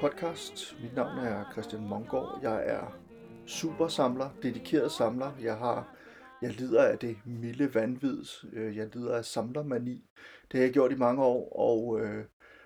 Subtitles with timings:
[0.00, 0.76] podcast.
[0.82, 2.38] Mit navn er Christian Mongård.
[2.42, 2.98] Jeg er
[3.46, 5.32] supersamler, dedikeret samler.
[5.42, 5.96] Jeg har
[6.42, 8.24] jeg lider af det milde vanvid.
[8.52, 10.10] Øh, jeg lider af samlermani.
[10.52, 12.24] Det har jeg gjort i mange år, og, øh,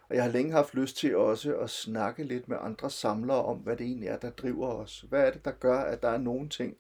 [0.09, 3.59] og jeg har længe haft lyst til også at snakke lidt med andre samlere om,
[3.59, 5.05] hvad det egentlig er, der driver os.
[5.09, 6.77] Hvad er det, der gør, at der er nogle ting,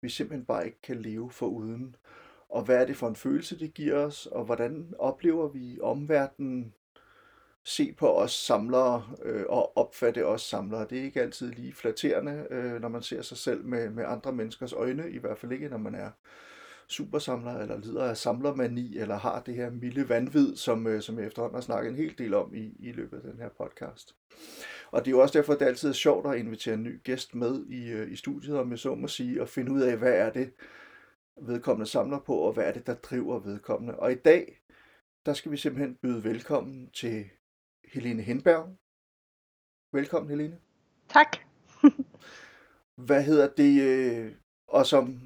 [0.00, 1.96] vi simpelthen bare ikke kan leve for uden?
[2.48, 4.26] Og hvad er det for en følelse, det giver os?
[4.26, 6.74] Og hvordan oplever vi omverdenen
[7.64, 10.86] se på os samlere øh, og opfatte os samlere.
[10.90, 14.32] Det er ikke altid lige flatterende, øh, når man ser sig selv med, med andre
[14.32, 16.10] menneskers øjne, i hvert fald ikke, når man er
[16.88, 21.26] supersamler, eller lider af samlermani, eller har det her milde vanvid, som, øh, som jeg
[21.26, 24.16] efterhånden har snakket en hel del om i, i løbet af den her podcast.
[24.90, 27.02] Og det er jo også derfor, at det altid er sjovt at invitere en ny
[27.02, 29.96] gæst med i, øh, i studiet, om jeg så må sige, og finde ud af,
[29.96, 30.52] hvad er det,
[31.42, 33.98] vedkommende samler på, og hvad er det, der driver vedkommende.
[33.98, 34.58] Og i dag,
[35.26, 37.24] der skal vi simpelthen byde velkommen til
[37.92, 38.76] Helene Henberg.
[39.92, 40.58] Velkommen, Helene.
[41.08, 41.36] Tak.
[43.06, 43.82] Hvad hedder det?
[43.82, 44.32] øh,
[44.68, 45.20] Og som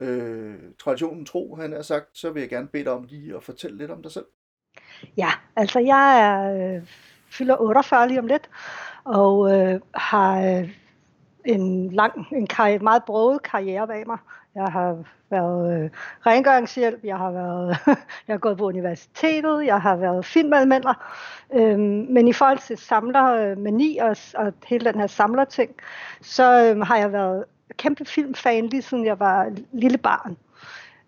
[0.00, 3.42] øh, traditionen tro, han har sagt, så vil jeg gerne bede dig om lige at
[3.42, 4.26] fortælle lidt om dig selv.
[5.16, 6.86] Ja, altså jeg er øh,
[7.30, 8.50] fylder 48 lige om lidt,
[9.04, 10.70] og øh, har øh,
[11.44, 14.18] en lang, en karriere, meget broget karriere bag mig.
[14.54, 14.96] Jeg har
[15.30, 15.90] været øh,
[16.26, 17.78] rengøringshjælp, jeg har været,
[18.26, 20.94] jeg har gået på universitetet, jeg har været filmanmelder,
[21.54, 25.70] Øhm, men i forhold til samlermani øh, og, og hele den her samlerting,
[26.22, 27.44] så øh, har jeg været
[27.76, 30.36] kæmpe filmfan lige siden jeg var lille barn.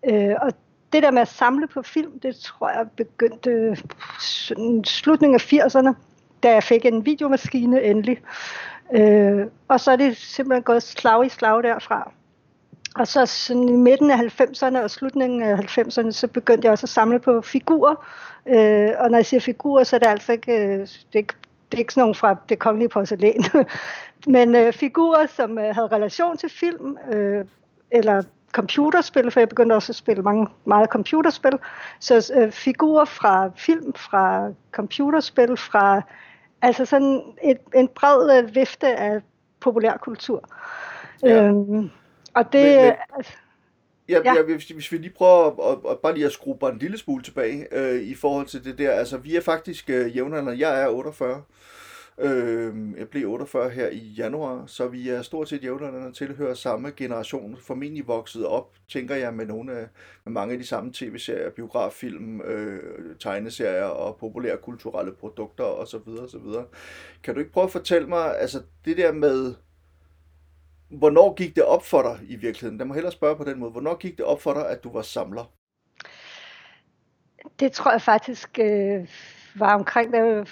[0.09, 0.51] Øh, og
[0.93, 3.77] det der med at samle på film, det tror jeg begyndte
[4.85, 5.93] slutningen af 80'erne,
[6.43, 8.17] da jeg fik en videomaskine endelig.
[8.93, 12.11] Øh, og så er det simpelthen gået slag i slag derfra.
[12.95, 16.85] Og så sådan i midten af 90'erne og slutningen af 90'erne, så begyndte jeg også
[16.85, 18.05] at samle på figurer.
[18.47, 21.33] Øh, og når jeg siger figurer, så er det altså ikke, øh, det er ikke,
[21.71, 23.43] det er ikke sådan nogle fra det kongelige porcelæn,
[24.27, 27.45] men øh, figurer, som øh, havde relation til film, øh,
[27.91, 31.53] eller computerspil, for jeg begyndte også at spille mange, meget computerspil.
[31.99, 36.01] Så øh, figurer fra film, fra computerspil, fra
[36.61, 39.21] altså sådan et, en bred øh, vifte af
[39.59, 40.49] populærkultur.
[41.23, 41.43] Ja.
[41.43, 41.89] Øhm,
[42.35, 43.31] og det, Men- men- altså,
[44.09, 44.33] Ja, Ja.
[44.33, 44.41] ja.
[44.43, 46.97] hvis, hvis vi lige prøver at, at, at bare lige at skrue bare en lille
[46.97, 48.91] smule tilbage øh, i forhold til det der.
[48.91, 50.67] Altså, vi er faktisk øh, jævnaldrende.
[50.69, 51.43] Jeg er 48.
[52.17, 56.53] Øh, jeg blev 48 her i januar, så vi er stort set jævnaldrende og tilhører
[56.53, 57.57] samme generation.
[57.57, 59.87] Formentlig vokset op, tænker jeg, med nogle af,
[60.25, 62.79] med mange af de samme tv-serier, biograffilm, øh,
[63.19, 66.09] tegneserier og populære kulturelle produkter osv.
[66.23, 66.45] osv.
[67.23, 69.53] Kan du ikke prøve at fortælle mig, altså det der med,
[70.91, 72.79] hvornår gik det op for dig i virkeligheden?
[72.79, 73.71] Jeg må hellere spørge på den måde.
[73.71, 75.45] Hvornår gik det op for dig, at du var samler?
[77.59, 79.07] det tror jeg faktisk øh,
[79.55, 80.45] var omkring, øh,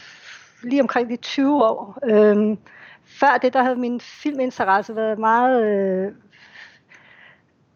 [0.64, 1.98] lige omkring de 20 år.
[2.04, 2.58] Øhm,
[3.06, 6.14] før det, der havde min filminteresse været meget, øh,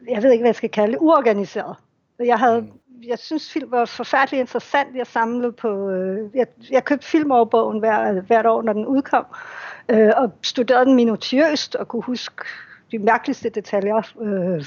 [0.07, 1.75] jeg ved ikke, hvad jeg skal kalde det, uorganiseret.
[2.19, 2.72] Jeg havde, Mm
[3.08, 4.96] jeg synes, film var forfærdeligt interessant.
[4.96, 9.25] Jeg samlede på, øh, jeg, jeg købte filmoverbogen hver, hvert år, når den udkom,
[9.90, 12.44] øh, og studerede den minutiøst og kunne huske
[12.91, 14.66] de mærkeligste detaljer, øh,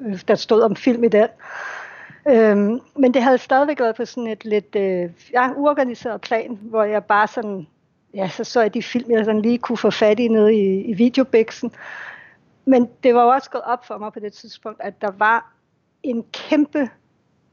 [0.00, 1.28] øh, der stod om film i den.
[2.28, 6.84] Øhm, men det havde stadigvæk været på sådan et lidt øh, ja, uorganiseret plan, hvor
[6.84, 7.66] jeg bare sådan,
[8.14, 10.80] ja, så så jeg de film, jeg sådan lige kunne få fat i nede i,
[10.80, 11.72] i videobiksen.
[12.64, 15.52] Men det var jo også gået op for mig på det tidspunkt, at der var
[16.02, 16.88] en kæmpe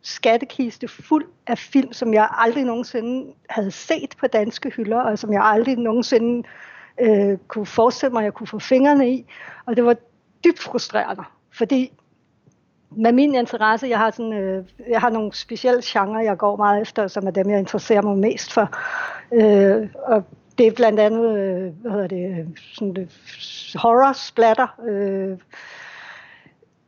[0.06, 5.34] skattekiste fuld af film, som jeg aldrig nogensinde havde set på danske hylder, og som
[5.34, 6.48] jeg aldrig nogensinde
[7.02, 9.26] øh, kunne forestille mig, at jeg kunne få fingrene i.
[9.66, 9.96] Og det var
[10.44, 11.24] dybt frustrerende,
[11.58, 11.92] fordi
[12.92, 16.82] med min interesse, jeg har, sådan, øh, jeg har nogle specielle genrer, jeg går meget
[16.82, 18.70] efter, som er dem, jeg interesserer mig mest for.
[19.34, 20.24] Øh, og
[20.58, 23.10] det er blandt andet, øh, hvad hedder det, øh, sådan det,
[23.76, 25.38] horror, splatter, øh,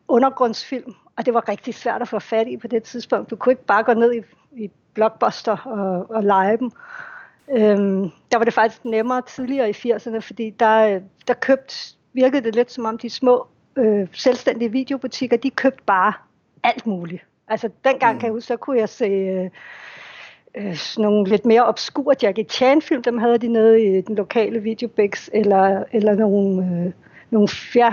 [0.08, 3.30] undergrundsfilm, og det var rigtig svært at få fat i på det tidspunkt.
[3.30, 4.22] Du kunne ikke bare gå ned i,
[4.64, 6.72] i Blockbuster og, og lege dem.
[7.52, 11.76] Øhm, der var det faktisk nemmere tidligere i 80'erne, fordi der, der købte,
[12.14, 16.14] virkede det lidt som om de små øh, selvstændige videobutikker, de købte bare
[16.64, 17.24] alt muligt.
[17.48, 18.20] Altså dengang Mm.
[18.20, 19.50] kan jeg huske, der kunne jeg se øh,
[20.58, 25.30] øh, nogle lidt mere obskure Jackie Chan-film, dem havde de nede i den lokale videobix,
[25.34, 26.94] eller, eller nogle, øh,
[27.30, 27.48] nogle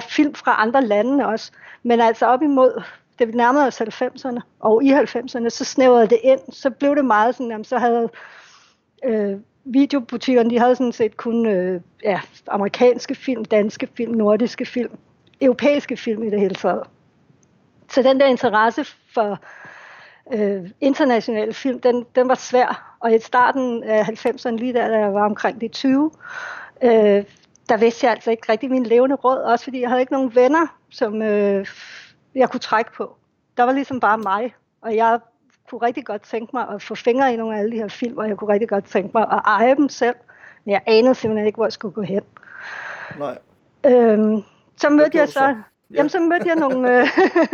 [0.08, 1.52] film fra andre lande også.
[1.82, 2.82] Men altså op imod,
[3.18, 7.04] da vi nærmede os 90'erne, og i 90'erne, så snævrede det ind, så blev det
[7.04, 8.08] meget sådan, jamen, så havde
[9.04, 14.98] øh, videobutikkerne, de havde sådan set kun øh, ja, amerikanske film, danske film, nordiske film,
[15.40, 16.82] europæiske film i det hele taget.
[17.90, 18.84] Så den der interesse
[19.14, 19.38] for
[20.32, 22.96] øh, internationale film, den, den var svær.
[23.00, 26.10] Og i starten af 90'erne, lige der, da jeg var omkring de 20,
[26.82, 27.24] øh,
[27.68, 30.34] der vidste jeg altså ikke rigtig min levende råd, også fordi jeg havde ikke nogen
[30.34, 31.66] venner, som øh,
[32.34, 33.16] jeg kunne trække på.
[33.56, 35.20] Der var ligesom bare mig, og jeg
[35.68, 38.18] kunne rigtig godt tænke mig at få fingre i nogle af alle de her film,
[38.18, 40.16] og jeg kunne rigtig godt tænke mig at eje dem selv,
[40.64, 42.22] men jeg anede simpelthen ikke, hvor jeg skulle gå hen.
[43.18, 43.38] Nej.
[43.86, 44.42] Øhm,
[44.76, 45.44] så mødte jeg så, så?
[45.44, 45.54] Ja.
[45.94, 47.06] jamen, så mødte jeg nogle, øh,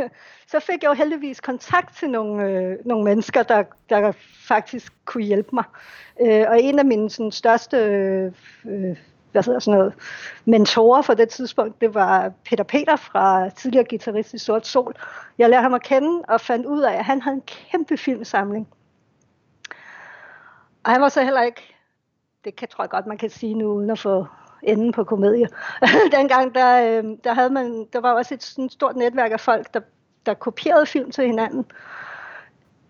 [0.52, 4.12] så fik jeg jo heldigvis kontakt til nogle, øh, nogle mennesker, der, der
[4.48, 5.64] faktisk kunne hjælpe mig.
[6.20, 8.96] Øh, og en af mine sådan, største øh,
[9.32, 9.94] hvad hedder sådan noget,
[10.44, 14.94] mentorer for det tidspunkt, det var Peter Peter fra tidligere guitarist i Sort Sol.
[15.38, 18.68] Jeg lærte ham at kende og fandt ud af, at han havde en kæmpe filmsamling.
[20.84, 21.76] Og han var så heller ikke,
[22.44, 24.26] det kan, tror jeg godt, man kan sige nu, uden at få
[24.62, 25.48] enden på komedie.
[26.16, 29.74] Dengang, der, øh, der, havde man, der var også et sådan stort netværk af folk,
[29.74, 29.80] der,
[30.26, 31.64] der kopierede film til hinanden,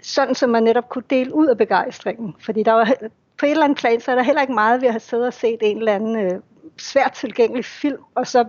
[0.02, 2.36] sådan som man netop kunne dele ud af begejstringen.
[2.38, 2.92] Fordi der var,
[3.40, 5.26] på et eller andet plan, så er der heller ikke meget ved at have siddet
[5.26, 6.40] og set en eller anden øh,
[6.78, 8.44] svært tilgængelig film, og så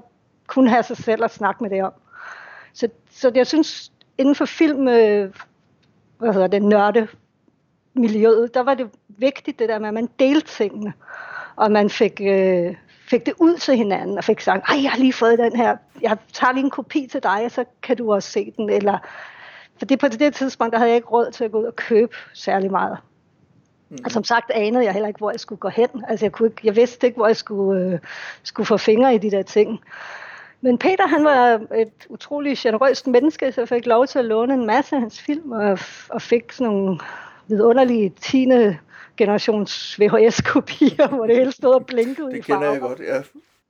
[0.48, 1.94] kun have sig selv at snakke med det om.
[2.74, 5.34] Så, så jeg synes, inden for film, øh,
[6.18, 7.08] hvad hedder det, nørde
[7.94, 10.94] miljøet, der var det vigtigt det der med, at man delte tingene,
[11.56, 12.76] og man fik, øh,
[13.10, 15.78] fik det ud til hinanden, og fik sagt, ej, jeg har lige fået den her,
[16.02, 18.98] jeg tager lige en kopi til dig, og så kan du også se den, eller
[19.78, 22.16] fordi på det tidspunkt, der havde jeg ikke råd til at gå ud og købe
[22.34, 22.98] særlig meget.
[23.92, 23.98] Mm.
[24.06, 25.88] Og som sagt anede jeg heller ikke, hvor jeg skulle gå hen.
[26.08, 28.00] Altså jeg, kunne ikke, jeg vidste ikke, hvor jeg skulle, øh,
[28.44, 29.80] skulle få fingre i de der ting.
[30.62, 34.54] Men Peter, han var et utrolig generøst menneske, så jeg fik lov til at låne
[34.54, 35.80] en masse af hans film, og,
[36.10, 37.00] og fik sådan nogle
[37.48, 38.48] vidunderlige 10.
[39.18, 42.72] generations VHS-kopier, hvor det hele stod og blinkede Det i kender farver.
[42.72, 43.16] jeg godt, ja.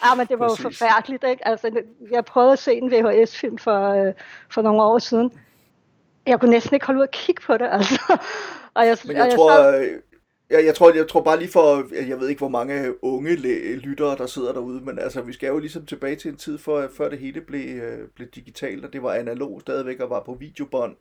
[0.10, 0.64] Ja, men det var Præcis.
[0.64, 1.48] jo forfærdeligt, ikke?
[1.48, 1.82] Altså,
[2.12, 4.14] jeg prøvede at se en VHS-film for, øh,
[4.50, 5.32] for nogle år siden.
[6.28, 8.02] Jeg kunne næsten ikke holde ud at kigge på det, altså.
[8.74, 9.88] Og jeg, Men og jeg sad- tror, øh,
[10.52, 13.36] jeg, jeg, tror, jeg tror bare lige for, jeg ved ikke, hvor mange unge
[13.76, 16.90] lyttere, der sidder derude, men altså, vi skal jo ligesom tilbage til en tid, for,
[16.98, 20.34] før det hele blev, øh, blev digitalt, og det var analog stadigvæk og var på
[20.34, 20.96] videobånd.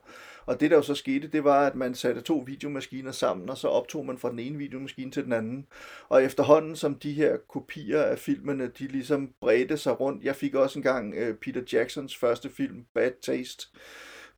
[0.46, 3.56] Og det, der jo så skete, det var, at man satte to videomaskiner sammen, og
[3.56, 5.66] så optog man fra den ene videomaskine til den anden.
[6.08, 10.54] Og efterhånden, som de her kopier af filmene, de ligesom bredte sig rundt, jeg fik
[10.54, 13.66] også engang øh, Peter Jacksons første film, Bad Taste,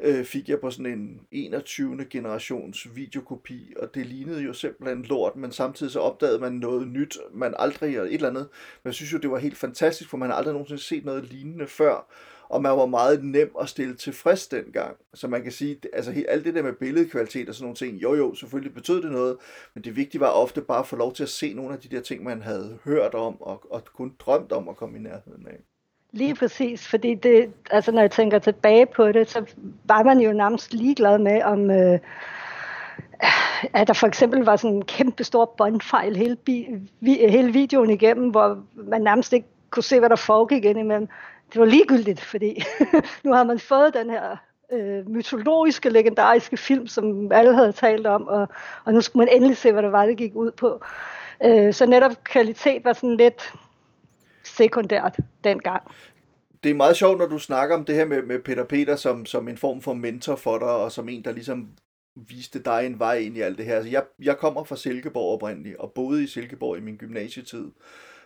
[0.02, 2.04] øh, fik jeg på sådan en 21.
[2.10, 7.18] generations videokopi, og det lignede jo simpelthen lort, men samtidig så opdagede man noget nyt,
[7.34, 8.48] man aldrig, og et eller andet,
[8.82, 11.24] men jeg synes jo, det var helt fantastisk, for man har aldrig nogensinde set noget
[11.24, 12.06] lignende før,
[12.48, 14.96] og man var meget nem at stille tilfreds dengang.
[15.14, 18.14] Så man kan sige, altså alt det der med billedkvalitet og sådan nogle ting, jo
[18.14, 19.36] jo, selvfølgelig betød det noget,
[19.74, 21.88] men det vigtige var ofte bare at få lov til at se nogle af de
[21.88, 25.46] der ting, man havde hørt om, og, og kun drømt om at komme i nærheden
[25.46, 25.71] af.
[26.12, 29.44] Lige præcis, fordi det, altså når jeg tænker tilbage på det, så
[29.84, 31.98] var man jo nærmest ligeglad med, om øh,
[33.72, 36.66] at der for eksempel var sådan en kæmpe stor båndfejl hele, bi,
[37.00, 41.08] vi, hele videoen igennem, hvor man nærmest ikke kunne se, hvad der foregik indimellem.
[41.52, 42.62] Det var ligegyldigt, fordi
[43.24, 44.36] nu har man fået den her
[44.72, 48.48] øh, mytologiske, legendariske film, som alle havde talt om, og,
[48.84, 50.82] og nu skulle man endelig se, hvad det var, det gik ud på.
[51.44, 53.52] Øh, så netop kvalitet var sådan lidt
[54.56, 55.82] sekundært dengang.
[56.64, 59.26] det er meget sjovt, når du snakker om det her med, med Peter Peter som,
[59.26, 61.68] som en form for mentor for dig, og som en, der ligesom
[62.28, 63.74] viste dig en vej ind i alt det her.
[63.76, 67.64] Altså, jeg, jeg kommer fra Silkeborg oprindeligt, og boede i Silkeborg i min gymnasietid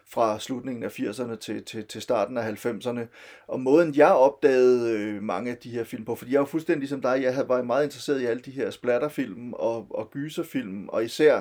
[0.09, 3.00] fra slutningen af 80'erne til, til, til starten af 90'erne.
[3.49, 6.80] Og måden jeg opdagede øh, mange af de her film på, fordi jeg var fuldstændig
[6.80, 10.88] ligesom dig, jeg havde- var meget interesseret i alle de her splatterfilm og, og gyserfilm,
[10.88, 11.40] og især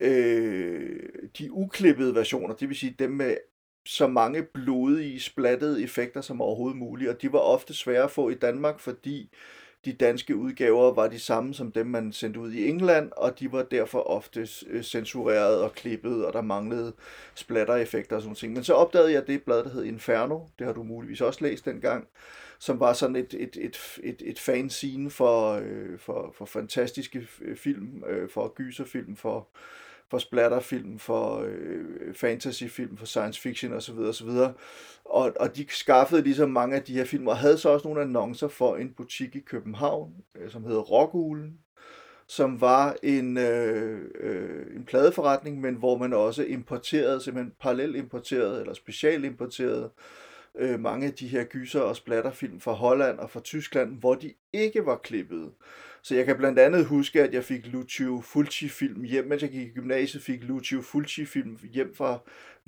[0.00, 0.98] øh,
[1.38, 3.36] de uklippede versioner, det vil sige dem med
[3.86, 8.28] så mange blodige, splattede effekter som overhovedet muligt, og de var ofte svære at få
[8.28, 9.30] i Danmark, fordi
[9.84, 13.52] de danske udgaver var de samme som dem, man sendte ud i England, og de
[13.52, 16.92] var derfor ofte øh, censureret og klippet, og der manglede
[17.34, 18.52] splatter-effekter og sådan ting.
[18.52, 21.64] Men så opdagede jeg det blad, der hed Inferno, det har du muligvis også læst
[21.64, 22.08] dengang,
[22.58, 27.56] som var sådan et, et, et, et, et fanzine for, øh, for, for fantastiske øh,
[27.56, 29.48] film, øh, for gyserfilm, for,
[30.10, 33.98] for splatterfilm, for øh, fantasyfilm, for science fiction osv.
[33.98, 34.28] osv.
[35.04, 38.02] Og, og de skaffede ligesom mange af de her film, og havde så også nogle
[38.02, 41.58] annoncer for en butik i København, øh, som hedder Rockulen,
[42.26, 48.60] som var en, øh, øh, en pladeforretning, men hvor man også importerede, simpelthen parallelt importerede,
[48.60, 49.90] eller special importerede
[50.58, 54.34] øh, mange af de her gyser og splatterfilm fra Holland og fra Tyskland, hvor de
[54.52, 55.50] ikke var klippet.
[56.02, 59.68] Så jeg kan blandt andet huske, at jeg fik Lucio Fulci-film hjem, mens jeg gik
[59.68, 62.18] i gymnasiet, fik Lucio Fulci-film hjem fra,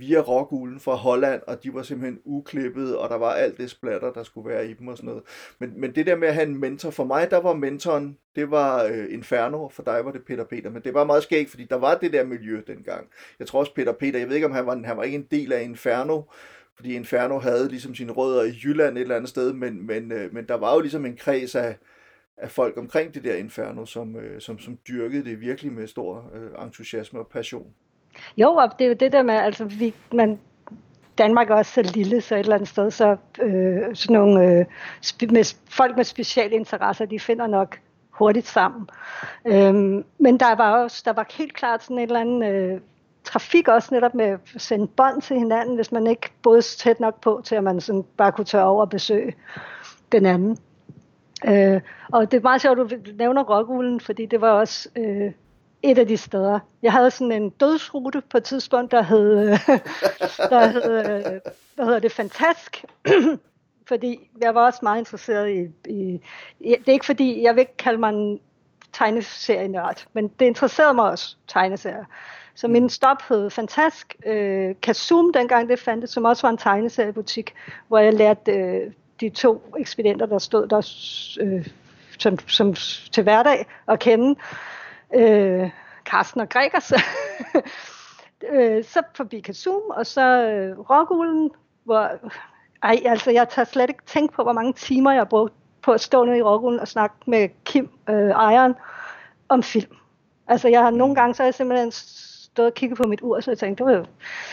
[0.01, 4.13] via Rockulen fra Holland, og de var simpelthen uklippet, og der var alt det splatter,
[4.13, 5.23] der skulle være i dem og sådan noget.
[5.59, 8.51] Men, men det der med at have en mentor, for mig, der var mentoren, det
[8.51, 11.51] var øh, Inferno, og for dig var det Peter Peter, men det var meget skægt,
[11.51, 13.09] fordi der var det der miljø dengang.
[13.39, 15.27] Jeg tror også Peter Peter, jeg ved ikke om han var, han var ikke en
[15.31, 16.23] del af Inferno,
[16.77, 20.35] fordi Inferno havde ligesom sine rødder i Jylland et eller andet sted, men, men, øh,
[20.35, 21.77] men der var jo ligesom en kreds af,
[22.43, 26.25] af folk omkring det der Inferno, som, øh, som, som dyrkede det virkelig med stor
[26.35, 27.67] øh, entusiasme og passion.
[28.37, 30.39] Jo, og det er jo det der med, altså vi, man,
[31.19, 34.67] Danmark er også så lille, så et eller andet sted, så øh, sådan nogle øh,
[35.31, 37.79] med, folk med speciale interesser, de finder nok
[38.11, 38.89] hurtigt sammen.
[39.47, 42.81] Øhm, men der var også, der var helt klart sådan et eller andet øh,
[43.25, 47.21] trafik også netop med at sende bånd til hinanden, hvis man ikke boede tæt nok
[47.21, 49.35] på, til at man sådan bare kunne tørre over og besøge
[50.13, 50.57] den anden.
[51.49, 51.81] Øh,
[52.13, 55.33] og det er meget sjovt, at du nævner Rockuglen, fordi det var også øh,
[55.83, 56.59] et af de steder.
[56.83, 59.49] Jeg havde sådan en dødsrute på et tidspunkt, der hed, øh,
[60.51, 61.41] der hed øh,
[61.75, 62.85] hvad hedder det, Fantask.
[63.89, 66.21] fordi jeg var også meget interesseret i, i,
[66.61, 68.41] i, det er ikke fordi, jeg vil ikke kalde mig en
[68.93, 72.05] tegneserienørd, men det interesserede mig også, tegneserier.
[72.55, 74.17] Så min stop hed Fantask.
[74.27, 77.55] Øh, Kasum, dengang det fandtes, som også var en tegneseriebutik,
[77.89, 80.79] hvor jeg lærte øh, de to ekspedienter, der stod der
[81.41, 81.67] øh,
[82.19, 82.75] som, som
[83.13, 84.41] til hverdag at kende,
[85.15, 85.71] øh,
[86.05, 86.93] Carsten og Gregers.
[88.53, 91.51] øh, så forbi Kasum, og så øh, Rågulen,
[91.85, 92.11] hvor
[92.83, 95.93] ej, altså jeg tager slet ikke tænke på, hvor mange timer jeg har brugt på
[95.93, 98.75] at stå nede i Rågulen og snakke med Kim, øh, ejeren,
[99.49, 99.97] om film.
[100.49, 103.41] Altså jeg har nogle gange, så har jeg simpelthen stået og kigget på mit ur,
[103.41, 104.05] så jeg tænkte, det var jo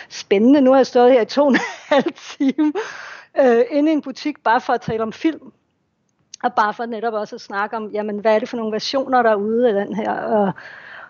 [0.09, 0.61] spændende.
[0.61, 1.57] Nu har jeg stået her i to og en
[1.95, 2.73] halv time
[3.39, 5.51] øh, inde i en butik, bare for at tale om film.
[6.43, 9.21] Og bare for netop også at snakke om, jamen, hvad er det for nogle versioner,
[9.21, 10.11] der er ude af den her.
[10.11, 10.51] Og,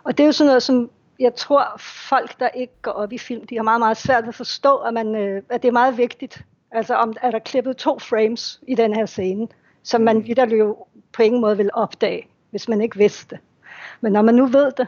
[0.03, 3.17] og det er jo sådan noget, som jeg tror, folk, der ikke går op i
[3.17, 5.71] film, de har meget, meget svært ved at forstå, at, man, øh, at det er
[5.73, 6.45] meget vigtigt.
[6.71, 9.47] Altså, om er der klippet to frames i den her scene,
[9.83, 13.39] som man videre jo på ingen måde vil opdage, hvis man ikke vidste det.
[14.01, 14.87] Men når man nu ved det,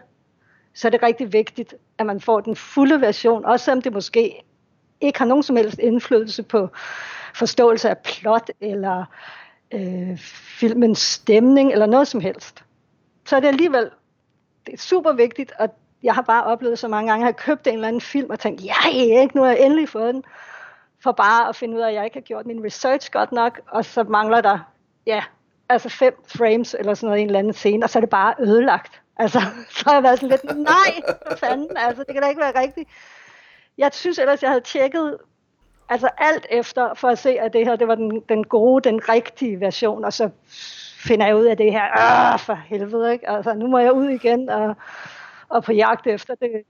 [0.73, 4.43] så er det rigtig vigtigt, at man får den fulde version, også selvom det måske
[5.01, 6.69] ikke har nogen som helst indflydelse på
[7.33, 9.05] forståelse af plot eller
[9.73, 10.17] øh,
[10.59, 12.63] filmens stemning eller noget som helst.
[13.25, 13.89] Så er det alligevel
[14.65, 15.69] det er super vigtigt, og
[16.03, 18.29] jeg har bare oplevet så mange gange, at jeg har købt en eller anden film
[18.29, 20.23] og tænkt, ja, ikke, nu har jeg endelig fået den,
[21.03, 23.59] for bare at finde ud af, at jeg ikke har gjort min research godt nok,
[23.67, 24.59] og så mangler der,
[25.05, 25.23] ja,
[25.69, 28.09] altså fem frames eller sådan noget i en eller anden scene, og så er det
[28.09, 29.01] bare ødelagt.
[29.17, 29.39] Altså,
[29.75, 31.01] så har jeg været sådan lidt, nej,
[31.37, 32.89] fanden, altså, det kan da ikke være rigtigt.
[33.79, 35.17] Jeg synes ellers, jeg havde tjekket
[35.89, 39.09] altså alt efter, for at se, at det her, det var den, den gode, den
[39.09, 40.29] rigtige version, og så
[41.05, 43.29] finder jeg ud af det her, ah, for helvede, ikke?
[43.29, 44.75] Altså, nu må jeg ud igen og,
[45.49, 46.63] og på jagt efter det.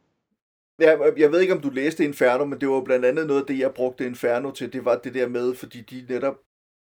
[0.80, 3.48] Ja, jeg ved ikke, om du læste Inferno, men det var blandt andet noget af
[3.48, 6.36] det, jeg brugte Inferno til, det var det der med, fordi de netop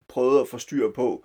[0.08, 1.24] prøvede at få styr på,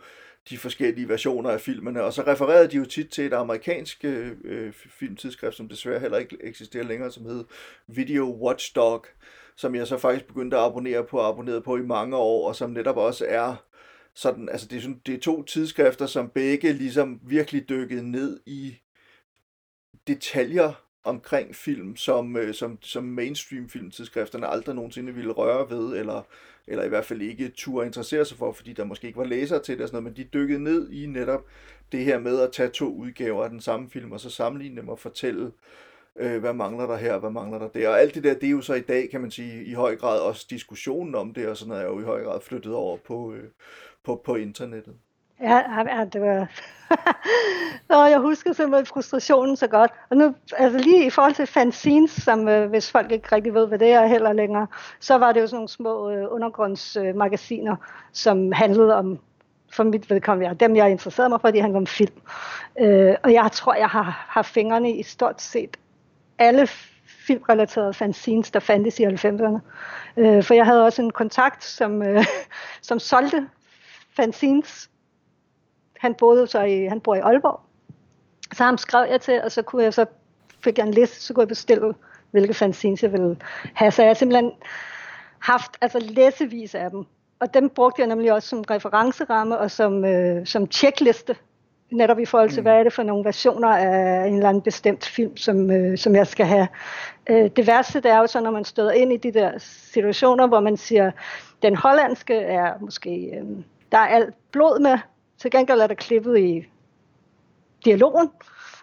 [0.49, 4.31] de forskellige versioner af filmene, og så refererede de jo tit til et amerikansk øh,
[4.43, 7.45] øh filmtidsskrift, som desværre heller ikke eksisterer længere, som hed
[7.87, 9.05] Video Watchdog,
[9.55, 12.55] som jeg så faktisk begyndte at abonnere på og abonneret på i mange år, og
[12.55, 13.55] som netop også er
[14.15, 18.39] sådan, altså det er, sådan, det er to tidsskrifter, som begge ligesom virkelig dykkede ned
[18.45, 18.77] i
[20.07, 26.21] detaljer omkring film, som, øh, som, som mainstream filmtidsskrifterne aldrig nogensinde ville røre ved, eller,
[26.67, 29.63] eller i hvert fald ikke turde interessere sig for, fordi der måske ikke var læsere
[29.63, 31.45] til det og sådan noget, men de dykkede ned i netop
[31.91, 34.89] det her med at tage to udgaver af den samme film, og så sammenligne dem
[34.89, 35.51] og fortælle,
[36.15, 38.51] øh, hvad mangler der her, hvad mangler der der, og alt det der, det er
[38.51, 41.57] jo så i dag, kan man sige, i høj grad også diskussionen om det, og
[41.57, 43.49] sådan noget er jo i høj grad flyttet over på, øh,
[44.03, 44.95] på, på internettet.
[45.41, 45.63] Ja,
[45.98, 46.48] ja det var...
[47.89, 49.91] Nå, jeg husker simpelthen frustrationen så godt.
[50.10, 53.67] Og nu, altså lige i forhold til fanzines, som øh, hvis folk ikke rigtig ved,
[53.67, 54.67] hvad det er heller længere,
[55.00, 57.77] så var det jo sådan nogle små øh, undergrundsmagasiner, øh,
[58.12, 59.20] som handlede om,
[59.74, 62.22] for mit vedkommende, dem jeg interesserede mig for, de handlede om film.
[62.79, 65.77] Øh, og jeg tror, jeg har, har fingrene i stort set
[66.39, 66.67] alle
[67.27, 69.60] filmrelaterede fanzines, der fandtes i 90'erne.
[70.17, 72.25] Øh, for jeg havde også en kontakt, som, øh,
[72.82, 73.48] som solgte
[74.15, 74.89] fanzines
[75.99, 77.59] han boede så i, han bor i Aalborg.
[78.53, 80.05] Så ham skrev jeg til, og så kunne jeg så
[80.63, 81.93] fik jeg en liste, så kunne jeg bestille,
[82.31, 83.37] hvilke fanzines jeg ville
[83.73, 83.91] have.
[83.91, 84.51] Så jeg har simpelthen
[85.39, 87.05] haft altså læsevis af dem.
[87.39, 91.35] Og dem brugte jeg nemlig også som referenceramme og som, øh, som checkliste,
[91.91, 92.63] netop i forhold til, mm.
[92.63, 96.15] hvad er det for nogle versioner af en eller anden bestemt film, som, øh, som
[96.15, 96.67] jeg skal have.
[97.29, 100.47] Øh, det værste det er jo så, når man støder ind i de der situationer,
[100.47, 101.11] hvor man siger,
[101.61, 103.45] Den hollandske er måske, øh,
[103.91, 104.97] der er alt blod med,
[105.38, 106.65] til gengæld er der klippet i
[107.86, 108.29] dialogen.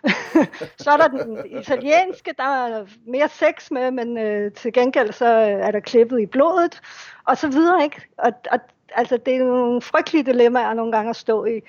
[0.82, 5.26] så er der den italienske, der er mere sex med, men øh, til gengæld så
[5.26, 6.80] er der klippet i blodet,
[7.24, 8.02] og så videre, ikke?
[8.18, 8.60] Og, og
[8.94, 11.60] altså, det er nogle frygtelige dilemmaer nogle gange at stå i,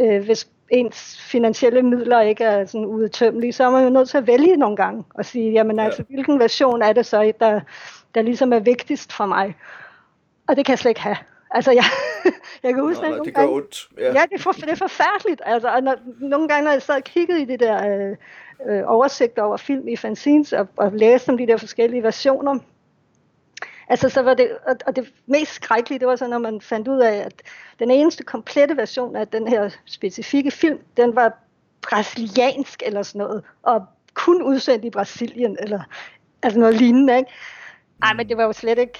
[0.00, 4.18] øh, hvis ens finansielle midler ikke er sådan udtømmelige, så er man jo nødt til
[4.18, 5.84] at vælge nogle gange og sige, jamen ja.
[5.84, 7.60] altså, hvilken version er det så, der,
[8.14, 9.56] der ligesom er vigtigst for mig?
[10.48, 11.16] Og det kan jeg slet ikke have.
[11.50, 11.84] Altså, jeg,
[12.62, 13.88] jeg kan huske, Nå, at nej, nogle det gør gange, ondt.
[13.98, 15.42] Ja, ja det, er for, det er forfærdeligt.
[15.44, 18.16] Altså, og når, nogle gange, når jeg sad og kiggede i det der øh,
[18.66, 22.58] øh, oversigt over film i fanzines, og, og læste om de der forskellige versioner,
[23.88, 26.88] altså så var det, og, og det mest skrækkelige, det var så, når man fandt
[26.88, 27.42] ud af, at
[27.78, 31.32] den eneste komplette version af den her specifikke film, den var
[31.82, 35.80] brasiliansk eller sådan noget, og kun udsendt i Brasilien, eller
[36.42, 37.30] altså noget lignende, ikke?
[38.02, 38.98] Ej, men det var jo slet ikke,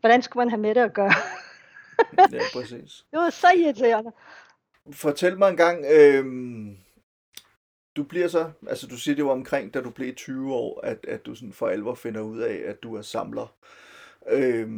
[0.00, 1.12] hvordan skulle man have med det at gøre?
[2.32, 3.04] ja, præcis.
[3.10, 4.12] Det var så irriterende.
[4.92, 6.24] Fortæl mig en gang, øh,
[7.96, 10.98] du bliver så, altså du siger det var omkring, da du blev 20 år, at,
[11.08, 13.54] at du sådan for alvor finder ud af, at du er samler.
[14.30, 14.68] Øh,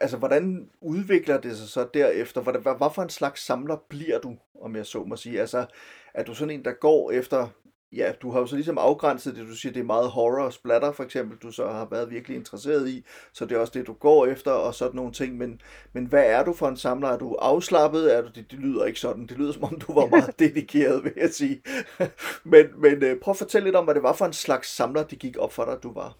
[0.00, 2.40] altså hvordan udvikler det sig så derefter?
[2.40, 5.40] Hvad, hvad, hvad for en slags samler bliver du, om jeg så må sige?
[5.40, 5.66] Altså
[6.14, 7.48] er du sådan en, der går efter
[7.92, 10.52] ja, du har jo så ligesom afgrænset det, du siger, det er meget horror og
[10.52, 13.86] splatter for eksempel, du så har været virkelig interesseret i, så det er også det,
[13.86, 15.60] du går efter og sådan nogle ting, men,
[15.92, 17.08] men hvad er du for en samler?
[17.08, 18.16] Er du afslappet?
[18.16, 21.04] Er du, det, det lyder ikke sådan, det lyder som om du var meget dedikeret,
[21.04, 21.62] vil jeg sige.
[22.52, 25.02] men men øh, prøv at fortælle lidt om, hvad det var for en slags samler,
[25.02, 26.16] det gik op for dig, du var.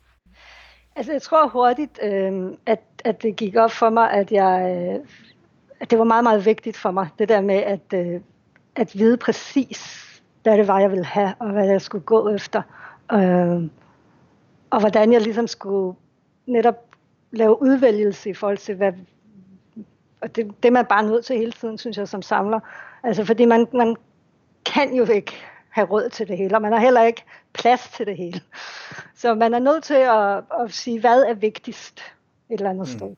[0.96, 5.06] Altså jeg tror hurtigt, øh, at, at det gik op for mig, at jeg, øh,
[5.80, 8.20] at det var meget, meget vigtigt for mig, det der med at, øh,
[8.76, 10.07] at vide præcis,
[10.42, 12.62] hvad det var, jeg ville have, og hvad jeg skulle gå efter.
[13.12, 13.62] Øh,
[14.70, 15.96] og hvordan jeg ligesom skulle
[16.46, 16.84] netop
[17.30, 18.92] lave udvælgelse i forhold til, hvad,
[20.20, 22.60] og det, det er man bare nødt til hele tiden, synes jeg, som samler.
[23.02, 23.96] Altså, fordi man, man
[24.64, 25.32] kan jo ikke
[25.70, 28.40] have råd til det hele, og man har heller ikke plads til det hele.
[29.14, 32.00] Så man er nødt til at, at sige, hvad er vigtigst
[32.50, 32.98] et eller andet mm.
[32.98, 33.16] sted.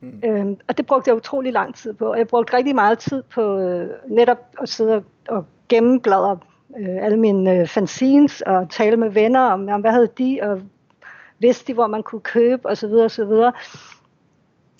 [0.00, 0.22] Mm.
[0.24, 2.06] Øhm, og det brugte jeg utrolig lang tid på.
[2.06, 6.38] Og jeg brugte rigtig meget tid på øh, netop at sidde og, og gennembladre
[6.78, 10.62] øh, alle mine øh, fanzines og tale med venner om, om, hvad havde de, og
[11.38, 13.52] vidste de, hvor man kunne købe, og så videre, og så videre.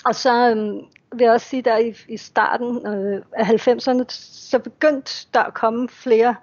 [0.04, 0.66] Og så øh,
[1.18, 5.54] vil jeg også sige, der i, i starten øh, af 90'erne, så begyndte der at
[5.54, 6.35] komme flere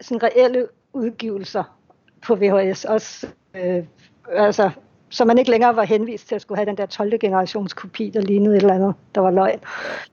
[0.00, 1.78] sådan reelle udgivelser
[2.22, 2.84] på VHS.
[2.84, 3.84] Også, øh,
[4.28, 4.70] altså
[5.10, 7.18] så man ikke længere var henvist til at skulle have den der 12.
[7.18, 9.60] generations kopi, der lignede et eller andet, der var løgn.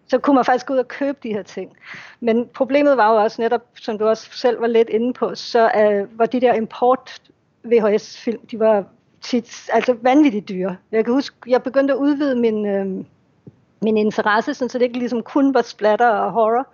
[0.08, 1.78] Så kunne man faktisk gå ud og købe de her ting.
[2.20, 5.72] Men problemet var jo også netop, som du også selv var lidt inde på, så
[5.78, 7.22] øh, uh, var de der import
[7.64, 8.84] VHS-film, de var
[9.22, 10.78] tit altså vanvittigt dyre.
[10.92, 13.06] Jeg kan huske, jeg begyndte at udvide min, øh,
[13.82, 16.68] min interesse, så det ikke ligesom kun var splatter og horror,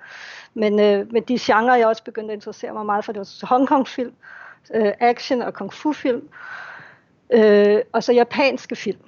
[0.54, 3.48] men, øh, men de genrer, jeg også begyndte at interessere mig meget for, det var
[3.48, 4.14] Hongkong-film,
[4.74, 6.30] øh, action og kung fu-film, øh,
[7.34, 9.00] Øh, og så japanske film.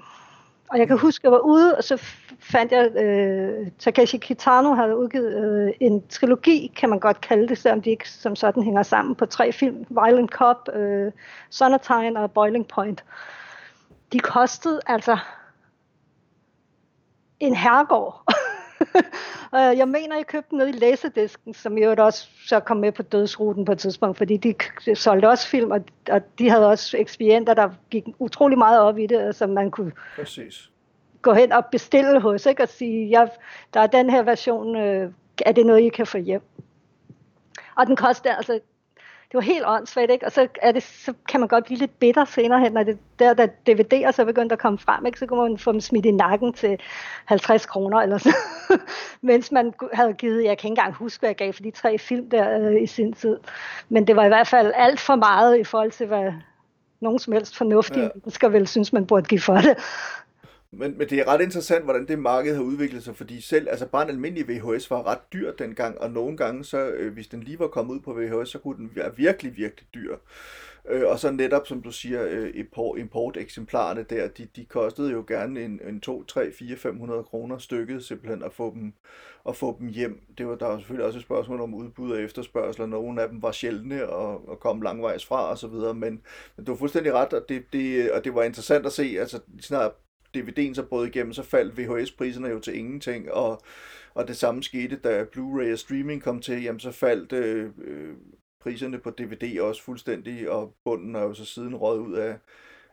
[0.70, 1.98] Og jeg kan huske, at jeg var ude, og så
[2.40, 7.58] fandt jeg, øh, Takeshi Kitano havde udgivet øh, en trilogi, kan man godt kalde det,
[7.58, 9.86] selvom de ikke som sådan hænger sammen på tre film.
[9.90, 11.12] Violent Cop, øh,
[11.50, 13.04] Sonatine og Boiling Point.
[14.12, 15.18] De kostede altså
[17.40, 18.24] en herregård.
[19.80, 23.02] jeg mener, jeg købte den nede i læsedisken, som jo også så kom med på
[23.02, 24.56] dødsruten på et tidspunkt, fordi de
[24.96, 29.08] solgte også film, og, og de havde også ekspedienter, der gik utrolig meget op i
[29.08, 30.70] det, som man kunne Præcis.
[31.22, 32.64] gå hen og bestille hos, ikke?
[32.64, 33.26] og sige, ja,
[33.74, 35.12] der er den her version, øh,
[35.46, 36.42] er det noget, I kan få hjem?
[37.76, 38.60] Og den kostede altså
[39.32, 40.26] det var helt åndssvagt, ikke?
[40.26, 42.98] Og så, er det, så kan man godt blive lidt bitter senere hen, når det
[43.20, 45.20] der, der DVD'er så begyndte at komme frem, ikke?
[45.20, 46.80] Så kunne man få dem smidt i nakken til
[47.26, 48.80] 50 kroner eller sådan
[49.22, 51.98] Mens man havde givet, jeg kan ikke engang huske, hvad jeg gav for de tre
[51.98, 53.38] film der øh, i sin tid.
[53.90, 56.32] Men det var i hvert fald alt for meget i forhold til, hvad
[57.02, 58.10] nogen som helst fornuftige ja.
[58.16, 59.78] mennesker vel synes, man burde give for det.
[60.72, 63.86] Men, men det er ret interessant, hvordan det marked har udviklet sig, fordi selv, altså
[63.86, 67.44] bare en almindelig VHS var ret dyr dengang, og nogle gange, så øh, hvis den
[67.44, 70.16] lige var kommet ud på VHS, så kunne den være virkelig, virkelig dyr.
[70.90, 72.66] Øh, og så netop, som du siger, øh,
[72.98, 78.06] import-eksemplarerne der, de, de kostede jo gerne en, en 2, 3, 4, 500 kroner stykket,
[78.06, 78.94] simpelthen at få dem,
[79.50, 80.22] at få dem hjem.
[80.38, 83.30] Det var der var selvfølgelig også et spørgsmål om udbud og efterspørgsel, og nogle af
[83.30, 86.22] dem var sjældne og, og kom langvejs fra og så videre, men,
[86.56, 89.40] men du har fuldstændig ret, og det, det, og det var interessant at se, altså
[89.62, 89.92] snart
[90.36, 93.62] DVD'en så brød igennem, så faldt VHS-priserne jo til ingenting, og,
[94.14, 98.14] og det samme skete, da Blu-ray og streaming kom til, jamen så faldt øh, øh
[98.66, 102.38] priserne på DVD også fuldstændig, og bunden er jo så siden røget ud af,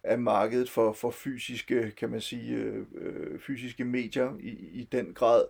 [0.05, 5.15] af markedet for, for fysiske, kan man sige, øh, øh, fysiske medier i, i den
[5.15, 5.45] grad.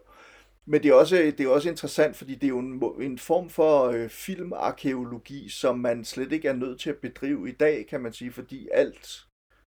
[0.66, 3.50] Men det er, også, det er også interessant, fordi det er jo en, en form
[3.50, 8.00] for øh, filmarkeologi, som man slet ikke er nødt til at bedrive i dag, kan
[8.00, 9.26] man sige, fordi alt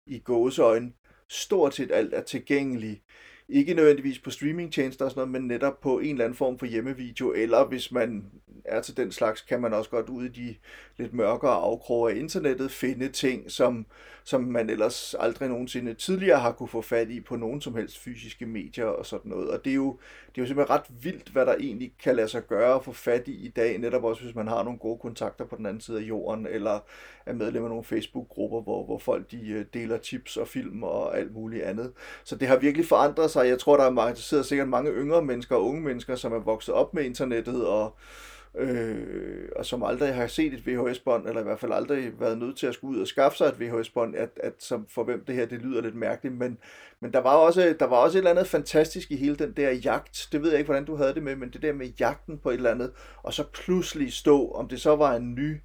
[0.07, 0.93] i gåseøjne,
[1.27, 3.01] stort set alt er tilgængeligt
[3.49, 6.65] ikke nødvendigvis på streamingtjenester og sådan noget, men netop på en eller anden form for
[6.65, 8.25] hjemmevideo, eller hvis man
[8.65, 10.55] er til den slags, kan man også godt ude i de
[10.97, 13.85] lidt mørkere afkroge af internettet finde ting, som,
[14.23, 17.99] som man ellers aldrig nogensinde tidligere har kunne få fat i på nogen som helst
[17.99, 19.49] fysiske medier og sådan noget.
[19.49, 22.27] Og det er jo, det er jo simpelthen ret vildt, hvad der egentlig kan lade
[22.27, 24.99] sig gøre at få fat i i dag, netop også hvis man har nogle gode
[24.99, 26.79] kontakter på den anden side af jorden, eller
[27.25, 31.17] er medlem af nogle Facebook-grupper, hvor, hvor folk de øh, deler tips og film og
[31.17, 31.91] alt muligt andet.
[32.23, 33.47] Så det har virkelig forandret sig.
[33.47, 36.33] Jeg tror, der, er mange, der sidder sikkert mange yngre mennesker og unge mennesker, som
[36.33, 37.95] er vokset op med internettet og
[38.57, 42.57] øh, og som aldrig har set et VHS-bånd, eller i hvert fald aldrig været nødt
[42.57, 45.35] til at skulle ud og skaffe sig et VHS-bånd, at, at som for hvem det
[45.35, 46.57] her det lyder lidt mærkeligt, men,
[46.99, 49.71] men der, var også, der var også et eller andet fantastisk i hele den der
[49.71, 52.37] jagt, det ved jeg ikke, hvordan du havde det med, men det der med jagten
[52.37, 52.91] på et eller andet,
[53.23, 55.57] og så pludselig stå, om det så var en ny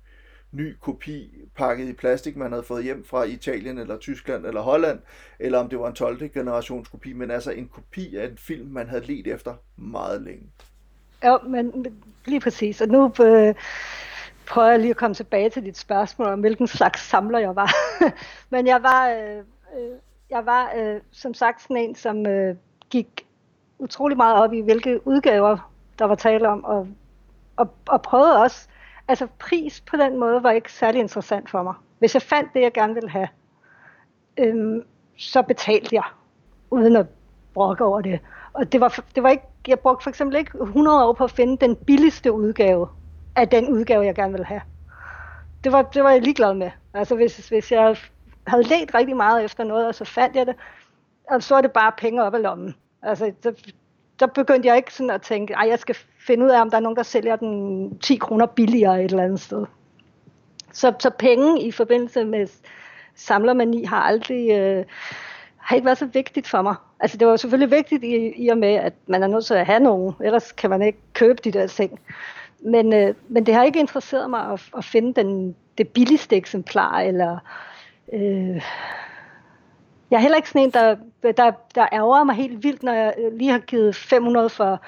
[0.52, 5.00] ny kopi pakket i plastik, man havde fået hjem fra Italien eller Tyskland eller Holland,
[5.38, 6.28] eller om det var en 12.
[6.28, 10.50] generations kopi, men altså en kopi af en film, man havde let efter meget længe.
[11.22, 11.86] Ja, men
[12.24, 12.80] lige præcis.
[12.80, 13.54] Og nu øh,
[14.46, 17.74] prøver jeg lige at komme tilbage til dit spørgsmål om, hvilken slags samler jeg var.
[18.50, 19.38] men jeg var, øh,
[19.76, 19.96] øh,
[20.30, 22.56] jeg var øh, som sagt sådan en, som øh,
[22.90, 23.26] gik
[23.78, 26.88] utrolig meget op i, hvilke udgaver der var tale om, og,
[27.56, 28.68] og, og prøvede også,
[29.08, 31.74] altså pris på den måde var ikke særlig interessant for mig.
[31.98, 33.28] Hvis jeg fandt det, jeg gerne ville have,
[34.36, 34.82] øh,
[35.16, 36.04] så betalte jeg,
[36.70, 37.06] uden at
[37.54, 38.20] brokke over det.
[38.52, 41.30] Og det var, det var ikke, jeg brugte for eksempel ikke 100 år på at
[41.30, 42.88] finde den billigste udgave
[43.36, 44.60] af den udgave, jeg gerne ville have.
[45.64, 46.70] Det var, det var jeg ligeglad med.
[46.94, 47.96] Altså hvis, hvis jeg
[48.46, 50.54] havde let rigtig meget efter noget, og så fandt jeg det,
[51.30, 52.74] og så er det bare penge op af lommen.
[53.02, 53.52] Altså, der,
[54.20, 56.76] der begyndte jeg ikke sådan at tænke, at jeg skal finde ud af, om der
[56.76, 59.66] er nogen, der sælger den 10 kroner billigere et eller andet sted.
[60.72, 62.46] Så, så penge i forbindelse med
[63.14, 64.50] samlermani har aldrig...
[64.50, 64.84] Øh,
[65.68, 66.74] har ikke været så vigtigt for mig.
[67.00, 69.66] Altså det var selvfølgelig vigtigt i, i og med, at man er nødt til at
[69.66, 72.00] have nogen, ellers kan man ikke købe de der ting.
[72.60, 77.00] Men, øh, men det har ikke interesseret mig at, at finde den, det billigste eksemplar,
[77.00, 77.38] eller
[78.12, 78.62] øh,
[80.10, 83.14] jeg er heller ikke sådan en, der, der, der ærger mig helt vildt, når jeg
[83.18, 84.82] øh, lige har givet 500 for,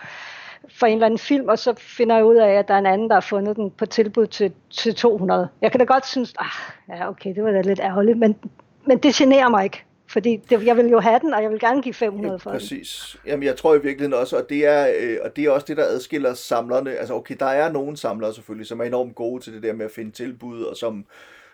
[0.78, 2.86] for en eller anden film, og så finder jeg ud af, at der er en
[2.86, 5.48] anden, der har fundet den på tilbud til, til 200.
[5.60, 6.46] Jeg kan da godt synes, ah,
[6.88, 8.36] ja okay, det var da lidt ærgerligt, men,
[8.86, 9.84] men det generer mig ikke.
[10.10, 12.56] Fordi det, jeg vil jo have den, og jeg vil gerne give 500 for ja,
[12.56, 13.16] præcis.
[13.22, 13.30] den.
[13.30, 15.76] Jamen, jeg tror i virkeligheden også, og det, er, øh, og det er også det,
[15.76, 16.92] der adskiller samlerne.
[16.92, 19.84] Altså, okay, der er nogle samlere selvfølgelig, som er enormt gode til det der med
[19.84, 21.04] at finde tilbud, og som,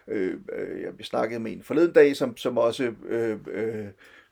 [0.09, 3.85] øh, øh, jeg snakkede med en forleden dag, som, som også øh, øh,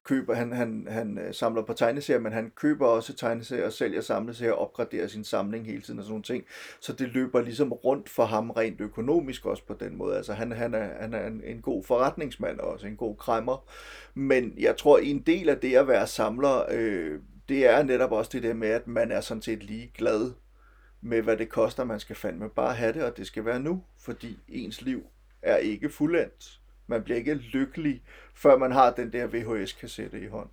[0.04, 4.00] køber, han, han, han øh, samler på tegneserier, men han køber også tegneserier og sælger
[4.00, 6.44] samleserier og opgraderer sin samling hele tiden og sådan nogle ting.
[6.80, 10.16] Så det løber ligesom rundt for ham rent økonomisk også på den måde.
[10.16, 13.64] Altså han, han er, han er en, en god forretningsmand også en god kræmmer.
[14.14, 18.30] Men jeg tror, en del af det at være samler, øh, det er netop også
[18.34, 20.32] det der med, at man er sådan set lige glad
[21.00, 21.84] med, hvad det koster.
[21.84, 25.02] Man skal fandme bare have det, og det skal være nu, fordi ens liv
[25.42, 26.60] er ikke fuldendt.
[26.86, 28.02] Man bliver ikke lykkelig,
[28.34, 30.50] før man har den der VHS-kassette i hånden.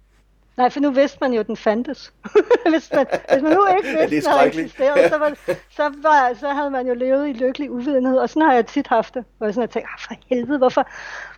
[0.58, 2.14] Nej, for nu vidste man jo, at den fandtes.
[2.72, 5.34] hvis, man, hvis man nu ikke vidste, at den havde eksisteret, så, var,
[5.70, 8.18] så, var, så havde man jo levet i lykkelig uvidenhed.
[8.18, 9.26] Og sådan har jeg tit haft det.
[9.38, 10.88] Hvor jeg sådan har tænkt, ah, for helvede, hvorfor,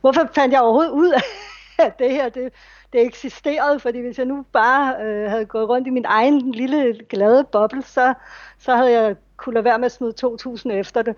[0.01, 2.53] hvorfor fandt jeg overhovedet ud af, det her, det,
[2.93, 3.79] det eksisterede?
[3.79, 7.83] Fordi hvis jeg nu bare øh, havde gået rundt i min egen lille glade boble,
[7.83, 8.13] så,
[8.59, 11.15] så havde jeg kunne lade være med at smide 2.000 efter det.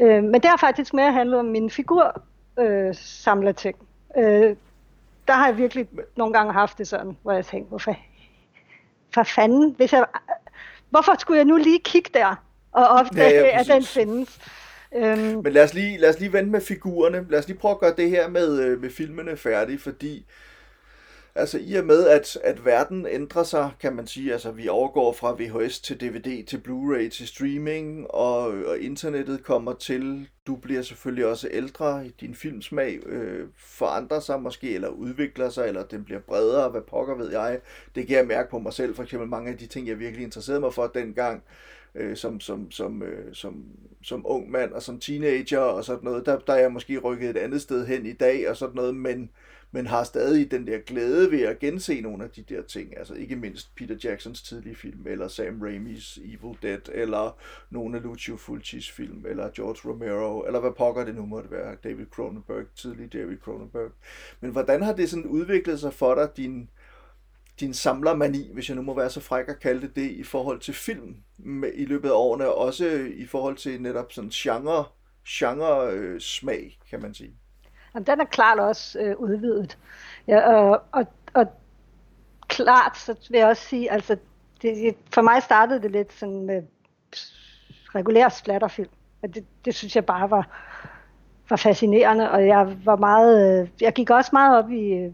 [0.00, 2.22] Øh, men det har faktisk mere handlet om min figur
[2.58, 3.76] øh, samler ting.
[4.16, 4.56] Øh,
[5.28, 7.96] der har jeg virkelig nogle gange haft det sådan, hvor jeg tænkte, hvorfor
[9.14, 10.06] for fanden, hvis jeg,
[10.90, 14.40] hvorfor skulle jeg nu lige kigge der og opdage, ja, ja, at den findes?
[14.94, 15.42] Øhm.
[15.42, 17.26] Men lad os, lige, lad os lige vente med figurerne.
[17.30, 20.26] Lad os lige prøve at gøre det her med, øh, med filmene færdigt, fordi
[21.38, 25.12] Altså i og med, at, at verden ændrer sig, kan man sige, altså vi overgår
[25.12, 30.28] fra VHS til DVD til Blu-ray til streaming, og, og internettet kommer til.
[30.46, 35.84] Du bliver selvfølgelig også ældre, din filmsmag øh, forandrer sig måske, eller udvikler sig, eller
[35.84, 37.60] den bliver bredere, hvad pokker ved jeg.
[37.94, 40.24] Det kan jeg mærke på mig selv, for eksempel mange af de ting, jeg virkelig
[40.24, 41.42] interesserede mig for dengang,
[41.94, 43.64] øh, som, som, som, øh, som,
[44.02, 47.30] som ung mand og som teenager og sådan noget, der, der er jeg måske rykket
[47.30, 49.30] et andet sted hen i dag og sådan noget, men
[49.76, 52.98] men har stadig den der glæde ved at gense nogle af de der ting.
[52.98, 57.38] Altså ikke mindst Peter Jacksons tidlige film, eller Sam Raimis Evil Dead, eller
[57.70, 61.76] nogle af Lucio Fulcis film, eller George Romero, eller hvad pokker det nu måtte være,
[61.84, 63.90] David Cronenberg, tidlig David Cronenberg.
[64.40, 66.70] Men hvordan har det sådan udviklet sig for dig, din,
[67.60, 70.60] din samlermani, hvis jeg nu må være så fræk at kalde det det, i forhold
[70.60, 72.86] til film med, i løbet af årene, og også
[73.16, 74.84] i forhold til netop sådan genre,
[75.28, 77.34] genre øh, smag, kan man sige?
[77.96, 79.78] Og den er klart også øh, udvidet.
[80.28, 81.46] Ja, og, og, og
[82.48, 84.16] klart, så vil jeg også sige, altså,
[84.62, 86.62] det, for mig startede det lidt sådan med
[87.94, 88.90] regulær splatterfilm.
[89.22, 90.48] Og det, det synes jeg bare var,
[91.50, 95.12] var fascinerende, og jeg var meget, øh, jeg gik også meget op i, øh,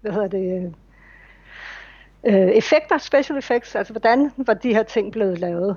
[0.00, 0.72] hvad hedder det, øh,
[2.24, 5.76] øh, effekter, special effects, altså hvordan var de her ting blevet lavet.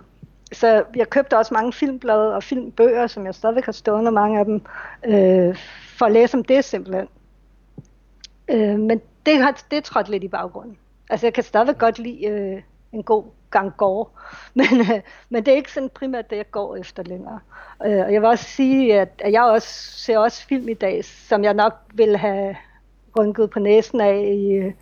[0.52, 4.46] Så jeg købte også mange filmblade og filmbøger, som jeg stadigvæk har stående, mange af
[4.46, 4.62] dem,
[5.06, 5.58] øh,
[5.94, 7.08] for at læse om det simpelthen.
[8.48, 10.78] Øh, men det har det trådt lidt i baggrunden.
[11.10, 14.20] Altså jeg kan stadigvæk godt lide øh, en god gang går,
[14.60, 17.40] men, øh, men det er ikke sådan primært det, jeg går efter længere.
[17.86, 21.06] Øh, og jeg vil også sige, at, at jeg også ser også film i dag,
[21.06, 22.56] som jeg nok vil have
[23.18, 24.74] rynket på næsen af i, øh,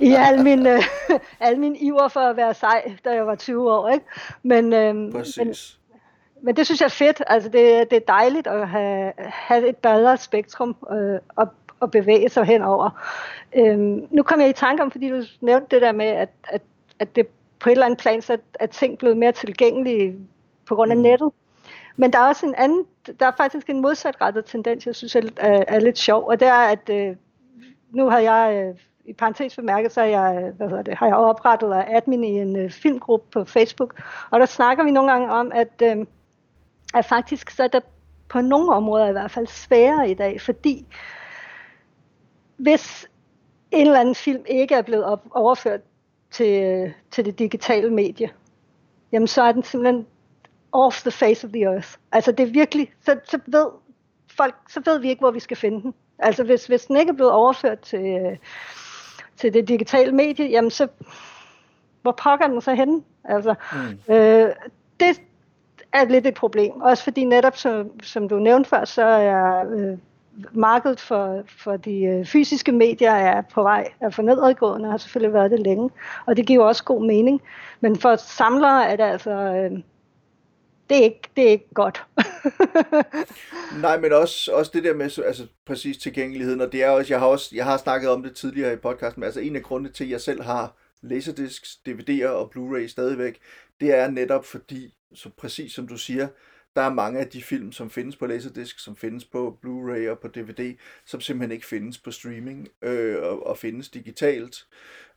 [0.00, 0.82] i al, min, øh,
[1.40, 3.88] al min iver for at være sej, da jeg var 20 år.
[3.88, 4.06] Ikke?
[4.42, 5.24] Men, øh, men,
[6.42, 7.22] men det synes jeg er fedt.
[7.26, 11.48] Altså det, det er dejligt at have, have et bedre spektrum øh, at,
[11.82, 12.90] at bevæge sig henover.
[13.56, 16.62] Øhm, nu kom jeg i tanke om, fordi du nævnte det der med, at, at,
[16.98, 17.26] at det
[17.60, 20.16] på et eller andet plan, så er ting blevet mere tilgængelige
[20.68, 21.02] på grund af mm.
[21.02, 21.32] nettet.
[21.96, 22.84] Men der er også en anden,
[23.20, 26.48] der er faktisk en modsatrettet tendens, jeg synes er, er, er lidt sjov, og det
[26.48, 27.16] er, at øh,
[27.90, 31.16] nu har jeg, øh, i parentes bemærket, så har jeg, hvad hedder det, har jeg
[31.16, 35.30] oprettet og admin i en øh, filmgruppe på Facebook, og der snakker vi nogle gange
[35.30, 36.06] om, at, øh,
[36.96, 37.80] at faktisk så er der
[38.28, 40.86] på nogle områder i hvert fald sværere i dag, fordi
[42.56, 43.08] hvis
[43.70, 45.80] en eller anden film ikke er blevet op, overført
[46.30, 48.30] til, til det digitale medie,
[49.12, 50.06] jamen så er den simpelthen
[50.72, 51.94] off the face of the earth.
[52.12, 53.66] Altså det er virkelig, så, så ved
[54.36, 55.94] folk, så ved vi ikke, hvor vi skal finde den.
[56.18, 58.38] Altså hvis, hvis den ikke er blevet overført til,
[59.36, 60.88] til det digitale medie, jamen så,
[62.02, 63.02] hvor pokker den så henne?
[63.24, 64.14] Altså, mm.
[64.14, 64.52] øh,
[66.00, 66.80] er lidt et problem.
[66.80, 69.98] Også fordi netop, som, som du nævnte før, så er øh,
[70.52, 74.98] markedet for, for de øh, fysiske medier er på vej er for nedadgående, og har
[74.98, 75.90] selvfølgelig været det længe.
[76.26, 77.42] Og det giver også god mening.
[77.80, 79.30] Men for samlere er det altså...
[79.30, 79.78] Øh,
[80.90, 82.04] det er ikke, det er ikke godt.
[83.82, 87.20] Nej, men også, også det der med altså, præcis tilgængeligheden, og det er også, jeg
[87.20, 89.92] har også, jeg har snakket om det tidligere i podcasten, men altså en af grundene
[89.92, 93.38] til, at jeg selv har laserdiscs, DVD'er og Blu-ray stadigvæk,
[93.80, 96.28] det er netop fordi, så præcis som du siger,
[96.76, 100.18] der er mange af de film, som findes på Laserdisc, som findes på Blu-ray og
[100.18, 104.66] på DVD, som simpelthen ikke findes på streaming øh, og, og findes digitalt.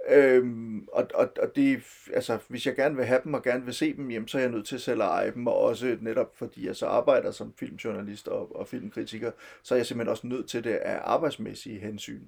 [0.09, 3.73] Øhm, og, og, og det, altså, hvis jeg gerne vil have dem og gerne vil
[3.73, 6.37] se dem, jamen, så er jeg nødt til selv at eje dem, og også netop
[6.37, 9.31] fordi jeg så arbejder som filmjournalist og, og filmkritiker,
[9.63, 12.21] så er jeg simpelthen også nødt til det af arbejdsmæssige hensyn.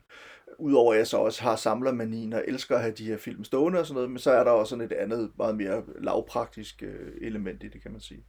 [0.60, 3.80] Udover at jeg så også har samlermanien og elsker at have de her film stående
[3.80, 7.12] og sådan noget, men så er der også sådan et andet, meget mere lavpraktisk øh,
[7.22, 8.26] element i det, kan man sige.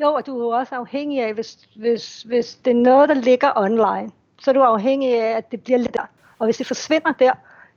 [0.00, 3.52] Jo, og du er også afhængig af, hvis, hvis, hvis det er noget, der ligger
[3.56, 6.10] online, så er du afhængig af, at det bliver lidt der.
[6.38, 7.32] Og hvis det forsvinder der,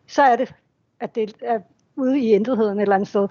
[0.08, 0.54] så er det,
[1.00, 1.60] at det er
[1.96, 3.28] ude i intetheden et eller andet sted.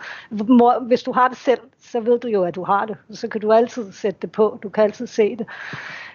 [0.87, 2.97] Hvis du har det selv, så ved du jo, at du har det.
[3.11, 4.59] Så kan du altid sætte det på.
[4.63, 5.47] Du kan altid se det.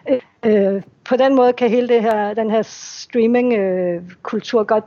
[0.09, 4.85] Øh, øh på den måde kan hele det her, den her streaming-kultur øh, godt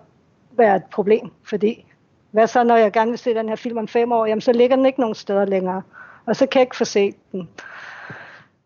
[0.53, 1.87] være et problem, fordi
[2.31, 4.53] hvad så, når jeg gerne vil se den her film om fem år, jamen så
[4.53, 5.83] ligger den ikke nogen steder længere,
[6.27, 7.49] og så kan jeg ikke få set den.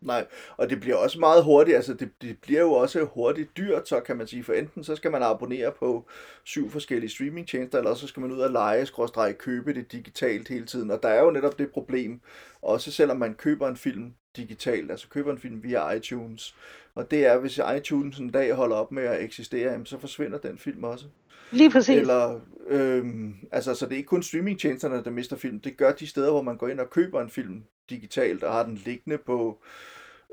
[0.05, 3.89] Nej, og det bliver også meget hurtigt, altså det, det bliver jo også hurtigt dyrt,
[3.89, 6.07] så kan man sige, for enten så skal man abonnere på
[6.45, 10.67] syv forskellige streamingtjenester, eller så skal man ud og lege, skråstrege, købe det digitalt hele
[10.67, 12.21] tiden, og der er jo netop det problem,
[12.63, 16.55] også selvom man køber en film digitalt, altså køber en film via iTunes,
[16.95, 20.59] og det er, hvis iTunes en dag holder op med at eksistere, så forsvinder den
[20.59, 21.05] film også.
[21.51, 22.01] Lige præcis.
[22.01, 25.61] Eller, øhm, altså, så det er ikke kun streamingtjenesterne, der mister film.
[25.61, 28.63] Det gør de steder, hvor man går ind og køber en film digitalt og har
[28.63, 29.63] den liggende på,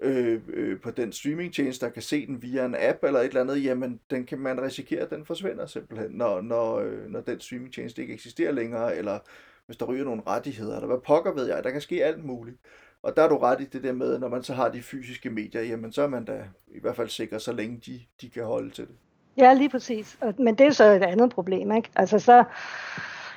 [0.01, 3.41] øh, øh, på den streamingtjeneste, der kan se den via en app eller et eller
[3.41, 7.39] andet, jamen den kan man risikere, at den forsvinder simpelthen, når, når, øh, når den
[7.39, 9.19] streamingtjeneste ikke eksisterer længere, eller
[9.65, 12.57] hvis der ryger nogle rettigheder, eller hvad pokker ved jeg, der kan ske alt muligt.
[13.03, 15.29] Og der er du ret i det der med, når man så har de fysiske
[15.29, 18.43] medier, jamen så er man da i hvert fald sikker, så længe de, de kan
[18.43, 18.95] holde til det.
[19.37, 20.17] Ja, lige præcis.
[20.37, 21.89] Men det er så et andet problem, ikke?
[21.95, 22.43] Altså så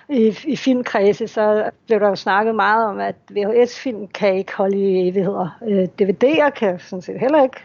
[0.09, 4.79] i, i filmkredse, så blev der jo snakket meget om, at VHS-film kan ikke holde
[4.79, 5.59] i evigheder.
[5.69, 7.61] Øh, DVD'er kan sådan set heller ikke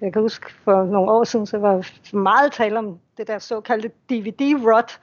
[0.00, 3.90] jeg kan huske for nogle år siden, så var meget tale om det der såkaldte
[4.10, 4.98] DVD-rot,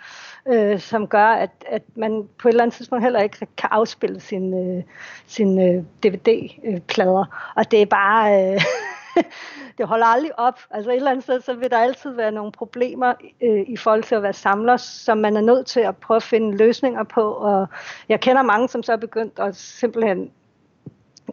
[0.48, 4.20] øh, som gør, at, at man på et eller andet tidspunkt heller ikke kan afspille
[4.20, 4.84] sine øh,
[5.28, 7.52] sin, øh, DVD-plader.
[7.56, 8.54] Og det er bare...
[8.54, 8.62] Øh,
[9.78, 10.60] det holder aldrig op.
[10.70, 14.04] Altså et eller andet sted, så vil der altid være nogle problemer øh, i forhold
[14.04, 17.32] til at være samler, som man er nødt til at prøve at finde løsninger på.
[17.32, 17.68] Og
[18.10, 20.32] jeg kender mange, som så er begyndt at simpelthen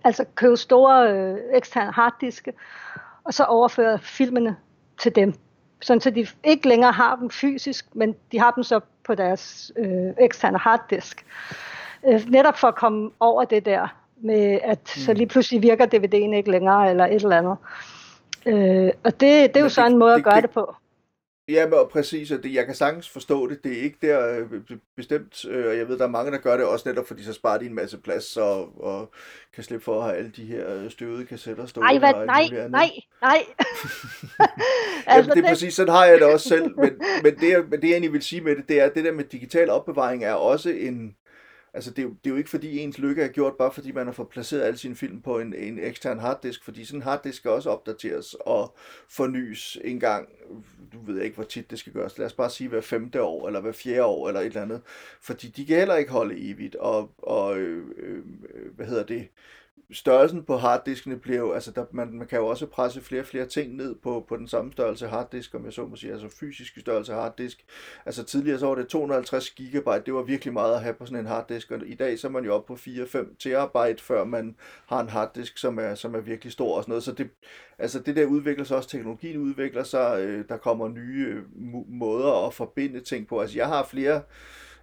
[0.04, 2.52] altså købe store øh, eksterne harddiske,
[3.24, 4.56] og så overføre filmene
[5.00, 5.34] til dem.
[5.80, 9.72] Sådan så de ikke længere har dem fysisk, men de har dem så på deres
[9.76, 11.26] øh, eksterne harddisk.
[12.06, 13.88] Øh, netop for at komme over det der
[14.22, 15.00] med, at mm.
[15.02, 17.56] så lige pludselig virker DVD'en ikke længere, eller et eller andet.
[18.46, 20.74] Øh, og det, det er jo så en måde det, at gøre det, det på.
[21.48, 23.64] Ja, men præcis, og det, jeg kan sagtens forstå det.
[23.64, 24.60] Det er ikke der øh,
[24.96, 27.32] bestemt, øh, og jeg ved, der er mange, der gør det også netop, fordi så
[27.32, 29.10] sparer de en masse plads og, og
[29.54, 31.92] kan slippe for at have alle de her øh, støvede kassetter stående.
[31.92, 32.26] Ej, hvad?
[32.26, 32.90] Nej, nej,
[33.22, 33.38] nej.
[35.06, 36.78] altså, det er præcis, sådan har jeg det også selv.
[36.78, 39.04] Men, men, det, men det, jeg egentlig vil sige med det, det er, at det
[39.04, 41.16] der med digital opbevaring er også en,
[41.78, 43.92] Altså, det er, jo, det er jo ikke fordi ens lykke er gjort, bare fordi
[43.92, 47.02] man har fået placeret alle sine film på en, en ekstern harddisk, fordi sådan en
[47.02, 48.76] harddisk skal også opdateres og
[49.08, 50.28] fornyes en gang,
[50.92, 52.18] du ved ikke, hvor tit det skal gøres.
[52.18, 54.80] Lad os bare sige hver femte år, eller hver fjerde år, eller et eller andet.
[55.20, 58.22] Fordi de kan heller ikke holde evigt, og, og øh, øh,
[58.76, 59.28] hvad hedder det,
[59.92, 63.26] størrelsen på harddiskene bliver jo, altså der, man, man kan jo også presse flere og
[63.26, 66.28] flere ting ned på, på den samme størrelse harddisk, om jeg så må sige, altså
[66.28, 67.64] fysiske størrelse harddisk.
[68.06, 71.18] Altså tidligere så var det 250 gigabyte, det var virkelig meget at have på sådan
[71.18, 74.56] en harddisk, og i dag så er man jo oppe på 4-5 terabyte, før man
[74.86, 77.04] har en harddisk, som er, som er virkelig stor og sådan noget.
[77.04, 77.30] Så det,
[77.78, 81.42] altså det der udvikler sig også, teknologien udvikler sig, øh, der kommer nye øh,
[81.88, 83.40] måder at forbinde ting på.
[83.40, 84.22] Altså jeg har flere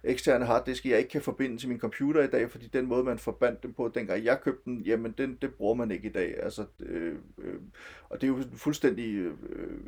[0.06, 3.18] eksterne harddiske, jeg ikke kan forbinde til min computer i dag, fordi den måde, man
[3.18, 6.34] forbandt dem på, dengang jeg købte den, jamen den, det bruger man ikke i dag.
[6.42, 7.54] Altså, øh, øh,
[8.08, 9.32] og det er jo fuldstændig øh,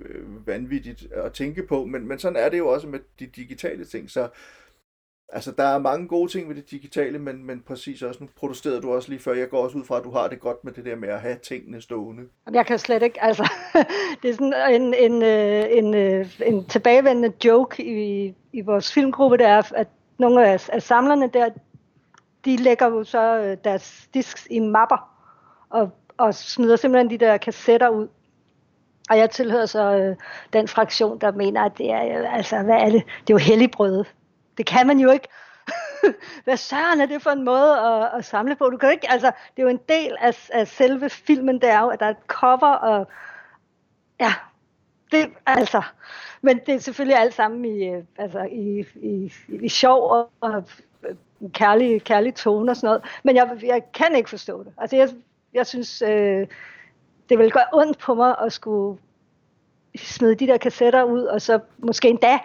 [0.04, 3.84] øh, vanvittigt at tænke på, men, men sådan er det jo også med de digitale
[3.84, 4.28] ting, så
[5.32, 8.82] Altså, der er mange gode ting ved det digitale, men, men præcis også, nu protesterede
[8.82, 10.72] du også lige før, jeg går også ud fra, at du har det godt med
[10.72, 12.22] det der med at have tingene stående.
[12.52, 13.52] Jeg kan slet ikke, altså,
[14.22, 19.36] det er sådan en, en, øh, en, en, en tilbagevendende joke i, i vores filmgruppe,
[19.36, 21.48] det er, at nogle af, af samlerne der,
[22.44, 25.10] de lægger jo så øh, deres disks i mapper,
[25.70, 28.08] og, og smider simpelthen de der kassetter ud.
[29.10, 30.16] Og jeg tilhører så øh,
[30.52, 33.02] den fraktion, der mener, at det er, øh, altså, hvad er det?
[33.20, 34.04] Det er jo helligbrød.
[34.58, 35.28] Det kan man jo ikke.
[36.44, 38.70] hvad søren er det for en måde at, at samle på?
[38.70, 41.80] Du kan ikke, altså, det er jo en del af, af selve filmen, det er
[41.80, 43.06] jo, at der er et cover, og
[44.20, 44.32] ja,
[45.12, 45.82] det, altså,
[46.42, 50.64] men det er selvfølgelig alt sammen i, øh, altså, i, i, i sjov og, og
[51.08, 51.14] øh,
[51.52, 53.02] kærlig, kærlig tone og sådan noget.
[53.22, 54.72] Men jeg, jeg kan ikke forstå det.
[54.78, 55.08] Altså, jeg,
[55.54, 56.46] jeg synes, øh,
[57.28, 58.98] det vil gøre ondt på mig at skulle
[59.96, 62.38] smide de der kassetter ud, og så måske endda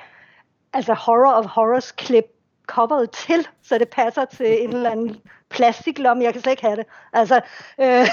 [0.73, 2.25] altså horror of horrors klip
[2.67, 5.15] coveret til, så det passer til en eller anden
[5.49, 6.23] plastiklomme.
[6.23, 6.85] Jeg kan slet ikke have det.
[7.13, 7.41] Altså,
[7.81, 8.07] øh,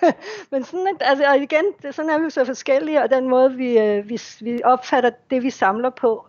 [0.50, 3.54] men sådan, altså, og igen, det, sådan er vi jo så forskellige, og den måde,
[3.54, 6.26] vi, øh, vi, vi opfatter det, vi samler på,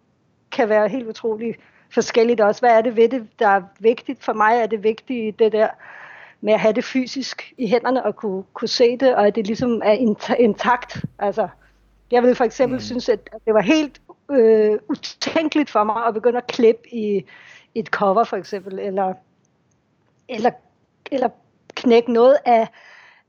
[0.51, 1.59] kan være helt utroligt
[1.89, 2.61] forskelligt også.
[2.61, 4.23] Hvad er det ved det, der er vigtigt?
[4.23, 5.67] For mig er det vigtigt det der
[6.41, 9.47] med at have det fysisk i hænderne og kunne, kunne se det, og at det
[9.47, 9.91] ligesom er
[10.39, 11.05] intakt.
[11.19, 11.47] Altså,
[12.11, 12.81] jeg vil for eksempel mm.
[12.81, 17.25] synes, at det var helt øh, utænkeligt for mig at begynde at klippe i
[17.75, 19.13] et cover for eksempel, eller,
[20.29, 20.51] eller,
[21.11, 21.29] eller
[21.75, 22.67] knække noget af,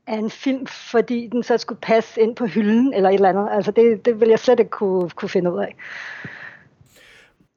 [0.07, 3.49] af en film, fordi den så skulle passe ind på hylden, eller et eller andet.
[3.51, 5.75] Altså det, det vil jeg slet ikke kunne, kunne finde ud af.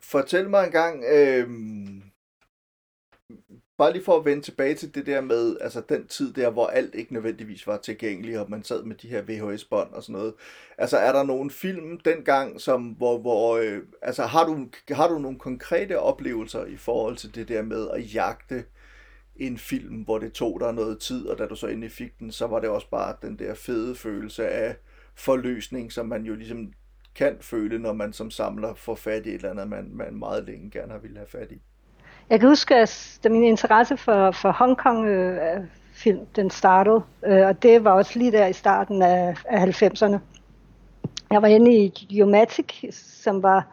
[0.02, 1.48] Fortæl mig en gang, øh,
[3.80, 6.66] bare lige for at vende tilbage til det der med, altså den tid der, hvor
[6.66, 10.34] alt ikke nødvendigvis var tilgængeligt, og man sad med de her VHS-bånd og sådan noget.
[10.78, 15.18] Altså er der nogen film dengang, som, hvor, hvor øh, altså har du, har du
[15.18, 18.64] nogle konkrete oplevelser i forhold til det der med at jagte
[19.36, 22.32] en film, hvor det tog dig noget tid, og da du så endelig fik den,
[22.32, 24.76] så var det også bare den der fede følelse af
[25.14, 26.72] forløsning, som man jo ligesom
[27.14, 30.44] kan føle, når man som samler får fat i et eller andet, man, man meget
[30.44, 31.62] længe gerne har ville have fat i.
[32.30, 37.46] Jeg kan huske, at da min interesse for, for Hongkong øh, film, den startede, øh,
[37.46, 40.18] og det var også lige der i starten af, af 90'erne.
[41.30, 43.66] Jeg var inde i Geomatic, som var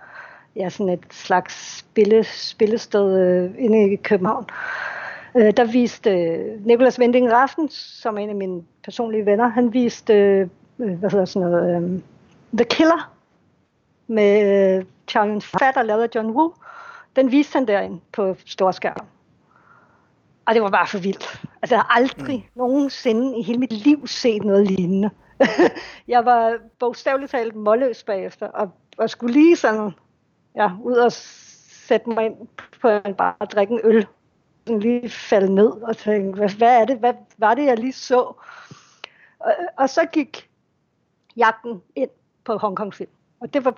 [0.55, 4.45] ja, sådan et slags spille, spillested øh, inde i København.
[5.35, 9.73] Øh, der viste øh, Nikolas Winding Raften, som er en af mine personlige venner, han
[9.73, 10.47] viste, øh,
[10.79, 11.99] øh hvad hedder sådan noget, øh,
[12.53, 13.13] The Killer,
[14.07, 16.53] med øh, Charlie Fat og lavet af John Woo
[17.17, 19.05] den viste han derinde på storskærm.
[20.45, 21.41] Og det var bare for vildt.
[21.61, 22.59] Altså, jeg har aldrig mm.
[22.59, 25.09] nogensinde i hele mit liv set noget lignende.
[26.07, 29.91] jeg var bogstaveligt talt målløs bagefter, og, og skulle lige sådan,
[30.55, 32.35] ja, ud og sætte mig ind
[32.81, 34.07] på en bar og drikke en øl.
[34.67, 37.93] Sådan lige falde ned og tænke, hvad, hvad er det, hvad var det, jeg lige
[37.93, 38.19] så?
[39.39, 40.49] Og, og så gik
[41.37, 42.09] jagten ind
[42.43, 43.09] på Hongkong film.
[43.39, 43.77] Og det var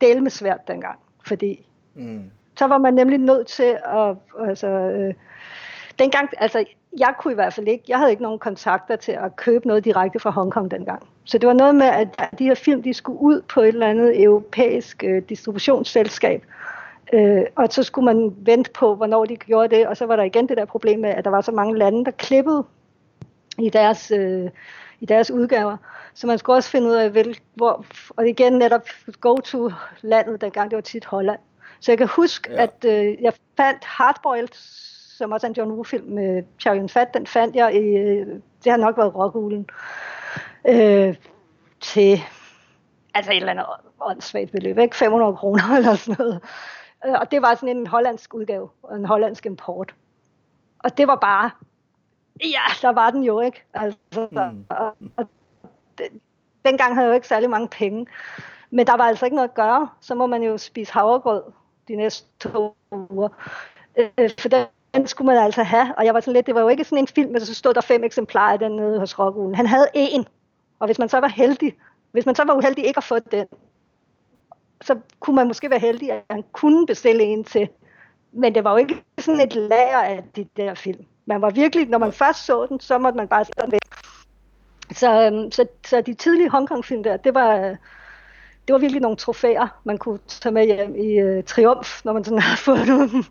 [0.00, 4.16] delme svært dengang, fordi mm så var man nemlig nødt til at,
[4.48, 5.14] altså, øh,
[5.98, 6.64] dengang, altså,
[6.98, 9.84] jeg kunne i hvert fald ikke, jeg havde ikke nogen kontakter til at købe noget
[9.84, 11.02] direkte fra Hongkong dengang.
[11.24, 13.86] Så det var noget med, at de her film, de skulle ud på et eller
[13.86, 16.44] andet europæisk øh, distributionsselskab.
[17.12, 20.22] Øh, og så skulle man vente på, hvornår de gjorde det, og så var der
[20.22, 22.64] igen det der problem med, at der var så mange lande, der klippede
[23.58, 24.50] i deres, øh,
[25.00, 25.76] i deres udgaver.
[26.14, 28.82] Så man skulle også finde ud af, hvil, hvor, og igen netop
[29.20, 31.38] go-to-landet, dengang det var tit Holland.
[31.80, 32.62] Så jeg kan huske, ja.
[32.62, 34.54] at øh, jeg fandt Hardboiled,
[35.18, 38.26] som også er en John Woo-film med Chow Yun-fat, den fandt jeg i, øh,
[38.64, 39.68] det har nok været Rockhulen,
[40.68, 41.16] øh,
[41.80, 42.20] til
[43.14, 43.66] altså et eller andet
[44.00, 44.96] åndssvagt beløb, ikke?
[44.96, 46.40] 500 kroner eller sådan noget.
[47.06, 49.94] Øh, og det var sådan en hollandsk udgave, en hollandsk import.
[50.78, 51.50] Og det var bare,
[52.40, 53.64] ja, der var den jo ikke.
[53.74, 54.66] Altså, mm.
[54.68, 55.28] og, og
[56.64, 58.06] dengang havde jeg jo ikke særlig mange penge.
[58.70, 59.88] Men der var altså ikke noget at gøre.
[60.00, 61.42] Så må man jo spise havregrød
[61.88, 63.28] de næste to uger.
[63.96, 65.94] Øh, for den skulle man altså have.
[65.98, 67.74] Og jeg var sådan lidt, det var jo ikke sådan en film, men så stod
[67.74, 69.54] der fem eksemplarer der den nede hos Rockulen.
[69.54, 70.26] Han havde en.
[70.78, 71.74] Og hvis man så var heldig,
[72.12, 73.46] hvis man så var uheldig ikke at få den,
[74.82, 77.68] så kunne man måske være heldig, at han kunne bestille en til.
[78.32, 81.04] Men det var jo ikke sådan et lager af de der film.
[81.26, 83.80] Man var virkelig, når man først så den, så måtte man bare sætte den væk.
[84.92, 87.76] Så, øhm, så, så de tidlige Hongkong-film der, det var,
[88.66, 92.24] det var virkelig nogle trofæer, man kunne tage med hjem i uh, triumf, når man
[92.24, 93.24] sådan havde fået dem.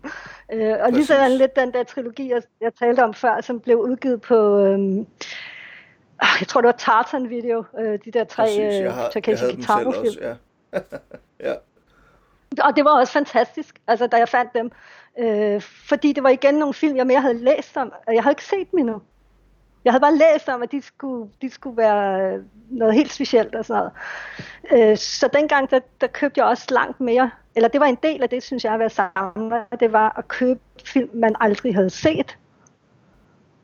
[0.54, 3.78] uh, og lige sådan lidt den der trilogi, jeg, jeg talte om før, som blev
[3.78, 5.06] udgivet på, um,
[6.40, 8.44] jeg tror det var Tartan Video, uh, de der tre
[8.88, 10.14] uh, Takeshi Kitano-film.
[10.20, 10.34] Ja.
[11.48, 11.54] ja.
[12.62, 14.70] Og det var også fantastisk, altså da jeg fandt dem.
[15.22, 18.32] Uh, fordi det var igen nogle film, jeg mere havde læst om, og jeg havde
[18.32, 19.00] ikke set dem endnu.
[19.84, 23.54] Jeg havde bare læst om, at de skulle, de skulle være øh, noget helt specielt
[23.54, 23.90] og sådan
[24.72, 24.90] noget.
[24.90, 28.22] Øh, så dengang, der, der købte jeg også langt mere, eller det var en del
[28.22, 31.90] af det, synes jeg, at være samler, det var at købe film, man aldrig havde
[31.90, 32.38] set.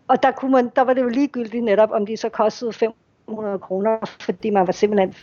[0.08, 3.58] Og der, kunne man, der var det jo ligegyldigt netop, om de så kostede 500
[3.58, 5.14] kroner, fordi man var simpelthen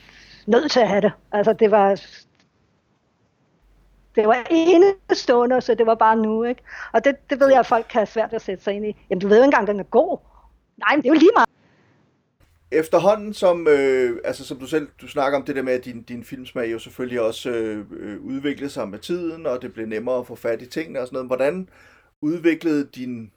[0.46, 1.12] nødt til at have det.
[1.32, 2.02] Altså det var,
[4.16, 6.62] det var enestående, så det var bare nu, ikke?
[6.94, 8.96] Og det, det ved jeg, at folk kan have svært at sætte sig ind i.
[9.10, 10.18] Jamen, du ved jo ikke engang, den er god.
[10.78, 11.50] Nej, men det er jo lige meget.
[12.72, 16.04] Efterhånden, som, øh, altså, som du selv du snakker om det der med, at din,
[16.04, 20.20] din filmsmag jo selvfølgelig også øh, øh udviklede sig med tiden, og det blev nemmere
[20.20, 21.30] at få fat i tingene og sådan noget.
[21.30, 21.70] Hvordan
[22.22, 23.32] udviklede din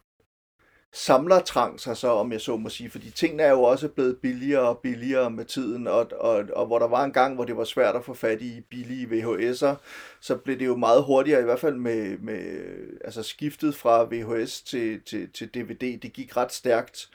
[0.92, 4.68] samlertrang sig så, om jeg så må sige, fordi tingene er jo også blevet billigere
[4.68, 7.64] og billigere med tiden, og, og, og hvor der var en gang, hvor det var
[7.64, 9.74] svært at få fat i billige VHS'er,
[10.20, 12.40] så blev det jo meget hurtigere, i hvert fald med, med
[13.04, 17.08] altså skiftet fra VHS til, til, til DVD, det gik ret stærkt,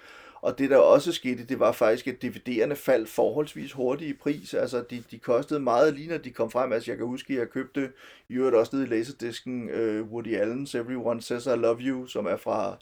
[0.45, 4.53] og det der også skete, det var faktisk, at DVD'erne faldt forholdsvis hurtigt i pris.
[4.53, 6.73] Altså, de, de kostede meget lige når de kom frem.
[6.73, 7.91] Altså, jeg kan huske, at jeg købte
[8.30, 12.26] i øvrigt også nede i laserdisken uh, Woody Allen's Everyone Says I Love You, som
[12.26, 12.78] er fra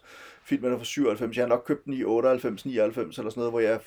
[0.45, 1.37] filmen er fra 97.
[1.37, 3.79] Jeg har nok købt den i 98, 99 eller sådan noget, hvor jeg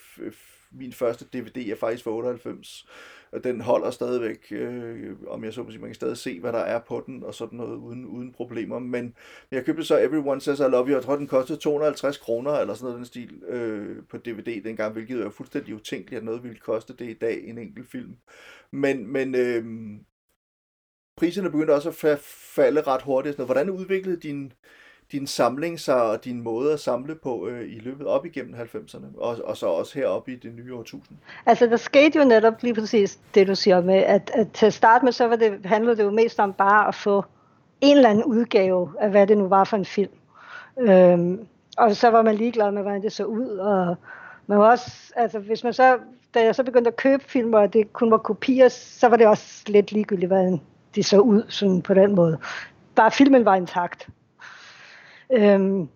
[0.72, 2.86] min første DVD er faktisk fra 98.
[3.32, 6.52] Og den holder stadigvæk, øh, om jeg så må sige, man kan stadig se, hvad
[6.52, 8.78] der er på den, og sådan noget uden, uden problemer.
[8.78, 9.14] Men
[9.50, 12.74] jeg købte så Everyone Says I Love You, jeg tror, den kostede 250 kroner, eller
[12.74, 16.58] sådan noget den stil, øh, på DVD dengang, hvilket er fuldstændig utænkeligt, at noget ville
[16.58, 18.16] koste det i dag, en enkelt film.
[18.70, 19.64] Men, men øh,
[21.16, 22.18] priserne begyndte også at
[22.54, 23.36] falde ret hurtigt.
[23.36, 24.52] Hvordan udviklede din,
[25.12, 29.20] din samling sig og din måde at samle på øh, i løbet op igennem 90'erne,
[29.20, 31.18] og, og så også heroppe i det nye årtusind?
[31.46, 34.74] Altså, der skete jo netop lige præcis det, du siger med, at, at til at
[34.74, 37.24] starte med, så var det, handlede det jo mest om bare at få
[37.80, 40.12] en eller anden udgave af, hvad det nu var for en film.
[40.78, 41.46] Øhm,
[41.76, 43.96] og så var man ligeglad med, hvordan det så ud, og
[44.46, 45.98] man var også, altså hvis man så,
[46.34, 49.26] da jeg så begyndte at købe film, og det kun var kopier, så var det
[49.26, 50.60] også lidt ligegyldigt, hvordan
[50.94, 52.38] de så ud sådan på den måde.
[52.94, 54.08] Bare filmen var intakt.
[55.32, 55.88] Øhm,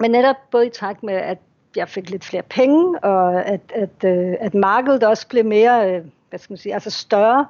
[0.00, 1.38] men netop både i takt med, at
[1.76, 6.04] jeg fik lidt flere penge, og at, at, øh, at markedet også blev mere, øh,
[6.28, 7.46] hvad skal man sige, altså større,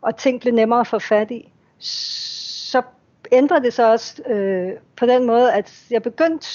[0.00, 2.82] og ting blev nemmere at få fat i, så
[3.32, 6.48] ændrede det sig også øh, på den måde, at jeg begyndte,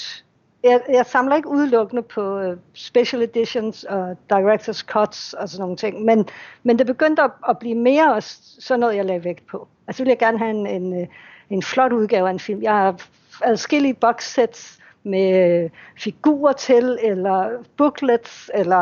[0.64, 5.76] jeg, jeg samler ikke udelukkende på øh, special editions og director's cuts og sådan nogle
[5.76, 6.28] ting, men,
[6.62, 9.68] men det begyndte at, at blive mere også sådan noget, jeg lagde vægt på.
[9.86, 11.06] Altså ville jeg gerne have en, en, øh,
[11.50, 12.62] en flot udgave af en film.
[12.62, 12.96] Jeg har
[13.42, 18.80] adskillige boxsets med figurer til, eller booklets, eller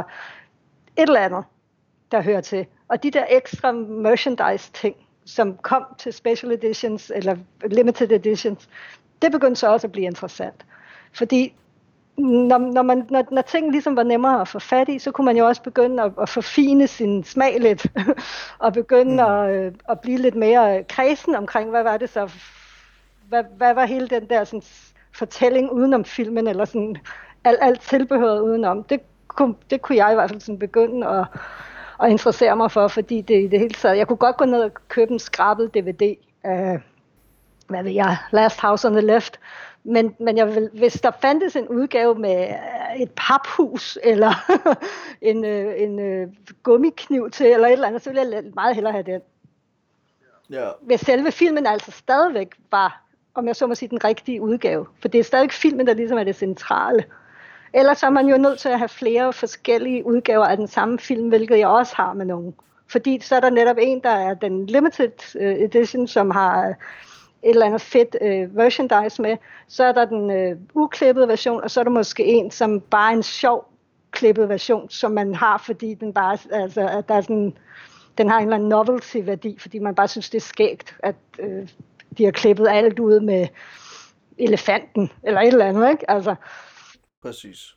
[0.96, 1.44] et eller andet.
[2.12, 2.66] der hører til.
[2.88, 7.36] Og de der ekstra merchandise ting, som kom til special editions eller
[7.66, 8.68] limited editions,
[9.22, 10.66] det begyndte så også at blive interessant.
[11.12, 11.55] Fordi
[12.18, 15.24] når, når, man, når, når ting ligesom var nemmere at få fat i, så kunne
[15.24, 17.86] man jo også begynde at, at forfine sin smag lidt,
[18.59, 19.18] og begynde mm.
[19.18, 22.30] at, øh, at blive lidt mere kredsen omkring, hvad var det så,
[23.33, 24.62] hvad, hvad var hele den der sådan,
[25.12, 26.97] fortælling udenom filmen, eller sådan
[27.45, 28.85] alt, alt tilbehøret udenom.
[28.85, 31.26] Det kunne, det kunne jeg i hvert fald sådan begynde at,
[32.03, 34.62] at interessere mig for, fordi det i det hele taget, jeg kunne godt gå ned
[34.62, 36.14] og købe en skrabet DVD
[36.45, 36.80] af,
[37.68, 39.41] hvad ved jeg, Last House on the Left,
[39.85, 42.55] men, men jeg vil, hvis der fandtes en udgave med
[42.97, 44.33] et paphus, eller
[45.30, 46.28] en, øh, en øh,
[46.62, 49.20] gummikniv til, eller et eller andet, så ville jeg meget hellere have den.
[50.51, 50.68] Ja.
[50.80, 53.03] Hvis selve filmen altså stadigvæk var,
[53.35, 54.87] om jeg så må sige, den rigtige udgave.
[55.01, 57.05] For det er stadig filmen, der ligesom er det centrale.
[57.74, 61.28] Ellers er man jo nødt til at have flere forskellige udgaver af den samme film,
[61.28, 62.55] hvilket jeg også har med nogen.
[62.89, 66.74] Fordi så er der netop en, der er den limited øh, edition, som har øh,
[67.43, 69.37] et eller andet fedt version merchandise med.
[69.68, 73.16] Så er der den uklippede version, og så er der måske en, som bare er
[73.16, 73.72] en sjov
[74.11, 77.57] klippet version, som man har, fordi den bare, altså, at der er sådan,
[78.18, 81.68] den har en eller anden novelty-værdi, fordi man bare synes, det er skægt, at øh,
[82.18, 83.48] de har klippet alt ud med
[84.38, 86.10] elefanten, eller et eller andet, ikke?
[86.10, 86.34] Altså,
[87.22, 87.76] Præcis.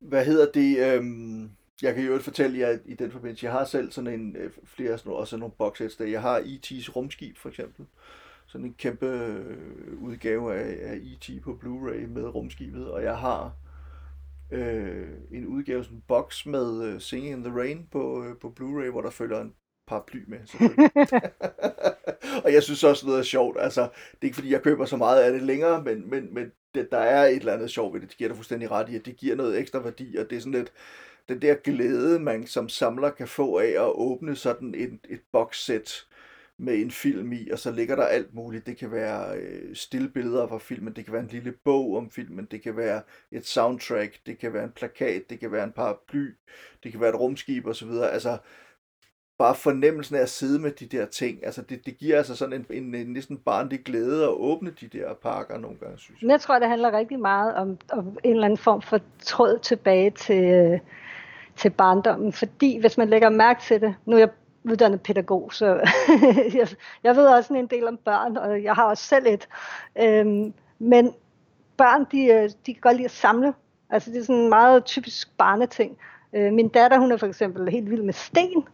[0.00, 0.94] Hvad hedder det?
[0.94, 1.50] Øhm,
[1.82, 4.98] jeg kan jo fortælle jer i den forbindelse, jeg har selv sådan en, øh, flere
[4.98, 6.04] sådan, også nogle boxsets der.
[6.04, 7.86] Jeg har E.T.'s rumskib for eksempel.
[8.46, 11.42] Sådan en kæmpe øh, udgave af, af E.T.
[11.42, 12.90] på Blu-ray med rumskibet.
[12.90, 13.56] Og jeg har
[14.50, 18.54] øh, en udgave, sådan en box med uh, Singing in the Rain på, øh, på
[18.60, 19.54] Blu-ray, hvor der følger en
[19.86, 20.38] paraply med,
[22.44, 23.56] og jeg synes også noget er sjovt.
[23.60, 26.52] Altså, det er ikke fordi, jeg køber så meget af det længere, men, men, men
[26.74, 28.08] det, der er et eller andet sjovt ved det.
[28.08, 30.40] Det giver dig fuldstændig ret i, at det giver noget ekstra værdi, og det er
[30.40, 30.72] sådan lidt
[31.28, 36.06] den der glæde, man som samler kan få af at åbne sådan et, et boxsæt
[36.58, 38.66] med en film i, og så ligger der alt muligt.
[38.66, 42.48] Det kan være øh, stillbilleder fra filmen, det kan være en lille bog om filmen,
[42.50, 46.34] det kan være et soundtrack, det kan være en plakat, det kan være en paraply,
[46.82, 47.90] det kan være et rumskib osv.
[47.90, 48.38] Altså,
[49.42, 52.54] bare fornemmelsen af at sidde med de der ting, altså det, det giver altså sådan
[52.54, 56.30] en, en, en næsten barnlig glæde at åbne de der pakker nogle gange, synes jeg.
[56.30, 60.10] Jeg tror, det handler rigtig meget om, om en eller anden form for tråd tilbage
[60.10, 60.80] til,
[61.56, 64.28] til barndommen, fordi hvis man lægger mærke til det, nu er jeg
[64.64, 65.66] uddannet pædagog, så
[66.58, 66.68] jeg,
[67.02, 69.48] jeg ved også en del om børn, og jeg har også selv et,
[70.02, 71.14] øhm, men
[71.76, 73.54] børn, de, øh, de kan godt lide at samle,
[73.90, 75.96] altså det er sådan en meget typisk barneting.
[76.32, 78.64] Øh, min datter, hun er for eksempel helt vild med sten,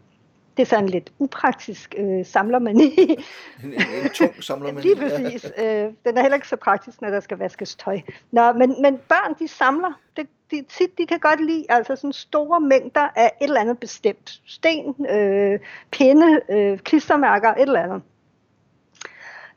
[0.58, 2.84] det er sådan lidt upraktisk øh, samlermani.
[3.64, 4.86] en, en, tung samlermani.
[4.86, 5.52] Lige præcis.
[5.58, 5.64] Øh,
[6.04, 8.00] den er heller ikke så praktisk, når der skal vaskes tøj.
[8.30, 10.00] Nå, men, men børn, de samler.
[10.16, 13.78] Det, de, tit, de kan godt lide altså sådan store mængder af et eller andet
[13.78, 14.42] bestemt.
[14.46, 18.02] Sten, øh, pinde, øh, klistermærker, et eller andet.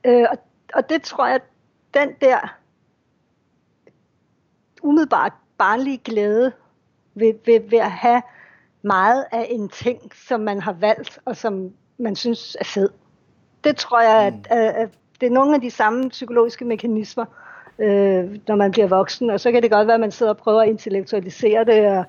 [0.04, 0.38] Øh, og,
[0.74, 1.40] og det tror jeg,
[1.94, 2.58] den der
[4.82, 6.52] umiddelbart barnlige glæde
[7.16, 8.22] ved, ved, ved at have
[8.82, 12.90] meget af en ting, som man har valgt, og som man synes er fed.
[13.64, 14.44] Det tror jeg, mm.
[14.50, 14.90] at, at
[15.22, 17.26] det er nogle af de samme psykologiske mekanismer,
[17.80, 20.38] øh, når man bliver voksen, og så kan det godt være, at man sidder og
[20.38, 22.06] prøver at intellektualisere det og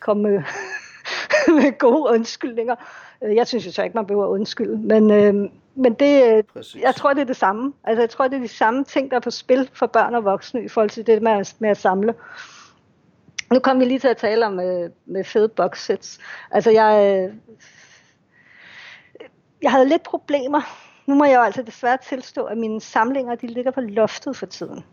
[0.00, 0.42] komme med,
[1.62, 2.74] med gode undskyldninger.
[3.24, 5.34] Øh, jeg synes jo så ikke, man behøver at undskylde, men, øh,
[5.74, 6.82] men det, Præcis.
[6.82, 7.72] jeg tror, det er det samme.
[7.84, 10.24] Altså, jeg tror, det er de samme ting, der er på spil for børn og
[10.24, 12.14] voksne i forhold til det med at, med at samle.
[13.52, 16.18] Nu kom vi lige til at tale om øh, med fede boxsets.
[16.50, 17.34] Altså jeg, øh,
[19.62, 20.60] jeg havde lidt problemer.
[21.06, 24.46] Nu må jeg jo altså desværre tilstå, at mine samlinger de ligger på loftet for
[24.46, 24.84] tiden.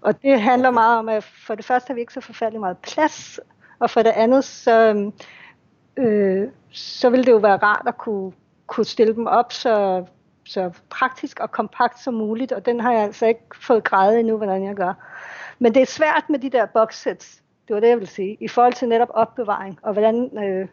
[0.00, 2.78] Og det handler meget om, at for det første har vi ikke så forfærdelig meget
[2.78, 3.40] plads,
[3.78, 5.10] og for det andet, så,
[5.96, 8.32] øh, så ville det jo være rart at kunne,
[8.66, 10.04] kunne stille dem op så,
[10.44, 14.36] så praktisk og kompakt som muligt, og den har jeg altså ikke fået grædet endnu,
[14.36, 14.94] hvordan jeg gør.
[15.58, 18.36] Men det er svært med de der boxsets, det var det, jeg ville sige.
[18.40, 20.38] I forhold til netop opbevaring, og hvordan...
[20.44, 20.68] Øh,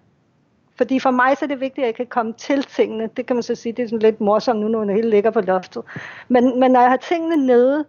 [0.76, 3.10] fordi for mig så er det vigtigt, at jeg kan komme til tingene.
[3.18, 5.32] Det kan man så sige, det er sådan lidt morsomt nu, når det hele ligger
[5.32, 5.84] på loftet.
[6.28, 7.86] Men, men når jeg har tingene nede,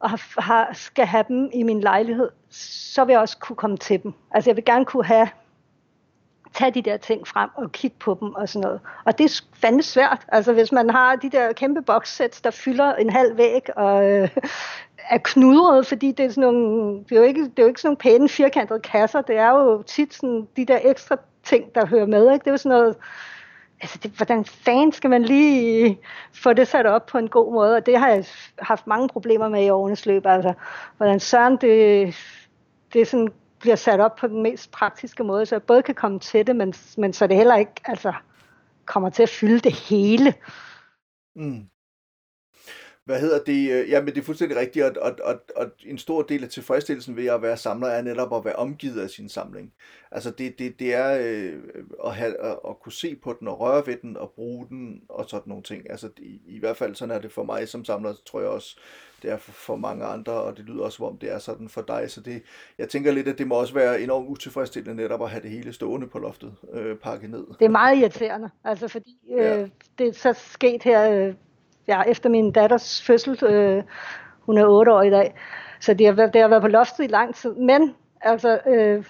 [0.00, 3.76] og har, har, skal have dem i min lejlighed, så vil jeg også kunne komme
[3.76, 4.12] til dem.
[4.30, 5.28] Altså jeg vil gerne kunne have
[6.54, 8.80] tage de der ting frem og kigge på dem og sådan noget.
[9.04, 10.26] Og det er fandme svært.
[10.28, 14.28] Altså hvis man har de der kæmpe bokssæt, der fylder en halv væg og øh,
[15.10, 17.80] er knudret, fordi det er, sådan nogle, det, er jo ikke, det er jo ikke
[17.80, 19.20] sådan nogle pæne firkantede kasser.
[19.20, 22.32] Det er jo tit sådan de der ekstra ting, der hører med.
[22.32, 22.44] Ikke?
[22.44, 22.96] Det er jo sådan noget,
[23.80, 25.98] altså det, hvordan fanden skal man lige
[26.34, 27.76] få det sat op på en god måde?
[27.76, 28.24] Og det har jeg
[28.58, 30.26] haft mange problemer med i årenes løb.
[30.26, 30.52] Altså,
[30.96, 32.14] hvordan søren det,
[32.92, 33.28] det sådan
[33.60, 36.56] bliver sat op på den mest praktiske måde, så jeg både kan komme til det,
[36.56, 38.12] men, men så det heller ikke altså,
[38.84, 40.34] kommer til at fylde det hele.
[41.36, 41.68] Mm.
[43.04, 43.70] Hvad hedder det?
[43.70, 46.48] Øh, ja, men det er fuldstændig rigtigt, og, og, og, og en stor del af
[46.50, 49.72] tilfredsstillelsen ved at være samler er netop at være omgivet af sin samling.
[50.10, 51.62] Altså det, det, det er øh,
[52.04, 55.02] at, have, at, at kunne se på den og røre ved den og bruge den
[55.08, 55.90] og sådan nogle ting.
[55.90, 58.76] Altså i, i hvert fald sådan er det for mig som samler, tror jeg også,
[59.22, 61.68] det er for, for mange andre, og det lyder også som om det er sådan
[61.68, 62.10] for dig.
[62.10, 62.42] Så det,
[62.78, 65.72] jeg tænker lidt, at det må også være enormt utilfredsstillende netop at have det hele
[65.72, 67.46] stående på loftet øh, pakket ned.
[67.58, 69.66] Det er meget irriterende, altså fordi øh, ja.
[69.98, 71.34] det er så sket her øh,
[71.88, 73.44] ja, efter min datters fødsel.
[73.44, 73.82] Øh,
[74.40, 75.34] hun er 8 år i dag.
[75.80, 77.54] Så det har, det har været på loftet i lang tid.
[77.54, 79.04] Men altså, øh,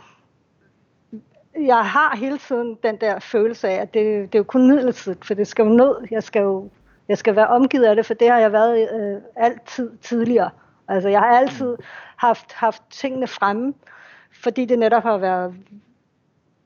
[1.67, 5.25] jeg har hele tiden den der følelse af, at det, det er jo kun midlertidigt,
[5.25, 5.95] for det skal jo ned.
[6.11, 6.71] Jeg skal jo
[7.09, 10.51] jeg skal være omgivet af det, for det har jeg været øh, altid tidligere.
[10.89, 11.77] Altså, jeg har altid
[12.17, 13.75] haft, haft tingene fremme,
[14.43, 15.55] fordi det netop har været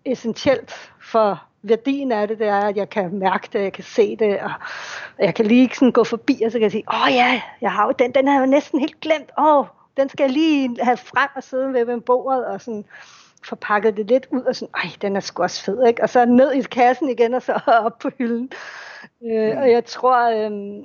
[0.05, 4.17] essentielt for værdien af det, det er, at jeg kan mærke det, jeg kan se
[4.17, 4.51] det, og
[5.19, 7.73] jeg kan lige sådan gå forbi, og så kan jeg sige, åh oh, ja, jeg
[7.73, 10.77] har jo den, den har jeg næsten helt glemt, åh, oh, den skal jeg lige
[10.83, 12.85] have frem og sidde ved, ved bordet, og sådan
[13.45, 16.03] få pakket det lidt ud, og sådan, ej, den er sgu også fed, ikke?
[16.03, 17.53] Og så ned i kassen igen, og så
[17.87, 18.51] op på hylden.
[19.25, 19.59] Øh, mm.
[19.59, 20.85] Og jeg tror, øh,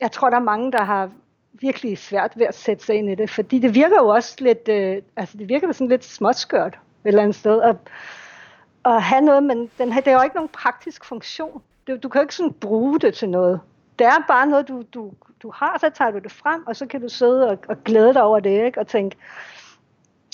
[0.00, 1.10] jeg tror, der er mange, der har
[1.52, 4.68] virkelig svært ved at sætte sig ind i det, fordi det virker jo også lidt,
[4.68, 7.76] øh, altså det virker sådan lidt småskørt et eller andet sted, at,
[8.86, 11.62] at have noget, men den, det har jo ikke nogen praktisk funktion.
[11.86, 13.60] Du, du kan jo ikke sådan bruge det til noget.
[13.98, 15.12] Det er bare noget, du, du,
[15.42, 18.14] du har, så tager du det frem, og så kan du sidde og, og glæde
[18.14, 18.80] dig over det, ikke?
[18.80, 19.16] og tænke,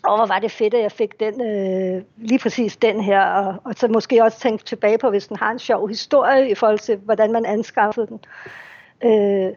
[0.08, 3.56] åh, hvor var det fedt, at jeg fik den, øh, lige præcis den her, og,
[3.64, 6.78] og så måske også tænke tilbage på, hvis den har en sjov historie i forhold
[6.78, 8.20] til, hvordan man anskaffede den.
[9.04, 9.52] Øh,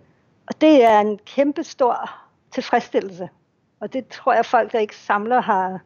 [0.47, 2.09] og det er en kæmpe stor
[2.51, 3.29] tilfredsstillelse.
[3.79, 5.79] Og det tror jeg, folk, der ikke samler, har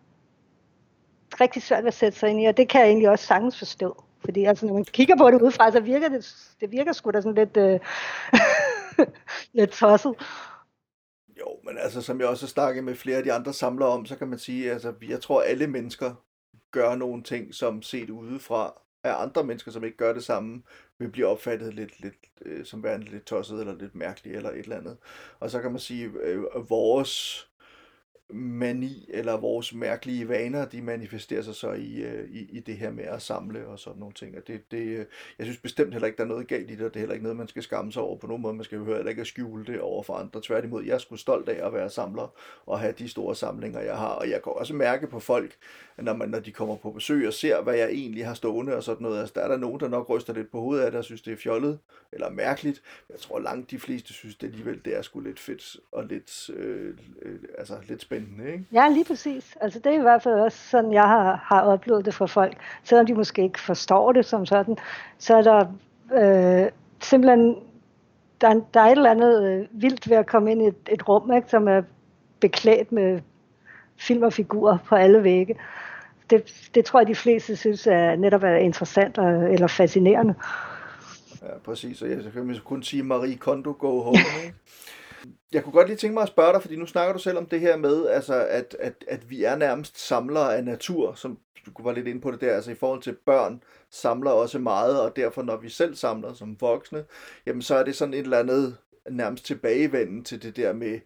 [1.42, 3.58] rigtig svært ved at sætte sig ind i, og det kan jeg egentlig også sagtens
[3.58, 4.04] forstå.
[4.26, 7.22] Fordi altså, når man kigger på det udefra, så virker det, det virker sgu da
[7.22, 7.80] sådan lidt, øh,
[9.58, 10.16] lidt tosset.
[11.40, 14.06] Jo, men altså, som jeg også har snakket med flere af de andre samlere om,
[14.06, 16.14] så kan man sige, altså, jeg tror, alle mennesker
[16.72, 18.74] gør nogle ting, som set udefra
[19.04, 20.64] af andre mennesker, som ikke gør det samme,
[21.00, 24.60] vil blive opfattet lidt, lidt øh, som værende lidt tosset eller lidt mærkeligt eller et
[24.60, 24.98] eller andet.
[25.40, 27.46] Og så kan man sige, øh, vores
[28.34, 32.92] mani eller vores mærkelige vaner, de manifesterer sig så i, øh, i, i det her
[32.92, 34.38] med at samle og sådan nogle ting.
[34.38, 35.06] Og det, det, øh,
[35.38, 37.14] jeg synes bestemt heller ikke, der er noget galt i det, og det er heller
[37.14, 38.54] ikke noget, man skal skamme sig over på nogen måde.
[38.54, 40.42] Man skal jo heller ikke at skjule det over for andre.
[40.44, 42.34] Tværtimod, jeg er sgu stolt af at være samler
[42.66, 44.08] og have de store samlinger, jeg har.
[44.08, 45.56] Og jeg kan også mærke på folk,
[45.98, 48.84] når, man, når de kommer på besøg og ser, hvad jeg egentlig har stående og
[48.84, 49.20] sådan noget.
[49.20, 51.22] Altså, der er der nogen, der nok ryster lidt på hovedet af det og synes,
[51.22, 51.80] det er fjollet
[52.12, 52.82] eller mærkeligt.
[53.10, 56.50] Jeg tror langt de fleste synes, det alligevel det er sgu lidt fedt og lidt,
[56.50, 58.19] øh, øh, altså, lidt spændende.
[58.48, 58.66] Ikke?
[58.72, 59.58] Ja, lige præcis.
[59.62, 62.58] Altså, det er i hvert fald også sådan, jeg har, har oplevet det fra folk.
[62.84, 64.78] Selvom de måske ikke forstår det som sådan,
[65.18, 65.66] så er der
[66.14, 67.56] øh, simpelthen
[68.42, 71.10] der, der er et eller andet øh, vildt ved at komme ind i et, et
[71.10, 71.82] rum, ikke, som er
[72.40, 73.20] beklædt med
[73.98, 75.56] film og figurer på alle vægge
[76.30, 80.34] det, det tror jeg, de fleste synes er netop er interessant og, eller fascinerende.
[81.42, 82.02] Ja, præcis.
[82.02, 84.18] Og jeg kan kun sige Marie Kondo, go home.
[84.44, 84.56] Ikke?
[85.52, 87.46] Jeg kunne godt lige tænke mig at spørge dig, fordi nu snakker du selv om
[87.46, 91.84] det her med, altså, at, at, at vi er nærmest samlere af natur, som du
[91.84, 95.16] var lidt inde på det der, altså i forhold til børn samler også meget, og
[95.16, 97.06] derfor når vi selv samler som voksne,
[97.46, 98.78] jamen så er det sådan et eller andet
[99.10, 101.00] nærmest tilbagevenden til det der med,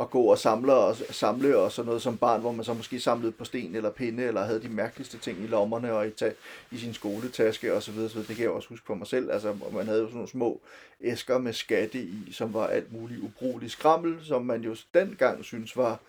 [0.00, 3.00] at gå og samle og, samle og sådan noget som barn, hvor man så måske
[3.00, 6.32] samlede på sten eller pinde, eller havde de mærkeligste ting i lommerne og i, ta-
[6.70, 9.30] i sin skoletaske og så videre, så det kan jeg også huske på mig selv.
[9.30, 10.60] Altså, man havde jo sådan nogle små
[11.00, 15.76] æsker med skatte i, som var alt muligt ubrugelig skrammel, som man jo dengang synes
[15.76, 16.00] var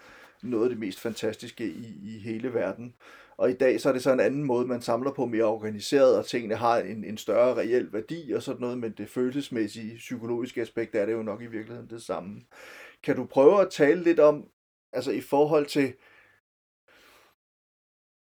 [0.42, 2.94] noget af det mest fantastiske i, i hele verden.
[3.38, 6.18] Og i dag så er det så en anden måde, man samler på mere organiseret,
[6.18, 10.62] og tingene har en, en større reel værdi og sådan noget, men det følelsesmæssige, psykologiske
[10.62, 12.42] aspekt er det jo nok i virkeligheden det samme.
[13.04, 14.48] Kan du prøve at tale lidt om,
[14.94, 15.94] altså i forhold til,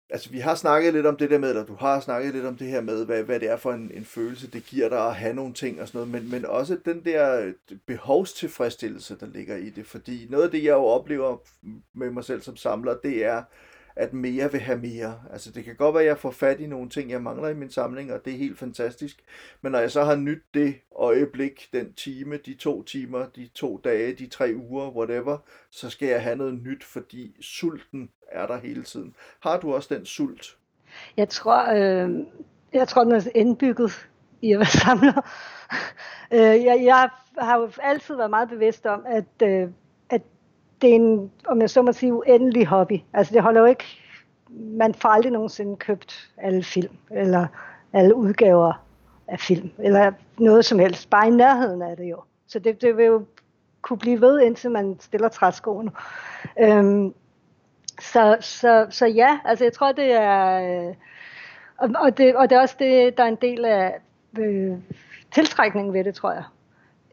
[0.10, 2.58] altså vi har snakket lidt om det der med, eller du har snakket lidt om
[2.58, 5.16] det her med, hvad, hvad det er for en, en følelse, det giver dig at
[5.16, 7.54] have nogle ting og sådan noget, men, men også den der
[7.86, 11.38] behovstilfredsstillelse, der ligger i det, fordi noget af det, jeg jo oplever
[11.94, 13.44] med mig selv som samler, det er,
[14.00, 15.22] at mere vil have mere.
[15.32, 17.54] Altså det kan godt være, at jeg får fat i nogle ting, jeg mangler i
[17.54, 19.24] min samling, og det er helt fantastisk.
[19.62, 23.82] Men når jeg så har nyt det øjeblik, den time, de to timer, de to
[23.84, 25.38] dage, de tre uger, whatever,
[25.72, 29.16] så skal jeg have noget nyt, fordi sulten er der hele tiden.
[29.40, 30.58] Har du også den sult?
[31.18, 32.10] Jeg tror, øh,
[32.74, 34.10] jeg tror den er indbygget
[34.42, 35.22] i at være samler.
[36.34, 39.70] Øh, jeg, jeg har jo altid været meget bevidst om, at øh,
[40.82, 43.00] det er en, om jeg så må sige, uendelig hobby.
[43.14, 43.84] Altså det holder jo ikke,
[44.50, 47.48] man får aldrig nogensinde købt alle film, eller
[47.94, 48.74] alle udgaver
[49.28, 52.22] af film, eller noget som helst, bare i nærheden af det jo.
[52.48, 53.26] Så det, det vil jo
[53.82, 55.92] kunne blive ved, indtil man stiller træskoene.
[56.60, 57.14] Øhm,
[58.02, 60.60] så, så, så ja, altså jeg tror, det er...
[60.90, 60.96] Øh,
[61.78, 64.00] og, og, det, og det er også det, der er en del af
[64.40, 64.78] øh,
[65.32, 66.44] tiltrækningen ved det, tror jeg.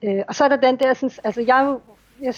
[0.02, 1.76] Øh, og så er der den der, sådan, altså jeg,
[2.20, 2.34] jeg,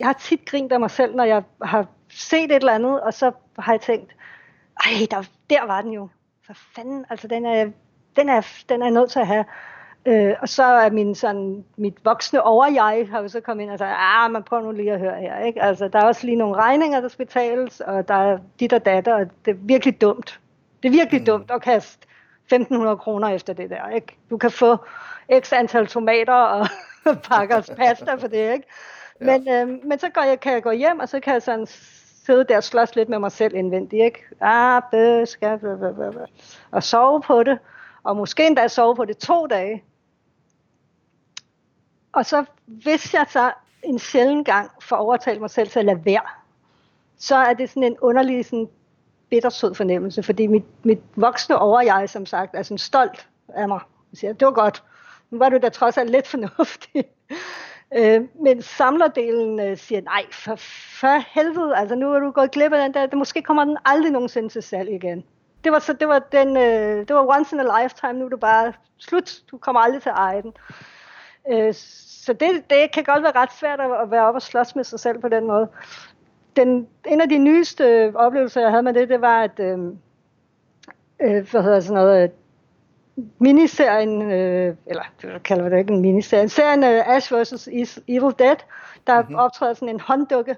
[0.00, 3.14] jeg har tit grint af mig selv, når jeg har set et eller andet, og
[3.14, 4.16] så har jeg tænkt,
[4.84, 6.08] ej, der, der var den jo.
[6.46, 7.70] For fanden, altså den er,
[8.16, 9.44] den er, den er nødt til at have.
[10.06, 13.78] Øh, og så er min, sådan, mit voksne over-jeg har jo så kommet ind og
[13.78, 15.38] sagt, ah, man prøver nu lige at høre her.
[15.38, 15.62] Ikke?
[15.62, 18.84] Altså, der er også lige nogle regninger, der skal betales, og der er dit og
[18.84, 20.40] datter, og det er virkelig dumt.
[20.82, 21.26] Det er virkelig mm.
[21.26, 22.06] dumt at kaste
[22.54, 23.88] 1.500 kroner efter det der.
[23.88, 24.16] Ikke?
[24.30, 24.76] Du kan få
[25.40, 26.66] x antal tomater og
[27.30, 28.52] pakker pasta for det.
[28.52, 28.66] Ikke?
[29.20, 31.66] Men, øh, men så går jeg, kan jeg gå hjem, og så kan jeg sådan
[32.26, 34.04] sidde der og slås lidt med mig selv indvendigt.
[34.04, 34.24] Ikke?
[34.40, 36.26] Ah, bøh, skal, bøh, bøh, bøh,
[36.70, 37.58] og sove på det.
[38.02, 39.84] Og måske endda sove på det to dage.
[42.12, 43.52] Og så hvis jeg så
[43.82, 46.28] en sjælden gang får overtalt mig selv til at lade være,
[47.18, 48.68] så er det sådan en underlig sådan
[49.30, 53.80] bittersød fornemmelse, fordi mit, mit voksne over jeg, som sagt, er sådan stolt af mig.
[54.12, 54.84] Jeg siger, det var godt.
[55.30, 57.04] Nu var du da trods alt lidt fornuftig.
[57.96, 60.54] Øh, men samlerdelen øh, siger, nej, for,
[61.00, 63.76] for helvede, altså nu er du gået glip af den der, det, måske kommer den
[63.84, 65.24] aldrig nogensinde til salg igen.
[65.64, 68.28] Det var, så, det var, den, øh, det var once in a lifetime, nu er
[68.28, 70.52] du bare slut, du kommer aldrig til at eje den.
[71.50, 74.84] Øh, så det, det kan godt være ret svært at være oppe og slås med
[74.84, 75.68] sig selv på den måde.
[76.56, 79.78] Den, en af de nyeste oplevelser, jeg havde med det, det var, at øh,
[81.20, 82.32] øh, hvad hedder sådan noget,
[83.38, 87.98] miniserien, øh, eller hvad kalder det ikke en miniserie, serien uh, Ash vs.
[88.08, 88.56] Evil Dead,
[89.06, 89.34] der mm-hmm.
[89.34, 90.56] optræder sådan en håndukke,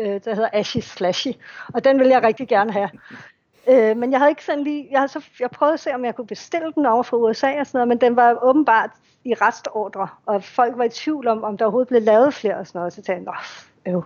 [0.00, 1.32] øh, der hedder Ashy Slashy,
[1.74, 2.90] og den vil jeg rigtig gerne have.
[3.68, 6.04] Øh, men jeg havde ikke sådan lige, jeg, havde så, jeg prøvede at se, om
[6.04, 8.90] jeg kunne bestille den over fra USA og sådan noget, men den var åbenbart
[9.24, 12.66] i restordre, og folk var i tvivl om, om der overhovedet blev lavet flere og
[12.66, 13.32] sådan noget, så tænkte
[13.86, 14.02] jeg, øh,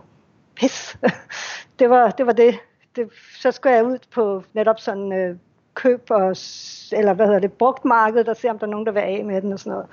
[0.54, 0.98] pis.
[1.78, 2.54] det, var, det var det.
[2.96, 3.08] det.
[3.36, 5.36] Så skulle jeg ud på netop sådan øh,
[5.74, 6.36] køb og,
[6.92, 9.24] eller hvad hedder det, brugt marked, og se om der er nogen, der vil af
[9.24, 9.86] med den og sådan noget.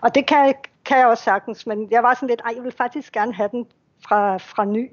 [0.00, 0.54] Og det kan,
[0.84, 3.48] kan jeg også sagtens, men jeg var sådan lidt, ej, jeg vil faktisk gerne have
[3.52, 3.66] den
[4.00, 4.90] fra, fra ny.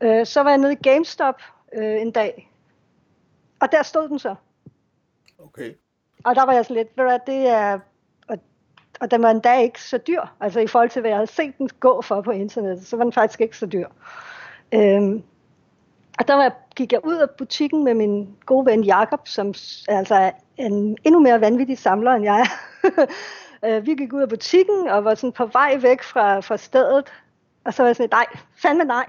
[0.00, 1.42] Øh, så var jeg nede i GameStop
[1.72, 2.50] øh, en dag,
[3.60, 4.34] og der stod den så.
[5.38, 5.74] Okay.
[6.24, 7.78] Og der var jeg sådan lidt, ved du det er,
[8.28, 8.38] og,
[9.00, 11.58] og den var endda ikke så dyr, altså i forhold til, hvad jeg havde set
[11.58, 13.88] den gå for på internettet, så var den faktisk ikke så dyr.
[14.74, 15.22] Øhm,
[16.18, 19.54] og der var, gik jeg ud af butikken med min gode ven Jakob, som
[19.88, 23.06] altså er en endnu mere vanvittig samler, end jeg er.
[23.64, 27.04] Øh, vi gik ud af butikken og var sådan på vej væk fra, fra stedet.
[27.64, 29.06] Og så var jeg sådan, nej, fandme nej.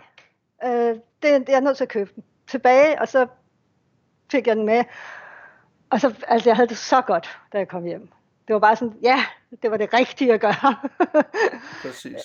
[0.64, 2.24] Øh, det, det er jeg nødt til at købe den.
[2.48, 3.28] Tilbage, og så
[4.32, 4.84] fik jeg den med.
[5.90, 8.10] Og så, altså jeg havde det så godt, da jeg kom hjem.
[8.48, 9.26] Det var bare sådan, ja,
[9.62, 10.76] det var det rigtige at gøre.
[11.84, 12.16] Præcis.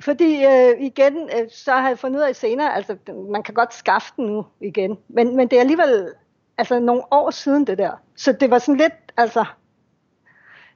[0.00, 2.96] Fordi øh, igen, øh, så har jeg fundet ud af senere, altså
[3.30, 6.12] man kan godt skaffe den nu igen, men, men det er alligevel
[6.58, 7.90] altså nogle år siden det der.
[8.16, 9.44] Så det var sådan lidt, altså,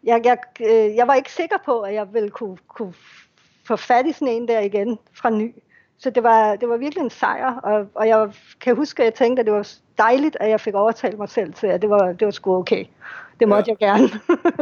[0.05, 2.95] jeg, jeg, øh, jeg var ikke sikker på, at jeg ville kunne, kunne
[3.64, 5.55] få fat i sådan en der igen fra ny.
[5.99, 9.14] Så det var, det var virkelig en sejr, og, og jeg kan huske, at jeg
[9.14, 9.68] tænkte, at det var
[9.99, 12.84] dejligt, at jeg fik overtalt mig selv til, at det var, det var sgu okay.
[13.40, 13.86] Det måtte ja.
[13.86, 14.09] jeg gerne.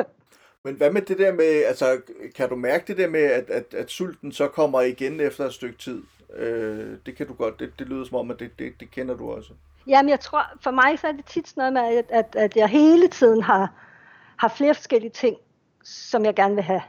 [0.65, 2.01] Men hvad med det der med, altså
[2.37, 5.55] kan du mærke det der med, at, at, at sulten så kommer igen efter et
[5.55, 6.03] stykke tid?
[6.37, 9.17] Øh, det kan du godt, det, det lyder som om, at det, det, det kender
[9.17, 9.51] du også.
[9.87, 12.57] Jamen jeg tror, for mig så er det tit sådan noget med, at, at, at
[12.57, 13.73] jeg hele tiden har,
[14.37, 15.37] har flere forskellige ting,
[15.85, 16.83] som jeg gerne vil have.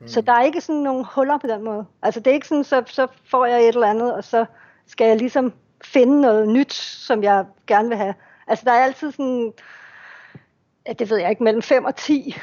[0.00, 0.08] Mm.
[0.08, 1.86] Så der er ikke sådan nogle huller på den måde.
[2.02, 4.44] Altså det er ikke sådan, så, så får jeg et eller andet, og så
[4.86, 5.52] skal jeg ligesom
[5.84, 8.14] finde noget nyt, som jeg gerne vil have.
[8.46, 9.52] Altså der er altid sådan,
[10.86, 12.36] ja, det ved jeg ikke, mellem 5 og 10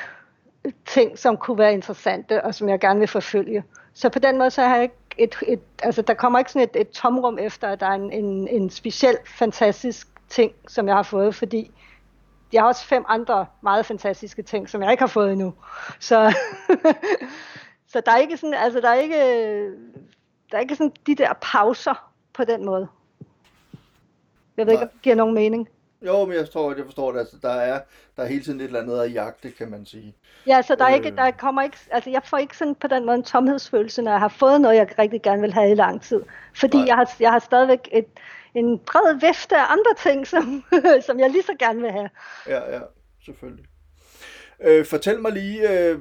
[0.85, 3.63] ting, som kunne være interessante, og som jeg gerne vil forfølge.
[3.93, 6.69] Så på den måde, så har jeg ikke et, et, altså der kommer ikke sådan
[6.73, 10.95] et, et tomrum efter, at der er en, en, en speciel fantastisk ting, som jeg
[10.95, 11.71] har fået, fordi
[12.53, 15.53] jeg har også fem andre meget fantastiske ting, som jeg ikke har fået endnu.
[15.99, 16.35] Så,
[17.91, 19.17] så der er ikke sådan, altså der er ikke,
[20.51, 22.87] der er ikke sådan de der pauser på den måde.
[24.57, 24.73] Jeg ved Nej.
[24.73, 25.69] ikke, om det giver nogen mening.
[26.05, 27.19] Jo, men jeg tror, jeg forstår det.
[27.19, 27.81] Altså, der, er,
[28.17, 30.15] der er hele tiden et eller andet at jagte, kan man sige.
[30.47, 31.17] Ja, så der, er ikke, øh.
[31.17, 34.19] der kommer ikke, altså jeg får ikke sådan på den måde en tomhedsfølelse, når jeg
[34.19, 36.21] har fået noget, jeg rigtig gerne vil have i lang tid.
[36.55, 38.05] Fordi jeg har, jeg har stadigvæk et,
[38.53, 40.63] en bred vifte af andre ting, som,
[41.07, 42.09] som jeg lige så gerne vil have.
[42.47, 42.81] Ja, ja,
[43.25, 43.65] selvfølgelig.
[44.63, 45.99] Øh, fortæl mig lige, øh,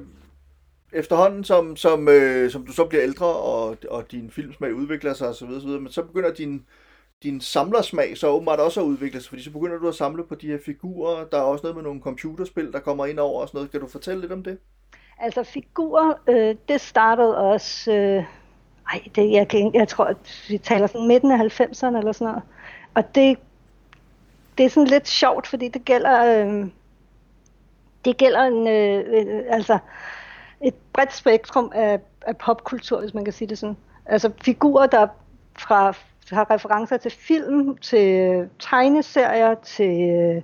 [0.93, 5.27] efterhånden som, som, øh, som du så bliver ældre, og, og din filmsmag udvikler sig
[5.27, 6.65] osv., osv., men så begynder din
[7.23, 10.35] din samlersmag så åbenbart også har udviklet sig, fordi så begynder du at samle på
[10.35, 11.25] de her figurer.
[11.25, 13.71] Der er også noget med nogle computerspil, der kommer ind over og sådan noget.
[13.71, 14.57] Kan du fortælle lidt om det?
[15.19, 17.91] Altså figurer, øh, det startede også...
[17.91, 18.23] Øh,
[18.91, 22.27] ej, det, jeg, kan, jeg tror, at vi taler sådan midten af 90'erne eller sådan
[22.27, 22.43] noget.
[22.93, 23.37] Og det,
[24.57, 26.45] det er sådan lidt sjovt, fordi det gælder...
[26.45, 26.67] Øh,
[28.05, 29.77] det gælder en, øh, øh, altså
[30.61, 33.77] et bredt spektrum af, af popkultur, hvis man kan sige det sådan.
[34.05, 35.07] Altså figurer, der
[35.59, 35.93] fra
[36.31, 40.43] har referencer til film, til tegneserier, til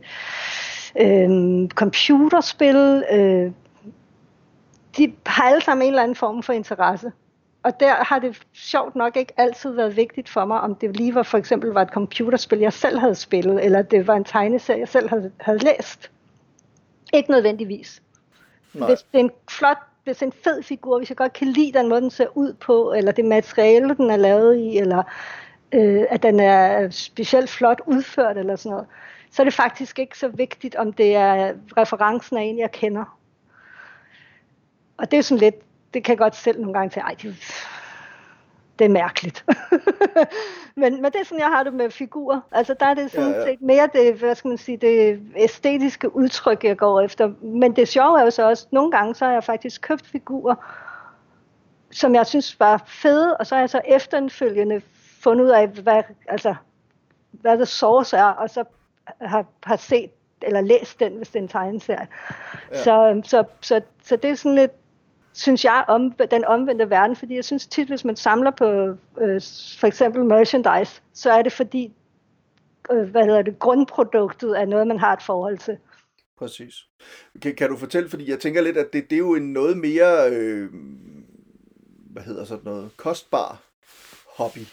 [1.00, 3.04] øh, computerspil.
[3.12, 3.52] Øh,
[4.98, 7.12] de har alle sammen en eller anden form for interesse.
[7.64, 11.16] Og der har det sjovt nok ikke altid været vigtigt for mig, om det lige
[11.16, 14.80] var for eksempel var et computerspil, jeg selv havde spillet, eller det var en tegneserie,
[14.80, 16.12] jeg selv havde, havde læst.
[17.14, 18.02] Ikke nødvendigvis.
[18.74, 18.88] Nej.
[18.88, 21.48] Hvis det er en flot, hvis det er en fed figur, hvis jeg godt kan
[21.48, 25.04] lide den måde, den ser ud på, eller det materiale, den er lavet i, eller
[25.74, 28.88] øh, at den er specielt flot udført, eller sådan noget,
[29.32, 33.18] så er det faktisk ikke så vigtigt, om det er referencen af en, jeg kender.
[34.98, 35.56] Og det er sådan lidt,
[35.94, 37.36] det kan jeg godt selv nogle gange til, ej, det,
[38.80, 39.46] det er mærkeligt.
[40.82, 42.40] men, men det er sådan, jeg har det med figurer.
[42.52, 43.46] Altså der er det sådan ja, ja.
[43.46, 47.32] set mere det, hvad skal man sige, det æstetiske udtryk, jeg går efter.
[47.42, 50.56] Men det sjove er jo så også, nogle gange så har jeg faktisk købt figurer,
[51.92, 54.82] som jeg synes var fede, og så har jeg så efterfølgende
[55.24, 56.56] fundet ud af, hvad, altså,
[57.32, 58.64] hvad det source er, og så
[59.22, 60.12] har, har set
[60.42, 62.08] eller læst den, hvis det er en tegneserie.
[62.72, 62.84] Ja.
[62.84, 64.72] Så, så, så, så det er sådan lidt,
[65.34, 68.66] synes jeg, om den omvendte verden, fordi jeg synes tit, hvis man samler på
[69.22, 69.42] øh,
[69.80, 71.94] for eksempel merchandise, så er det fordi,
[72.92, 75.78] øh, hvad hedder det, grundproduktet er noget, man har et forhold til.
[76.38, 76.76] Præcis.
[77.42, 79.78] Kan, kan du fortælle, fordi jeg tænker lidt, at det, det er jo en noget
[79.78, 80.70] mere, øh,
[82.12, 83.62] hvad hedder sådan noget, kostbar
[84.38, 84.66] hobby,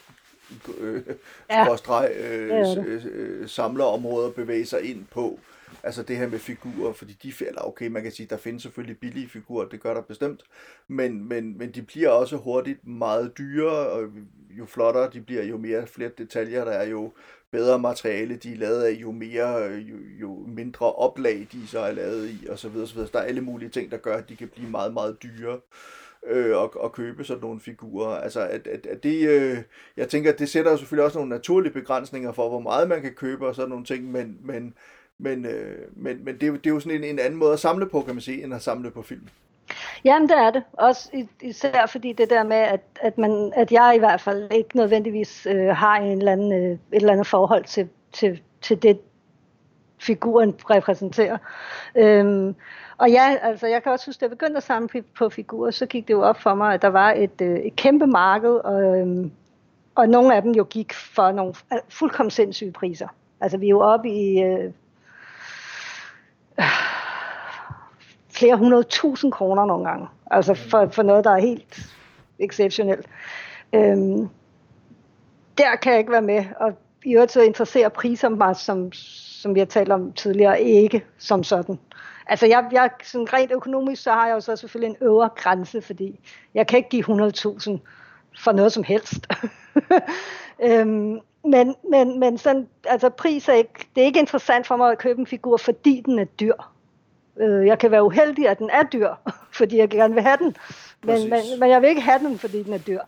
[0.78, 1.02] øh,
[1.50, 1.66] ja.
[2.08, 5.38] øh, øh, øh, samlerområder bevæge sig ind på.
[5.82, 8.98] Altså det her med figurer, fordi de eller okay, man kan sige, der findes selvfølgelig
[8.98, 10.42] billige figurer, det gør der bestemt,
[10.88, 14.08] men, men, men de bliver også hurtigt meget dyre, og
[14.50, 17.12] jo flottere de bliver, jo mere flere detaljer der er, jo
[17.50, 21.92] bedre materiale de er lavet af, jo mere, jo, jo mindre oplag de så er
[21.92, 23.10] lavet i, og så videre, så videre.
[23.12, 25.60] Der er alle mulige ting, der gør, at de kan blive meget, meget dyre
[26.28, 28.16] øh, og, og købe sådan nogle figurer.
[28.16, 29.58] Altså, at, at, at det, øh,
[29.96, 33.02] jeg tænker, at det sætter jo selvfølgelig også nogle naturlige begrænsninger for, hvor meget man
[33.02, 34.74] kan købe og sådan nogle ting, men, men,
[35.18, 37.88] men, øh, men, men det, det er jo sådan en, en anden måde at samle
[37.88, 39.28] på, kan man sige, end at samle på film.
[40.04, 40.62] Jamen, det er det.
[40.72, 44.76] Også især fordi det der med, at, at, man, at jeg i hvert fald ikke
[44.76, 49.00] nødvendigvis øh, har en eller anden, øh, et eller andet forhold til, til, til det,
[50.00, 51.38] figuren repræsenterer.
[51.94, 52.54] Øhm,
[52.98, 55.86] og ja, altså jeg kan også huske, da jeg begyndte at samle på figurer, så
[55.86, 58.98] gik det jo op for mig, at der var et, øh, et kæmpe marked, og,
[58.98, 59.32] øhm,
[59.94, 61.54] og nogle af dem jo gik for nogle
[61.88, 63.08] fuldkommen sindssyge priser.
[63.40, 64.72] Altså vi er jo oppe i øh,
[68.30, 70.06] flere hundrede tusind kroner nogle gange.
[70.30, 71.94] Altså for, for noget, der er helt
[72.38, 73.06] exceptionelt.
[73.72, 74.28] Øhm,
[75.58, 76.72] der kan jeg ikke være med, og
[77.04, 78.92] i øvrigt så interesserer priser mig, som,
[79.42, 81.78] som vi har talt om tidligere, ikke som sådan.
[82.26, 85.82] Altså jeg, jeg sådan rent økonomisk, så har jeg jo så selvfølgelig en øvre grænse,
[85.82, 86.20] fordi
[86.54, 87.78] jeg kan ikke give 100.000
[88.44, 89.26] for noget som helst.
[90.64, 94.92] øhm, men, men, men sådan, altså pris er ikke, det er ikke interessant for mig
[94.92, 96.54] at købe en figur, fordi den er dyr.
[97.40, 99.10] Øh, jeg kan være uheldig, at den er dyr,
[99.58, 100.56] fordi jeg gerne vil have den.
[101.02, 103.00] Men, men, men jeg vil ikke have den, fordi den er dyr.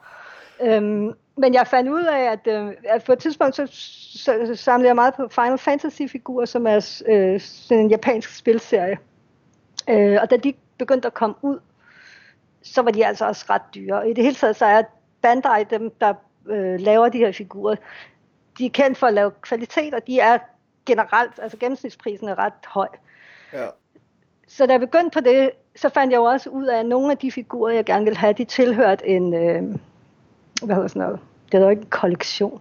[0.62, 4.88] Øhm, men jeg fandt ud af, at, øh, at på et tidspunkt så, så, samlede
[4.88, 8.98] jeg meget på Final Fantasy-figurer, som er øh, sådan en japansk spilserie.
[9.88, 11.58] Øh, og da de begyndte at komme ud,
[12.62, 13.98] så var de altså også ret dyre.
[13.98, 14.82] Og i det hele taget så er
[15.22, 16.14] Bandai dem, der
[16.46, 17.76] øh, laver de her figurer,
[18.58, 20.38] de er kendt for at lave kvalitet, og de er
[20.86, 22.88] generelt, altså gennemsnitsprisen er ret høj.
[23.52, 23.66] Ja.
[24.48, 27.10] Så da jeg begyndte på det, så fandt jeg jo også ud af, at nogle
[27.10, 29.62] af de figurer, jeg gerne ville have, de tilhørte en, øh,
[30.62, 31.20] hvad hedder sådan noget,
[31.52, 32.60] det hedder ikke en kollektion.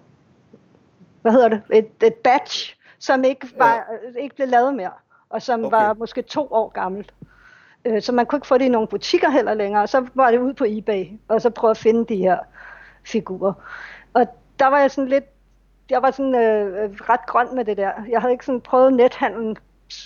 [1.22, 1.62] Hvad hedder det?
[1.74, 3.74] Et, et batch, som ikke, var,
[4.16, 4.22] ja.
[4.22, 4.92] ikke blev lavet mere,
[5.30, 5.78] og som okay.
[5.78, 7.14] var måske to år gammelt.
[7.86, 10.38] Øh, så man kunne ikke få det i nogle butikker heller længere, så var det
[10.40, 12.38] ud på eBay, og så prøve at finde de her
[13.06, 13.54] figurer.
[14.14, 14.26] Og
[14.60, 15.26] der var jeg sådan lidt,
[15.90, 17.92] jeg var sådan øh, ret grøn med det der.
[18.10, 19.58] Jeg havde ikke sådan prøvet nethandlen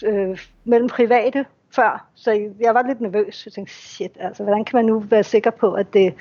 [0.05, 3.45] øh, mellem private før, så jeg var lidt nervøs.
[3.45, 6.13] Jeg tænkte, shit, altså, hvordan kan man nu være sikker på, at, det,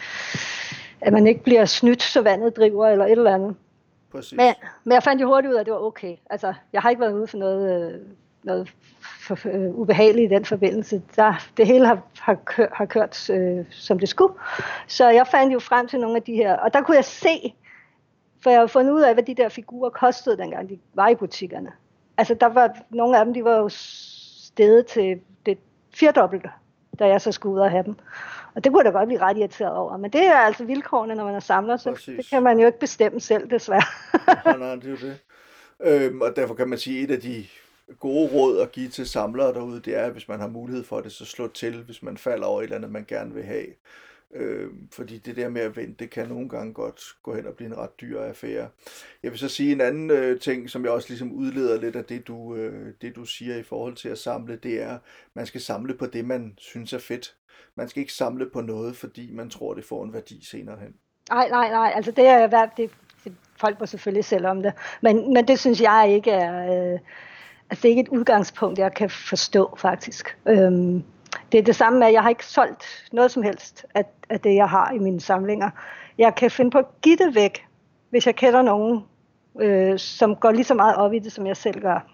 [1.02, 3.56] at man ikke bliver snydt, så vandet driver, eller et eller andet.
[4.12, 4.36] Præcis.
[4.36, 6.16] Men, men jeg fandt jo hurtigt ud af, at det var okay.
[6.30, 8.00] Altså, jeg har ikke været ude for noget, øh,
[8.42, 8.72] noget
[9.26, 11.02] for, uh, ubehageligt i den forbindelse.
[11.16, 14.34] Der, det hele har, har, kør, har kørt øh, som det skulle.
[14.86, 17.54] Så jeg fandt jo frem til nogle af de her, og der kunne jeg se,
[18.42, 21.14] For jeg har fundet ud af, hvad de der figurer kostede, dengang de var i
[21.14, 21.72] butikkerne.
[22.16, 25.58] Altså, der var nogle af dem, de var jo stedet til det
[25.94, 26.50] firdobbelte,
[26.98, 27.96] da jeg så skulle ud og have dem.
[28.54, 29.96] Og det kunne jeg da godt blive ret irriteret over.
[29.96, 32.16] Men det er altså vilkårene, når man er samler, så Præcis.
[32.16, 33.82] det kan man jo ikke bestemme selv, desværre.
[34.44, 35.18] nej, nej, det er jo det.
[35.80, 37.46] Øhm, og derfor kan man sige, at et af de
[38.00, 41.00] gode råd at give til samlere derude, det er, at hvis man har mulighed for
[41.00, 43.66] det, så slå til, hvis man falder over et eller andet, man gerne vil have.
[44.34, 47.54] Øh, fordi det der med at vente, det kan nogle gange godt gå hen og
[47.54, 48.68] blive en ret dyr affære.
[49.22, 52.04] Jeg vil så sige en anden øh, ting, som jeg også ligesom udleder lidt af
[52.04, 54.98] det du, øh, det, du siger i forhold til at samle, det er,
[55.34, 57.34] man skal samle på det, man synes er fedt.
[57.74, 60.94] Man skal ikke samle på noget, fordi man tror, det får en værdi senere hen.
[61.30, 61.92] Nej, nej, nej.
[61.94, 62.90] Altså det er hvad det,
[63.24, 64.72] det, folk må selvfølgelig selv om det.
[65.02, 66.92] Men, men det synes jeg ikke er...
[66.92, 66.98] Øh,
[67.70, 70.38] altså det er ikke et udgangspunkt, jeg kan forstå faktisk.
[70.48, 71.04] Øhm,
[71.52, 74.40] det er det samme med, at jeg har ikke solgt noget som helst af, af
[74.40, 75.70] det, jeg har i mine samlinger.
[76.18, 77.66] Jeg kan finde på at give det væk,
[78.10, 79.04] hvis jeg kender nogen,
[79.60, 82.06] øh, som går lige så meget op i det, som jeg selv gør.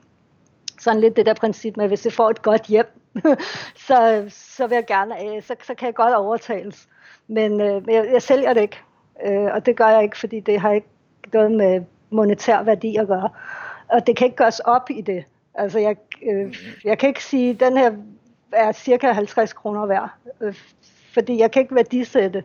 [0.80, 2.86] Sådan lidt det der princip med, at hvis jeg får et godt hjem,
[3.86, 6.88] så, så vil jeg gerne, øh, så, så kan jeg godt overtales.
[7.28, 8.78] Men øh, jeg, jeg sælger det ikke,
[9.26, 10.88] øh, og det gør jeg ikke, fordi det har ikke
[11.32, 13.28] noget med monetær værdi at gøre.
[13.88, 15.24] Og det kan ikke gøres op i det.
[15.54, 16.54] Altså jeg, øh,
[16.84, 17.92] jeg kan ikke sige, den her
[18.52, 20.54] er cirka 50 kroner værd, øh,
[21.14, 22.44] fordi jeg kan ikke værdisætte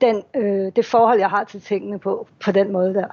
[0.00, 3.00] den, øh, det forhold, jeg har til tingene på, på den måde der.
[3.06, 3.08] Nej,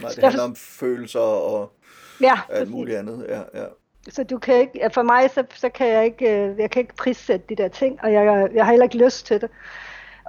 [0.00, 1.72] det Så handler derfor- om følelser og
[2.20, 2.70] Ja, alt præcis.
[2.74, 3.26] muligt andet.
[3.28, 3.64] Ja, ja.
[4.08, 6.94] Så du kan ikke, for mig, så, så kan jeg ikke, øh, jeg kan ikke
[6.94, 9.50] prissætte de der ting, og jeg, jeg har heller ikke lyst til det.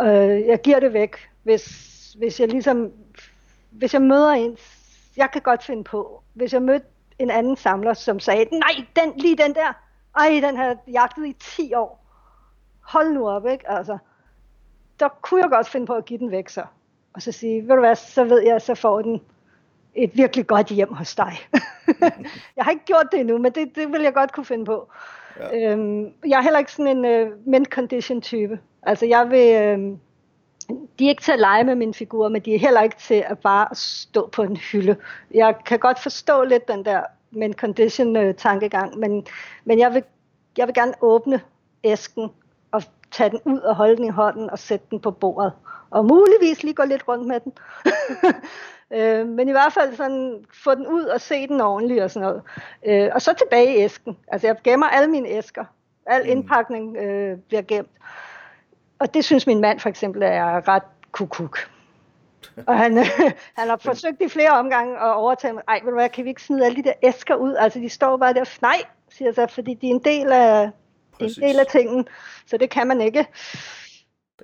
[0.01, 1.65] Øh, jeg giver det væk, hvis,
[2.17, 2.91] hvis jeg ligesom,
[3.71, 4.57] hvis jeg møder en,
[5.17, 6.85] jeg kan godt finde på, hvis jeg mødte
[7.19, 9.73] en anden samler, som sagde, nej, den, lige den der,
[10.15, 12.05] ej, den har jeg jagtet i 10 år.
[12.81, 13.69] Hold nu op, ikke?
[13.69, 13.97] Altså,
[14.99, 16.63] der kunne jeg godt finde på at give den væk så.
[17.13, 19.21] Og så sige, ved du hvad, så ved jeg, så får den
[19.95, 21.33] et virkelig godt hjem hos dig.
[22.55, 24.89] jeg har ikke gjort det endnu, men det, det vil jeg godt kunne finde på.
[25.39, 25.71] Ja.
[25.71, 28.59] Øhm, jeg er heller ikke sådan en uh, mint condition type.
[28.83, 29.99] Altså jeg vil, øhm,
[30.99, 33.23] de er ikke til at lege med mine figurer, men de er heller ikke til
[33.27, 34.95] at bare stå på en hylde.
[35.33, 39.27] Jeg kan godt forstå lidt den der mint condition øh, tankegang, men,
[39.65, 40.03] men jeg, vil,
[40.57, 41.41] jeg vil gerne åbne
[41.83, 42.29] æsken
[42.71, 45.53] og tage den ud og holde den i hånden og sætte den på bordet.
[45.89, 47.53] Og muligvis lige gå lidt rundt med den.
[48.97, 52.27] øh, men i hvert fald sådan, få den ud og se den ordentligt og sådan
[52.27, 52.41] noget.
[52.85, 54.17] Øh, og så tilbage i æsken.
[54.27, 55.65] Altså jeg gemmer alle mine æsker.
[56.05, 56.29] Al Mm.
[56.29, 57.89] indpakning øh, bliver gemt.
[58.99, 61.57] Og det synes min mand for eksempel er ret kukuk.
[62.67, 62.97] Og han,
[63.59, 66.29] han har forsøgt i flere omgange at overtale mig, ej, ved du hvad, kan vi
[66.29, 67.55] ikke smide alle de der æsker ud?
[67.59, 70.69] Altså, de står bare der, nej, siger så, fordi de er en del af,
[71.11, 71.37] Præcis.
[71.37, 72.07] en del af tingen,
[72.45, 73.27] så det kan man ikke.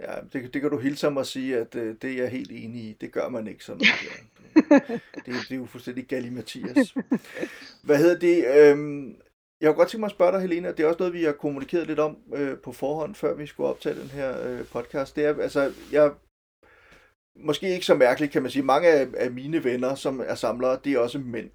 [0.01, 2.51] Ja, det, det kan du hilse mig at sige, at øh, det er jeg helt
[2.51, 2.97] enig i.
[3.01, 5.01] Det gør man ikke sådan noget.
[5.15, 6.95] Det, det er jo fuldstændig Mathias.
[7.83, 8.45] Hvad hedder det?
[8.47, 9.15] Øhm,
[9.61, 11.31] jeg kunne godt tænke mig at spørge dig, Helena, det er også noget, vi har
[11.31, 15.15] kommunikeret lidt om øh, på forhånd, før vi skulle optage den her øh, podcast.
[15.15, 16.11] Det er, altså, jeg
[17.35, 18.63] måske ikke så mærkeligt, kan man sige.
[18.63, 21.49] Mange af, af mine venner, som er samlere, det er også mænd.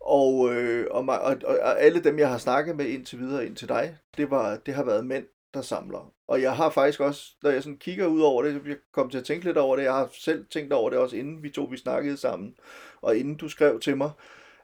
[0.00, 3.96] Og, øh, og, og, og alle dem, jeg har snakket med indtil videre, indtil dig,
[4.16, 5.24] det, var, det har været mænd,
[5.54, 6.12] der samler.
[6.28, 9.18] Og jeg har faktisk også, når jeg sådan kigger ud over det, jeg kom til
[9.18, 11.64] at tænke lidt over det, jeg har selv tænkt over det også, inden vi to
[11.64, 12.54] vi snakkede sammen,
[13.02, 14.10] og inden du skrev til mig,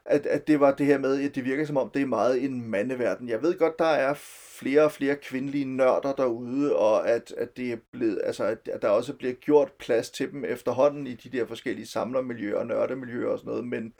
[0.05, 2.43] at, at det var det her med, at det virker som om, det er meget
[2.43, 3.29] en mandeverden.
[3.29, 4.13] Jeg ved godt, der er
[4.59, 8.89] flere og flere kvindelige nørder derude, og at, at det er blevet, altså, at, der
[8.89, 13.39] også bliver gjort plads til dem efterhånden i de der forskellige samlermiljøer og nørdemiljøer og
[13.39, 13.93] sådan noget, men,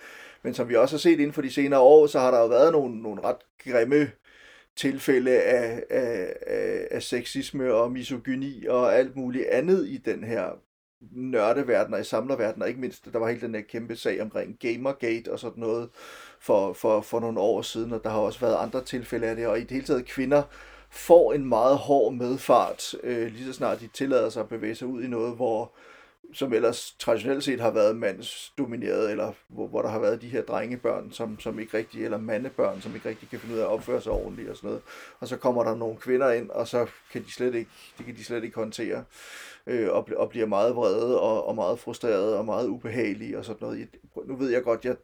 [0.44, 2.48] men som vi også har set inden for de senere år, så har der jo
[2.48, 4.12] været nogle, nogle ret grimme
[4.76, 10.50] tilfælde af, af, af, af sexisme og misogyni og alt muligt andet i den her
[11.12, 14.60] nørdeverden og i samlerverden, og ikke mindst, der var hele den her kæmpe sag omkring
[14.60, 15.90] Gamergate og sådan noget
[16.46, 19.48] for, for, for nogle år siden, og der har også været andre tilfælde af det,
[19.48, 20.44] og i det hele taget kvinder
[20.90, 24.88] får en meget hård medfart, øh, lige så snart de tillader sig at bevæge sig
[24.88, 25.72] ud i noget, hvor
[26.34, 30.42] som ellers traditionelt set har været mandsdomineret, eller hvor, hvor der har været de her
[30.42, 33.70] drengebørn, som, som ikke rigtig, eller mandebørn, som ikke rigtig kan finde ud af at
[33.70, 34.82] opføre sig ordentligt og sådan noget.
[35.20, 38.16] Og så kommer der nogle kvinder ind, og så kan de slet ikke, det kan
[38.16, 39.04] de slet ikke håndtere,
[39.68, 43.46] øh, og, bl- og bliver meget vrede, og, og meget frustreret og meget ubehagelige og
[43.46, 43.80] sådan noget.
[43.80, 43.88] Jeg-
[44.28, 44.96] Nu ved jeg godt, jeg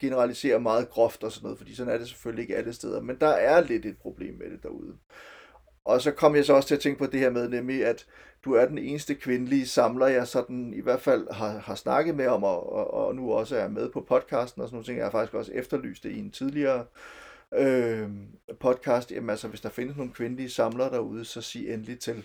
[0.00, 3.16] generaliserer meget groft og sådan noget, fordi sådan er det selvfølgelig ikke alle steder, men
[3.20, 4.94] der er lidt et problem med det derude.
[5.84, 8.06] Og så kom jeg så også til at tænke på det her med, nemlig at
[8.44, 12.26] du er den eneste kvindelige samler, jeg sådan i hvert fald har, har snakket med
[12.26, 14.96] om, og, og, og nu også er med på podcasten og sådan nogle ting.
[14.98, 16.84] Jeg har faktisk også efterlyst det i en tidligere
[17.54, 18.08] øh,
[18.60, 19.12] podcast.
[19.12, 22.24] Jamen altså, hvis der findes nogle kvindelige samlere derude, så sig endelig til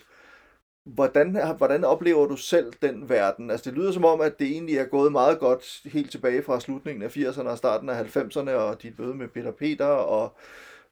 [0.94, 3.50] hvordan, hvordan oplever du selv den verden?
[3.50, 6.60] Altså det lyder som om, at det egentlig er gået meget godt helt tilbage fra
[6.60, 10.36] slutningen af 80'erne og starten af 90'erne, og dit møde med Peter Peter og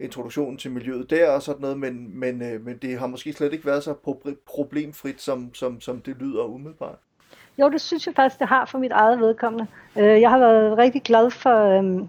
[0.01, 3.53] introduktionen til miljøet der og sådan noget, men, men, øh, men det har måske slet
[3.53, 3.95] ikke været så
[4.47, 6.99] problemfrit, som, som, som det lyder umiddelbart.
[7.59, 9.67] Jo, det synes jeg faktisk, det har for mit eget vedkommende.
[9.97, 12.09] Øh, jeg har været rigtig glad for, øhm,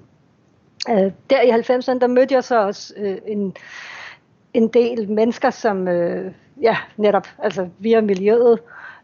[0.90, 3.56] øh, der i 90'erne, der mødte jeg så også øh, en,
[4.54, 6.32] en del mennesker, som øh,
[6.62, 8.60] ja, netop altså via miljøet,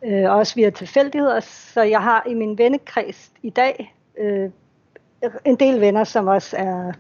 [0.06, 4.50] øh, også via tilfældigheder, så jeg har i min vennekreds i dag øh,
[5.46, 6.92] en del venner, som også er,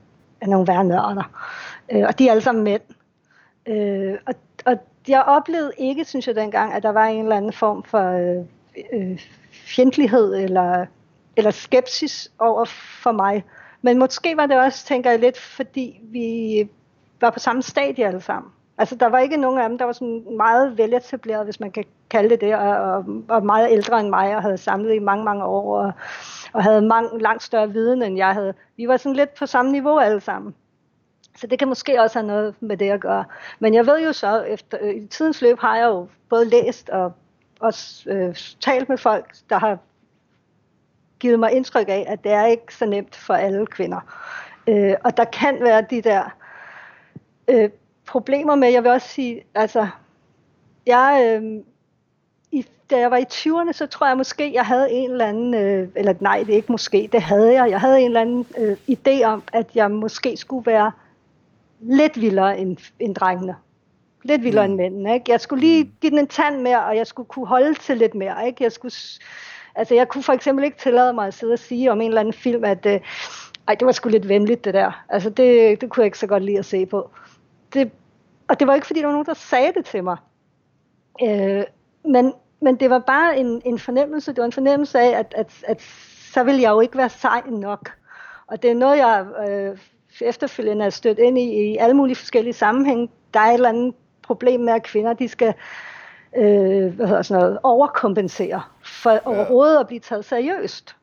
[0.41, 1.31] er nogle værnørder,
[1.91, 2.81] og de er alle sammen mænd.
[4.27, 4.33] og,
[4.65, 4.77] og
[5.07, 8.11] jeg oplevede ikke, synes jeg dengang, at der var en eller anden form for
[8.93, 9.19] øh,
[9.51, 10.85] fjendtlighed eller,
[11.37, 12.65] eller skepsis over
[13.03, 13.43] for mig.
[13.81, 16.69] Men måske var det også, tænker jeg lidt, fordi vi
[17.25, 18.51] var på samme stadie alle sammen.
[18.77, 21.85] Altså, der var ikke nogen af dem, der var sådan meget veletableret, hvis man kan
[22.09, 25.25] kalde det det, og, og, og meget ældre end mig, og havde samlet i mange,
[25.25, 25.91] mange år, og,
[26.53, 28.53] og havde mange, langt større viden, end jeg havde.
[28.77, 30.55] Vi var sådan lidt på samme niveau alle sammen.
[31.37, 33.25] Så det kan måske også have noget med det at gøre.
[33.59, 36.89] Men jeg ved jo så, efter øh, i tidens løb har jeg jo både læst
[36.89, 37.13] og
[37.59, 39.77] også øh, talt med folk, der har
[41.19, 43.99] givet mig indtryk af, at det er ikke så nemt for alle kvinder.
[44.67, 46.35] Øh, og der kan være de der
[47.47, 47.69] øh,
[48.07, 49.87] problemer med, jeg vil også sige, altså,
[50.85, 51.61] jeg, øh,
[52.51, 55.53] i, da jeg var i 20'erne, så tror jeg måske, jeg havde en eller anden,
[55.53, 58.47] øh, eller nej, det er ikke måske, det havde jeg, jeg havde en eller anden
[58.57, 60.91] øh, idé om, at jeg måske skulle være
[61.79, 63.55] lidt vildere end, end drengene
[64.25, 64.73] lidt vildere mm.
[64.73, 65.13] end mændene.
[65.13, 65.31] Ikke?
[65.31, 65.91] Jeg skulle lige mm.
[66.01, 68.47] give den en tand mere, og jeg skulle kunne holde til lidt mere.
[68.47, 68.63] Ikke?
[68.63, 68.93] Jeg, skulle,
[69.75, 72.21] altså, jeg kunne for eksempel ikke tillade mig at sidde og sige om en eller
[72.21, 72.99] anden film, at øh,
[73.67, 75.05] ej, det var sgu lidt venligt det der.
[75.09, 77.09] Altså, det, det kunne jeg ikke så godt lide at se på.
[77.75, 77.91] Det,
[78.47, 80.17] og det var ikke, fordi der var nogen, der sagde det til mig.
[81.23, 81.63] Øh,
[82.05, 84.31] men, men det var bare en, en fornemmelse.
[84.31, 85.81] Det var en fornemmelse af, at, at, at
[86.33, 87.91] så ville jeg jo ikke være sej nok.
[88.47, 89.77] Og det er noget, jeg øh,
[90.21, 93.09] efterfølgende er stødt ind i i alle mulige forskellige sammenhænge.
[93.33, 95.53] Der er et eller andet problem med, at kvinder de skal
[96.37, 99.19] øh, hvad hedder sådan noget, overkompensere for ja.
[99.25, 100.95] overhovedet at blive taget seriøst.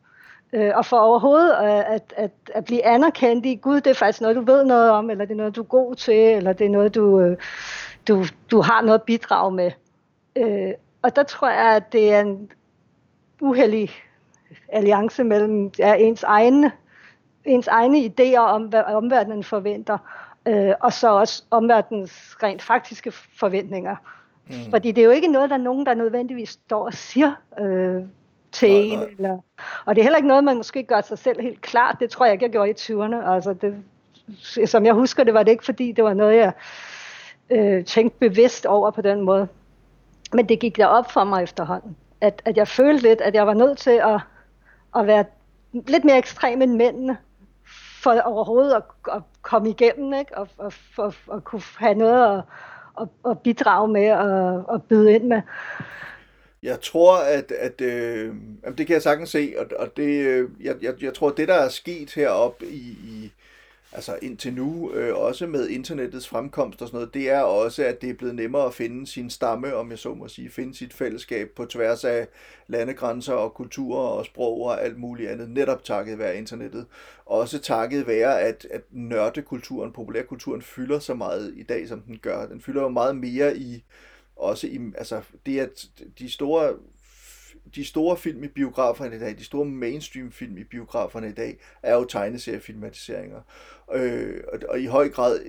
[0.53, 4.36] Øh, og for overhovedet at, at, at, blive anerkendt i, gud, det er faktisk noget,
[4.36, 6.70] du ved noget om, eller det er noget, du er god til, eller det er
[6.70, 7.36] noget, du, øh,
[8.09, 9.70] du, du har noget at bidrage med.
[10.36, 10.72] Øh,
[11.03, 12.50] og der tror jeg, at det er en
[13.40, 13.90] uheldig
[14.68, 16.72] alliance mellem ja, ens egne
[17.44, 19.98] ens egne idéer om, hvad omverdenen forventer,
[20.46, 23.96] øh, og så også omverdenens rent faktiske forventninger.
[24.46, 24.55] Mm.
[24.70, 28.03] Fordi det er jo ikke noget, der er nogen, der nødvendigvis står og siger øh,
[28.53, 28.96] til nej.
[28.96, 29.14] Nej.
[29.16, 29.38] Eller,
[29.84, 31.96] og det er heller ikke noget, man måske gør sig selv helt klart.
[32.00, 33.30] Det tror jeg ikke, jeg gjorde i 20'erne.
[33.30, 33.82] Altså det,
[34.68, 36.53] som jeg husker det, var det ikke, fordi det var noget, jeg
[37.50, 39.48] øh, tænkte bevidst over på den måde.
[40.32, 41.96] Men det gik der op for mig efterhånden.
[42.20, 44.20] At, at jeg følte lidt, at jeg var nødt til at,
[44.96, 45.24] at være
[45.72, 47.16] lidt mere ekstrem end mændene
[48.03, 48.82] for overhovedet at,
[49.12, 50.38] at komme igennem, ikke?
[50.38, 52.44] Og, og for at kunne have noget at,
[53.00, 55.42] at, at bidrage med og at byde ind med.
[56.62, 58.34] Jeg tror, at, at øh,
[58.78, 61.48] det kan jeg sagtens se, og, og det, øh, jeg, jeg, jeg tror, at det,
[61.48, 63.32] der er sket heroppe i, i
[63.92, 68.02] altså indtil nu, øh, også med internettets fremkomst og sådan noget, det er også, at
[68.02, 70.94] det er blevet nemmere at finde sin stamme, om jeg så må sige, finde sit
[70.94, 72.28] fællesskab på tværs af
[72.66, 76.86] landegrænser og kulturer og sprog og alt muligt andet, netop takket være internettet.
[77.26, 82.46] Også takket være, at, at nørdekulturen, populærkulturen fylder så meget i dag, som den gør.
[82.46, 83.84] Den fylder jo meget mere i,
[84.36, 85.86] også i, altså det at
[86.18, 86.74] de store
[87.74, 91.58] de store film i biograferne i dag, de store mainstream film i biograferne i dag,
[91.82, 93.40] er jo tegneseriefilmatiseringer.
[93.94, 95.40] Øh, og, og i høj grad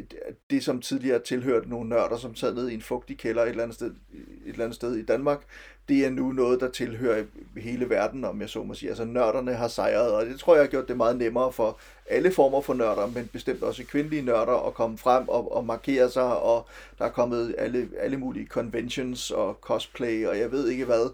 [0.50, 3.64] det, som tidligere tilhørte nogle nørder, som sad nede i en fugtig kælder et eller
[3.64, 5.44] andet sted, et eller andet sted i Danmark,
[5.90, 7.24] det er nu noget, der tilhører
[7.58, 8.90] hele verden, om jeg så må sige.
[8.90, 11.78] Altså nørderne har sejret, og det tror jeg har gjort det meget nemmere for
[12.10, 16.10] alle former for nørder, men bestemt også kvindelige nørder at komme frem og, og markere
[16.10, 16.68] sig, og
[17.00, 21.10] der er kommet alle, alle mulige conventions og cosplay, og jeg ved ikke hvad,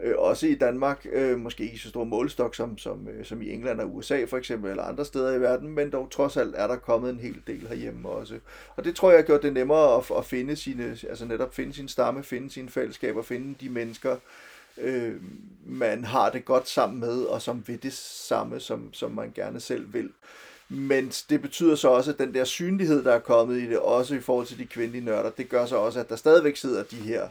[0.00, 3.50] Øh, også i Danmark, øh, måske ikke så stor målestok som, som, øh, som i
[3.50, 6.66] England og USA for eksempel, eller andre steder i verden, men dog trods alt er
[6.66, 8.38] der kommet en hel del herhjemme også.
[8.76, 11.72] Og det tror jeg har gjort det nemmere at, at finde sine, altså netop finde
[11.72, 14.16] sin stamme, finde sine fællesskaber, finde de mennesker,
[14.78, 15.14] øh,
[15.66, 19.60] man har det godt sammen med, og som vil det samme, som, som man gerne
[19.60, 20.10] selv vil.
[20.68, 24.14] Men det betyder så også, at den der synlighed, der er kommet i det, også
[24.14, 26.96] i forhold til de kvindelige nørder, det gør så også, at der stadigvæk sidder de
[26.96, 27.28] her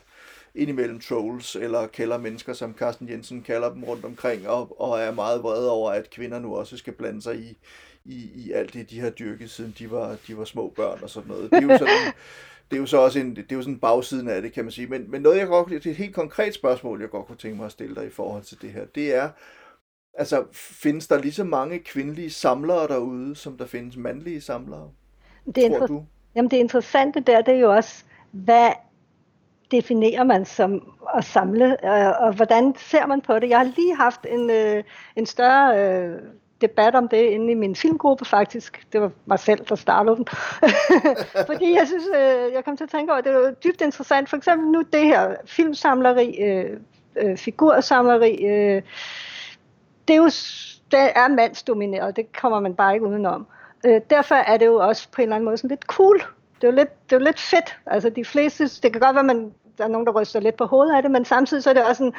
[0.56, 5.12] indimellem trolls eller kælder mennesker, som Carsten Jensen kalder dem rundt omkring, og, og er
[5.12, 7.58] meget vrede over, at kvinder nu også skal blande sig i,
[8.06, 11.10] i, i alt det, de har dyrket, siden de var, de var små børn og
[11.10, 11.52] sådan noget.
[11.52, 12.14] Det er jo sådan,
[12.72, 14.72] det er jo så også en, det er jo sådan bagsiden af det, kan man
[14.72, 14.88] sige.
[14.88, 17.58] Men, men noget, jeg godt, det er et helt konkret spørgsmål, jeg godt kunne tænke
[17.58, 19.30] mig at stille dig i forhold til det her, det er,
[20.14, 24.90] altså, findes der lige så mange kvindelige samlere derude, som der findes mandlige samlere?
[25.56, 26.06] Det er tror du?
[26.36, 28.72] Jamen det interessante der, det er jo også, hvad
[29.72, 33.50] definerer man som at samle, øh, og hvordan ser man på det?
[33.50, 34.84] Jeg har lige haft en, øh,
[35.16, 36.20] en større øh,
[36.62, 38.88] debat om det inde i min filmgruppe faktisk.
[38.94, 40.28] Det var mig selv, der startede den.
[41.52, 44.30] Fordi jeg synes, øh, jeg kom til at tænke over, at det var dybt interessant.
[44.30, 46.80] For eksempel nu det her filmsamleri, øh,
[47.16, 48.82] øh, figursamleri, øh,
[50.08, 50.30] det er jo
[50.92, 53.48] det er mandsdomineret, det kommer man bare ikke udenom.
[53.86, 56.18] Øh, derfor er det jo også på en eller anden måde sådan lidt cool.
[56.62, 57.78] Det er jo lidt, det er jo lidt fedt.
[57.86, 60.66] Altså de fleste, det kan godt være, man, der er nogen, der ryster lidt på
[60.66, 62.14] hovedet af det, men samtidig så er det også sådan,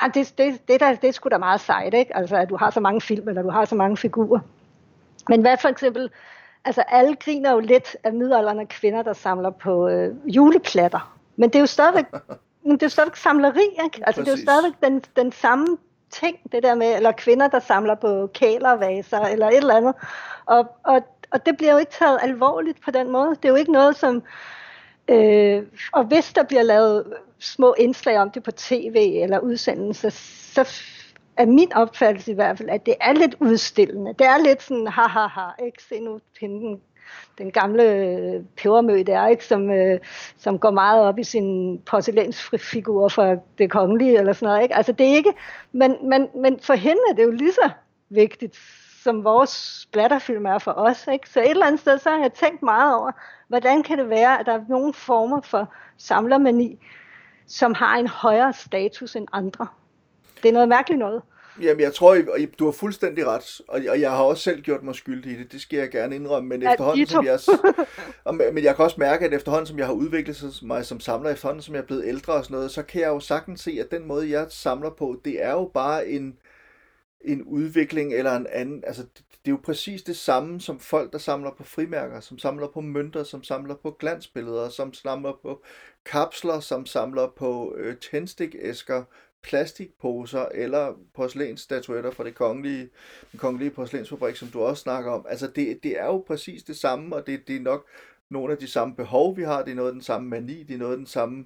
[0.00, 2.16] ah, det, det, det, der, det er sgu da meget sejt, ikke?
[2.16, 4.40] Altså, at du har så mange film, eller du har så mange figurer.
[5.28, 6.10] Men hvad for eksempel,
[6.64, 11.16] altså alle griner jo lidt af middelalderne kvinder, der samler på øh, juleplatter.
[11.36, 12.04] Men det er jo stadigvæk,
[12.64, 14.02] det er jo stadigvæk samleri, ikke?
[14.06, 14.24] Altså, Præcis.
[14.24, 15.78] det er jo stadigvæk den, den samme
[16.10, 19.94] ting, det der med, eller kvinder, der samler på kælervaser, eller et eller andet.
[20.46, 23.30] Og, og, og det bliver jo ikke taget alvorligt på den måde.
[23.30, 24.22] Det er jo ikke noget, som...
[25.10, 25.62] Øh,
[25.92, 30.10] og hvis der bliver lavet små indslag om det på tv eller udsendelser,
[30.54, 30.68] så
[31.36, 34.14] er min opfattelse i hvert fald, at det er lidt udstillende.
[34.18, 35.82] Det er lidt sådan, ha ha ha, ikke?
[35.82, 36.80] Se nu pinden,
[37.38, 39.44] den, gamle øh, pebermø der, ikke?
[39.44, 40.00] Som, øh,
[40.38, 44.62] som går meget op i sin porcelænsfigur fra det kongelige eller sådan noget.
[44.62, 44.76] Ikke?
[44.76, 45.32] Altså det er ikke,
[45.72, 47.70] men, men, men for hende er det jo lige så
[48.08, 48.56] vigtigt,
[49.02, 51.08] som vores splatterfilm er for os.
[51.12, 51.30] Ikke?
[51.30, 53.12] Så et eller andet sted, så har jeg tænkt meget over,
[53.50, 56.78] hvordan kan det være, at der er nogle former for samlermani,
[57.46, 59.66] som har en højere status end andre.
[60.42, 61.22] Det er noget mærkeligt noget.
[61.62, 62.18] Jamen, jeg tror,
[62.58, 65.60] du har fuldstændig ret, og jeg har også selv gjort mig skyldig i det, det
[65.60, 67.38] skal jeg gerne indrømme, men ja, efterhånden, som jeg,
[68.54, 71.62] men jeg kan også mærke, at efterhånden, som jeg har udviklet mig som samler, efterhånden,
[71.62, 73.90] som jeg er blevet ældre og sådan noget, så kan jeg jo sagtens se, at
[73.90, 76.36] den måde, jeg samler på, det er jo bare en,
[77.24, 79.02] en udvikling eller en anden, altså
[79.44, 82.80] det er jo præcis det samme som folk, der samler på frimærker, som samler på
[82.80, 85.62] mønter, som samler på glansbilleder, som samler på
[86.04, 89.04] kapsler, som samler på øh, tændstikæsker,
[89.42, 92.88] plastikposer eller porcelænsstatuetter fra det kongelige,
[93.32, 95.26] den kongelige porcelænsfabrik, som du også snakker om.
[95.28, 97.86] Altså det, det er jo præcis det samme, og det, det er nok
[98.28, 99.62] nogle af de samme behov, vi har.
[99.64, 101.44] Det er noget af den samme mani, det er noget af den samme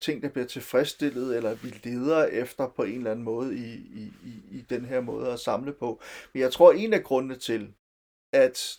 [0.00, 4.12] ting, der bliver tilfredsstillet, eller vi leder efter på en eller anden måde i, i,
[4.24, 6.00] i, i den her måde at samle på.
[6.32, 7.72] Men jeg tror, en af grundene til,
[8.32, 8.78] at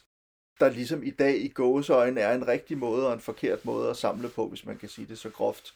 [0.60, 3.98] der ligesom i dag i gåseøjne er en rigtig måde og en forkert måde at
[3.98, 5.74] samle på, hvis man kan sige det så groft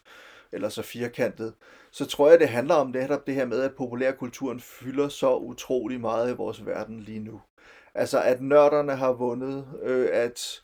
[0.51, 1.53] eller så firkantet,
[1.91, 5.99] så tror jeg, det handler om netop det her med, at populærkulturen fylder så utrolig
[5.99, 7.41] meget i vores verden lige nu.
[7.93, 10.61] Altså, at nørderne har vundet, øh, at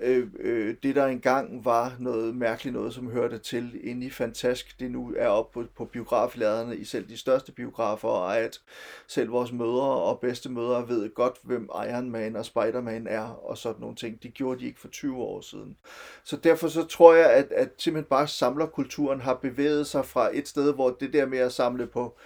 [0.00, 4.80] øh, øh, det der engang var noget mærkeligt noget, som hørte til inde i Fantask,
[4.80, 8.60] det nu er op på, på biografladerne i selv de største biografer, og at
[9.06, 13.58] selv vores mødre og bedste mødre ved godt, hvem Iron Man og Spider-Man er, og
[13.58, 14.22] sådan nogle ting.
[14.22, 15.76] Det gjorde de ikke for 20 år siden.
[16.24, 20.48] Så derfor så tror jeg, at, at simpelthen bare samlerkulturen har bevæget sig fra et
[20.48, 22.16] sted, hvor det der med at samle på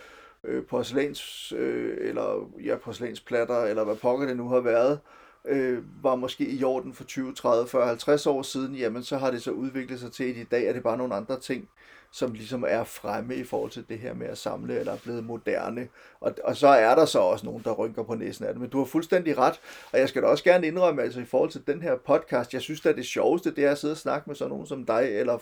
[0.45, 5.83] øh, porcelæns, øh, eller ja, porcelænsplatter, eller hvad pokker det nu har været, øh, øh,
[6.03, 9.43] var måske i orden for 20, 30, 40, 50 år siden, jamen så har det
[9.43, 11.69] så udviklet sig til, at i dag er det bare nogle andre ting,
[12.11, 15.25] som ligesom er fremme i forhold til det her med at samle, eller er blevet
[15.25, 15.89] moderne.
[16.21, 18.61] Og, og så er der så også nogen, der rynker på næsen af det.
[18.61, 19.61] Men du har fuldstændig ret,
[19.93, 22.63] og jeg skal da også gerne indrømme, altså i forhold til den her podcast, jeg
[22.63, 25.09] synes da det sjoveste, det er at sidde og snakke med sådan nogen som dig,
[25.13, 25.39] eller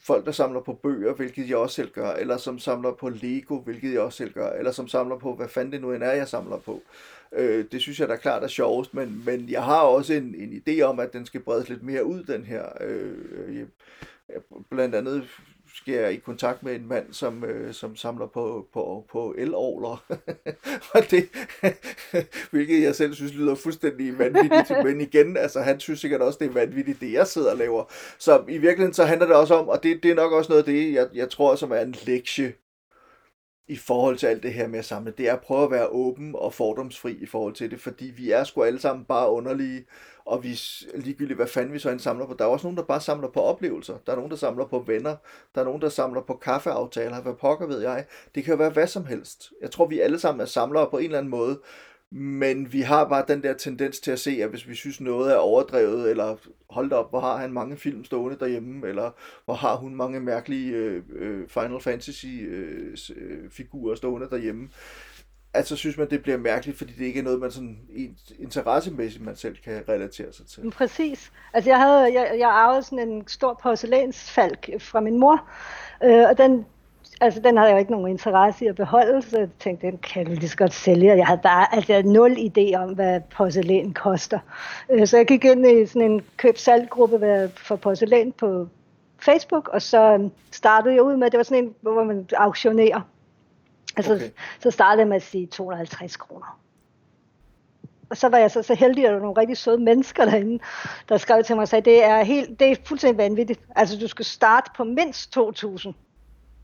[0.00, 3.58] folk, der samler på bøger, hvilket jeg også selv gør, eller som samler på Lego,
[3.58, 6.12] hvilket jeg også selv gør, eller som samler på, hvad fanden det nu end er,
[6.12, 6.82] jeg samler på.
[7.32, 10.62] Øh, det synes jeg da klart er sjovest, men, men jeg har også en, en
[10.66, 12.64] idé om, at den skal bredes lidt mere ud, den her.
[12.80, 13.66] Øh,
[14.70, 15.28] blandt andet
[15.74, 20.04] skal jeg i kontakt med en mand, som, øh, som samler på, på, på elovler.
[20.94, 21.28] og det,
[22.50, 24.70] hvilket jeg selv synes lyder fuldstændig vanvittigt.
[24.84, 27.84] Men igen, altså, han synes sikkert også, det er vanvittigt, det jeg sidder og laver.
[28.18, 30.62] Så i virkeligheden så handler det også om, og det, det er nok også noget
[30.62, 32.52] af det, jeg, jeg tror, som er en lektie
[33.68, 35.88] i forhold til alt det her med at samle, det er at prøve at være
[35.88, 39.84] åben og fordomsfri i forhold til det, fordi vi er sgu alle sammen bare underlige,
[40.24, 40.60] og vi
[40.94, 42.34] ligegyldigt, hvad fanden vi så end samler på.
[42.38, 43.94] Der er også nogen, der bare samler på oplevelser.
[44.06, 45.16] Der er nogen, der samler på venner.
[45.54, 47.22] Der er nogen, der samler på kaffeaftaler.
[47.22, 48.04] Hvad pokker ved jeg?
[48.34, 49.52] Det kan jo være hvad som helst.
[49.62, 51.58] Jeg tror, vi alle sammen er samlere på en eller anden måde,
[52.10, 55.32] men vi har bare den der tendens til at se, at hvis vi synes noget
[55.32, 56.36] er overdrevet, eller
[56.70, 59.10] hold op, hvor har han mange film stående derhjemme, eller
[59.44, 64.68] hvor har hun mange mærkelige øh, øh Final Fantasy-figurer øh, øh, figurer stående derhjemme.
[65.54, 67.78] at så synes man, det bliver mærkeligt, fordi det ikke er noget, man sådan
[68.38, 70.70] interessemæssigt man selv kan relatere sig til.
[70.70, 71.32] Præcis.
[71.52, 75.48] Altså jeg havde, jeg, jeg arvede sådan en stor porcelænsfalk fra min mor,
[76.04, 76.66] øh, og den,
[77.20, 79.98] altså den havde jeg jo ikke nogen interesse i at beholde, så jeg tænkte, den
[79.98, 81.16] kan jeg lige så godt sælge.
[81.16, 84.38] Jeg havde bare altså, jeg havde nul idé om, hvad porcelæn koster.
[84.90, 88.68] Øh, så jeg gik ind i sådan en køb-salg-gruppe for porcelæn på
[89.18, 93.00] Facebook, og så startede jeg ud med, det var sådan en, hvor man auktionerer
[93.98, 94.30] Altså, okay.
[94.60, 96.60] så startede jeg med at sige 250 kroner.
[98.10, 100.58] Og så var jeg så, så heldig, at der var nogle rigtig søde mennesker derinde,
[101.08, 103.60] der skrev til mig og sagde, det er, helt, det er fuldstændig vanvittigt.
[103.76, 105.92] Altså, du skal starte på mindst 2.000.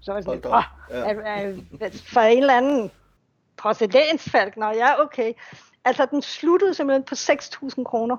[0.04, 1.88] Så var jeg sådan, Åh, ja.
[2.12, 2.90] for en eller anden
[3.56, 5.32] porcelænsfalk, nå ja, okay.
[5.84, 8.16] Altså, den sluttede simpelthen på 6.000 kroner.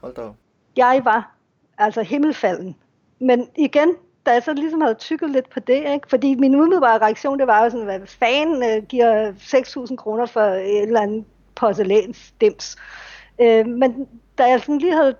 [0.00, 0.28] Hold da.
[0.76, 1.34] Jeg var
[1.78, 2.76] altså himmelfalden.
[3.18, 3.96] Men igen,
[4.26, 6.08] da jeg så ligesom havde tykket lidt på det, ikke?
[6.08, 10.40] fordi min umiddelbare reaktion, det var jo sådan, hvad fanden øh, giver 6.000 kroner for
[10.40, 11.24] et eller andet
[11.54, 12.76] porcelænsdims.
[13.40, 14.08] Øh, men
[14.38, 15.16] da jeg sådan lige havde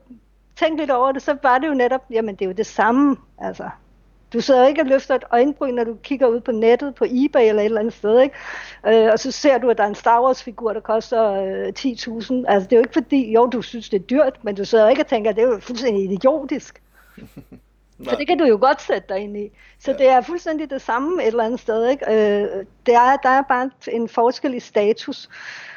[0.57, 3.17] tænkt lidt over det, så var det jo netop, jamen det er jo det samme,
[3.39, 3.71] altså.
[4.35, 7.49] Du sidder ikke og løfter et øjenbryn, når du kigger ud på nettet, på eBay
[7.49, 8.37] eller et eller andet sted, ikke?
[8.87, 12.45] Øh, og så ser du, at der er en Star Wars-figur, der koster øh, 10.000.
[12.49, 14.89] Altså det er jo ikke fordi, jo, du synes, det er dyrt, men du sidder
[14.89, 16.83] ikke og tænker, at det er jo fuldstændig idiotisk.
[18.09, 19.51] For det kan du jo godt sætte dig ind i.
[19.79, 19.97] Så ja.
[19.97, 21.89] det er fuldstændig det samme et eller andet sted.
[21.89, 22.07] Ikke?
[22.07, 25.29] Øh, det er, der er bare en forskel i status.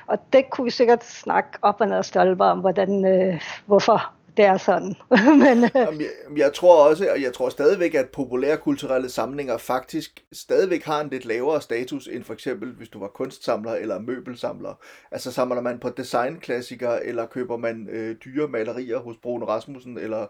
[0.08, 4.46] Og det kunne vi sikkert snakke op og ned stolper om, hvordan, øh, hvorfor det
[4.46, 4.96] er sådan.
[5.44, 5.72] Men, øh...
[5.76, 11.02] Jeg, jeg tror også, og jeg tror stadigvæk, at populære kulturelle samlinger faktisk stadigvæk har
[11.02, 14.80] en lidt lavere status, end for eksempel, hvis du var kunstsamler eller møbelsamler.
[15.12, 20.26] Altså samler man på designklassikere, eller køber man øh, dyre malerier hos Bruno Rasmussen, eller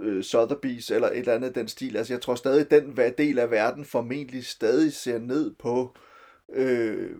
[0.00, 1.96] øh, Sotheby's eller et eller andet den stil.
[1.96, 6.07] Altså jeg tror stadig, den del af verden formentlig stadig ser ned på øh,
[6.52, 7.10] Øh,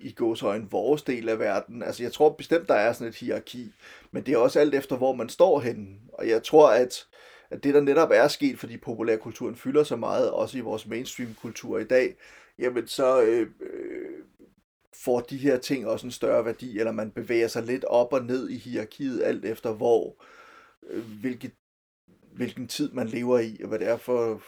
[0.00, 1.82] i gåsøjne vores del af verden.
[1.82, 3.72] Altså jeg tror bestemt, der er sådan et hierarki,
[4.10, 5.86] men det er også alt efter, hvor man står henne.
[6.12, 7.06] Og jeg tror, at,
[7.50, 11.78] at det der netop er sket, fordi populærkulturen fylder så meget, også i vores mainstream-kultur
[11.78, 12.16] i dag,
[12.58, 14.18] jamen så øh, øh,
[15.04, 18.24] får de her ting også en større værdi, eller man bevæger sig lidt op og
[18.24, 20.24] ned i hierarkiet, alt efter hvor,
[20.90, 21.52] øh, hvilket
[22.36, 24.42] hvilken tid man lever i, og hvad det er for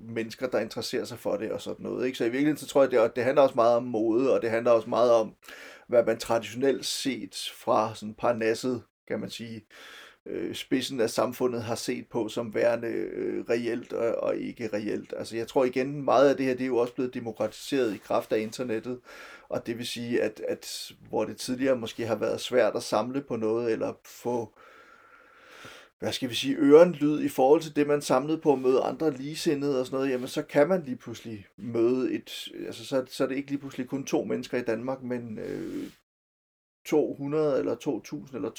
[0.00, 2.06] mennesker, der interesserer sig for det og sådan noget.
[2.06, 2.18] Ikke?
[2.18, 4.50] Så i virkeligheden så tror jeg, det, det handler også meget om mode, og det
[4.50, 5.34] handler også meget om,
[5.88, 9.66] hvad man traditionelt set fra sådan parnasset, kan man sige,
[10.26, 15.14] øh, spidsen af samfundet har set på som værende øh, reelt og, og ikke reelt.
[15.16, 17.98] Altså jeg tror igen, meget af det her, det er jo også blevet demokratiseret i
[17.98, 19.00] kraft af internettet,
[19.48, 23.22] og det vil sige, at, at hvor det tidligere måske har været svært at samle
[23.22, 24.54] på noget, eller få
[26.02, 29.10] hvad skal vi sige, ørenlyd i forhold til det, man samlede på at møde andre
[29.10, 33.24] ligesindede og sådan noget, jamen så kan man lige pludselig møde et, altså så, så
[33.24, 35.90] er det ikke lige pludselig kun to mennesker i Danmark, men øh,
[36.84, 38.50] 200 eller 2000 eller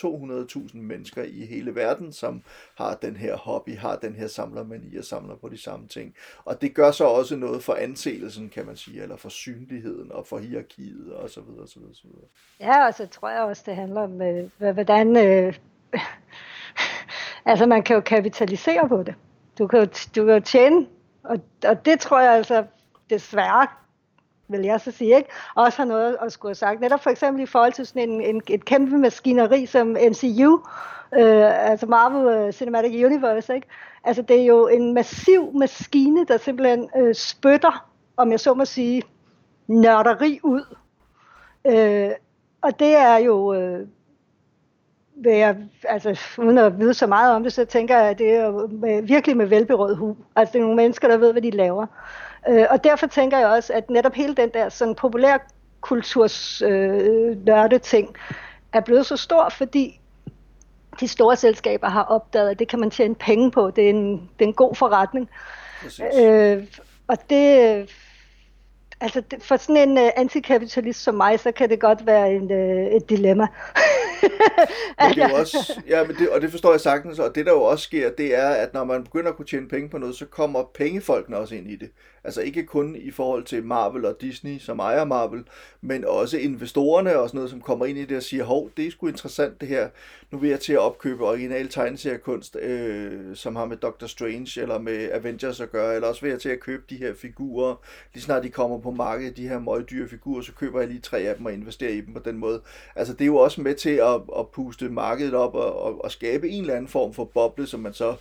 [0.71, 2.43] 200.000 mennesker i hele verden, som
[2.77, 6.15] har den her hobby, har den her samlermani og samler på de samme ting.
[6.45, 10.27] Og det gør så også noget for anseelsen, kan man sige, eller for synligheden og
[10.27, 12.27] for hierarkiet og så videre, så videre, så videre.
[12.59, 15.53] Ja, og så tror jeg også, det handler om, øh, hvordan øh,
[17.45, 19.15] Altså man kan jo kapitalisere på det.
[19.59, 20.85] Du kan jo, du kan jo tjene,
[21.23, 21.37] og,
[21.67, 22.63] og det tror jeg altså
[23.09, 23.67] desværre,
[24.47, 25.29] vil jeg så sige, ikke?
[25.55, 26.81] også har noget at skulle have sagt.
[26.81, 30.61] Netop for eksempel i forhold til sådan en, en, et kæmpe maskineri som MCU,
[31.15, 33.67] øh, altså Marvel øh, Cinematic Universe, ikke?
[34.03, 38.65] Altså det er jo en massiv maskine, der simpelthen øh, spytter, om jeg så må
[38.65, 39.01] sige,
[39.67, 40.75] nørderi ud.
[41.67, 42.11] Øh,
[42.61, 43.87] og det er jo øh,
[45.23, 48.35] vil jeg, altså uden at vide så meget om det, så tænker jeg, at det
[48.35, 50.17] er med, virkelig med velberåd hu.
[50.35, 51.85] Altså det er nogle mennesker, der ved, hvad de laver.
[52.49, 55.37] Øh, og derfor tænker jeg også, at netop hele den der sådan populær
[55.81, 58.15] kulturs øh, nørde ting
[58.73, 59.99] er blevet så stor, fordi
[60.99, 63.71] de store selskaber har opdaget, at det kan man tjene penge på.
[63.71, 65.29] Det er en, det er en god forretning.
[66.19, 66.63] Øh,
[67.07, 67.89] og det,
[69.03, 72.95] altså for sådan en uh, antikapitalist som mig, så kan det godt være en, uh,
[72.95, 73.47] et dilemma.
[74.99, 77.45] men det er jo også, ja, men det, og det forstår jeg sagtens, og det
[77.45, 79.97] der jo også sker, det er, at når man begynder at kunne tjene penge på
[79.97, 81.89] noget, så kommer pengefolkene også ind i det.
[82.23, 85.43] Altså ikke kun i forhold til Marvel og Disney, som ejer Marvel,
[85.81, 88.87] men også investorerne og sådan noget, som kommer ind i det og siger, hov, det
[88.87, 89.89] er sgu interessant det her.
[90.31, 94.79] Nu vil jeg til at opkøbe original tegneseriekunst, øh, som har med Doctor Strange eller
[94.79, 97.75] med Avengers at gøre, eller også vil jeg til at købe de her figurer.
[98.13, 101.19] Lige snart de kommer på markedet, de her møgdyre figurer, så køber jeg lige tre
[101.19, 102.61] af dem og investerer i dem på den måde.
[102.95, 106.11] Altså det er jo også med til at, at puste markedet op og, og, og
[106.11, 108.15] skabe en eller anden form for boble, som man så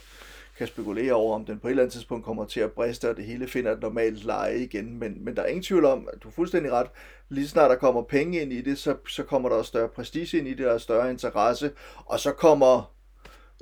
[0.59, 3.17] kan spekulere over, om den på et eller andet tidspunkt kommer til at briste, og
[3.17, 4.99] det hele finder et normalt leje igen.
[4.99, 6.87] Men, men der er ingen tvivl om, at du er fuldstændig ret.
[7.29, 10.39] Lige snart der kommer penge ind i det, så, så kommer der også større prestige
[10.39, 11.71] ind i det, og større interesse.
[12.07, 12.93] Og så kommer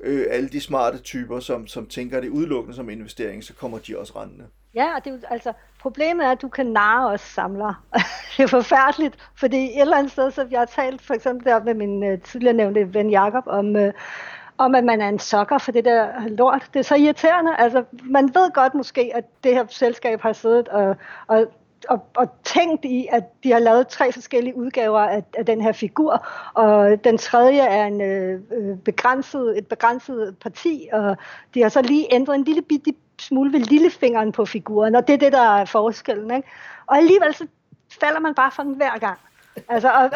[0.03, 3.99] øh, alle de smarte typer, som, som tænker det udelukkende som investering, så kommer de
[3.99, 4.47] også rendende.
[4.75, 7.75] Ja, og det er altså, problemet er, at du kan narre os samlere.
[8.37, 11.65] det er forfærdeligt, fordi et eller andet sted, så jeg har talt for eksempel der
[11.65, 13.93] med min øh, tidligere nævnte ven Jakob om, øh,
[14.61, 16.69] om, at man er en sokker for det der lort.
[16.75, 17.57] Det er så irriterende.
[17.59, 20.97] Altså, man ved godt måske, at det her selskab har siddet og,
[21.27, 21.47] og
[21.89, 25.73] og, og tænkt i, at de har lavet tre forskellige udgaver af, af den her
[25.73, 28.41] figur, og den tredje er en øh,
[28.79, 31.17] begrænset, et begrænset parti, og
[31.55, 35.15] de har så lige ændret en lille bitte smule ved lillefingeren på figuren, og det
[35.15, 36.37] er det, der er forskellen.
[36.37, 36.49] Ikke?
[36.87, 37.47] Og alligevel så
[38.01, 39.19] falder man bare for den hver gang.
[39.69, 40.11] Altså, og,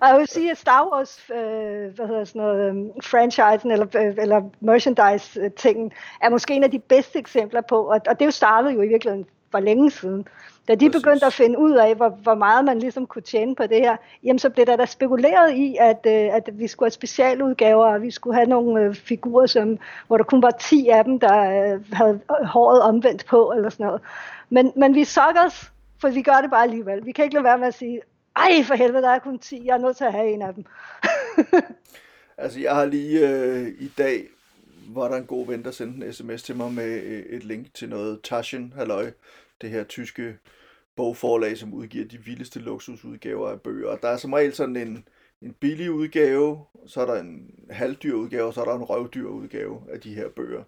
[0.00, 3.86] og jeg vil sige, at Star Wars øh, hvad hedder sådan noget, um, franchisen eller,
[3.96, 8.30] øh, eller merchandise-tingen er måske en af de bedste eksempler på, og, og det jo
[8.30, 10.26] startede jo i virkeligheden for længe siden.
[10.68, 13.66] Da de begyndte at finde ud af, hvor, hvor meget man ligesom kunne tjene på
[13.66, 16.92] det her, jamen så blev der da spekuleret i, at, øh, at vi skulle have
[16.92, 21.04] specialudgaver, og vi skulle have nogle øh, figurer, som, hvor der kun var 10 af
[21.04, 24.00] dem, der øh, havde håret omvendt på, eller sådan noget.
[24.50, 25.00] Men, men vi
[25.46, 27.06] os, for vi gør det bare alligevel.
[27.06, 28.00] Vi kan ikke lade være med at sige,
[28.36, 30.54] ej for helvede, der er kun 10, jeg er nødt til at have en af
[30.54, 30.64] dem.
[32.44, 34.28] altså jeg har lige øh, i dag,
[34.88, 37.74] var der en god ven, der sendte en sms til mig med øh, et link
[37.74, 39.12] til noget Taschen, halløj,
[39.60, 40.36] det her tyske
[40.96, 43.88] bogforlag, som udgiver de vildeste luksusudgaver af bøger.
[43.88, 45.08] Og der er som regel sådan en,
[45.42, 49.26] en billig udgave, så er der en halvdyr udgave, og så er der en røvdyr
[49.26, 50.62] udgave af de her bøger.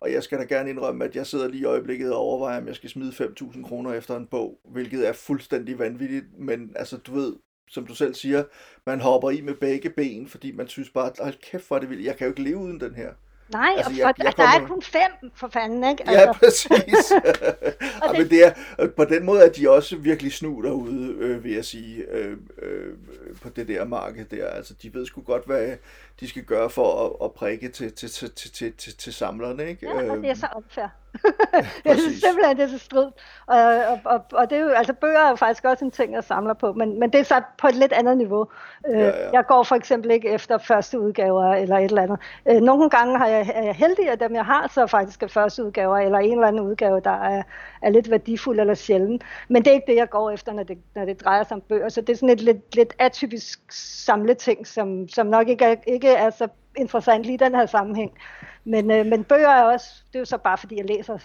[0.00, 2.66] Og jeg skal da gerne indrømme, at jeg sidder lige i øjeblikket og overvejer, om
[2.66, 7.14] jeg skal smide 5.000 kroner efter en bog, hvilket er fuldstændig vanvittigt, men altså du
[7.14, 7.36] ved,
[7.68, 8.44] som du selv siger,
[8.86, 11.90] man hopper i med begge ben, fordi man synes bare, at kæft hvor er det
[11.90, 13.12] vildt, jeg kan jo ikke leve uden den her.
[13.52, 14.52] Nej, altså, og for, jeg, jeg kommer...
[14.52, 16.08] der er kun fem for fanden, ikke?
[16.08, 16.20] Altså.
[16.20, 17.12] Ja, præcis.
[18.02, 18.18] og det...
[18.18, 18.52] Men det er,
[18.96, 22.94] på den måde er de også virkelig snu derude, øh, vil jeg sige, øh, øh,
[23.42, 24.46] på det der marked der.
[24.46, 25.76] Altså, de ved sgu godt, hvad
[26.20, 29.86] de skal gøre for at, at prikke til, til, til, til, til, til samlerne, ikke?
[29.86, 30.88] Ja, og det er så unfair.
[31.84, 33.06] jeg synes simpelthen, det er så strid.
[33.46, 33.58] Og,
[33.88, 36.24] og, og, og det er jo, altså bøger er jo faktisk også en ting, jeg
[36.24, 38.46] samler på, men, men det er så på et lidt andet niveau.
[38.88, 39.30] Øh, ja, ja.
[39.32, 42.18] Jeg går for eksempel ikke efter første udgaver eller et eller andet.
[42.50, 45.28] Øh, nogle gange har jeg, er jeg heldig, at dem jeg har, så faktisk er
[45.28, 47.42] første udgaver, eller en eller anden udgave, der er,
[47.82, 49.20] er lidt værdifuld eller sjælden.
[49.48, 51.60] Men det er ikke det, jeg går efter, når det, når det drejer sig om
[51.60, 51.88] bøger.
[51.88, 56.08] Så det er sådan et lidt, lidt atypisk samleting, som, som nok ikke er, ikke
[56.08, 58.18] er så interessant lige den her sammenhæng.
[58.64, 61.18] Men, øh, men bøger er også, det er jo så bare fordi, jeg læser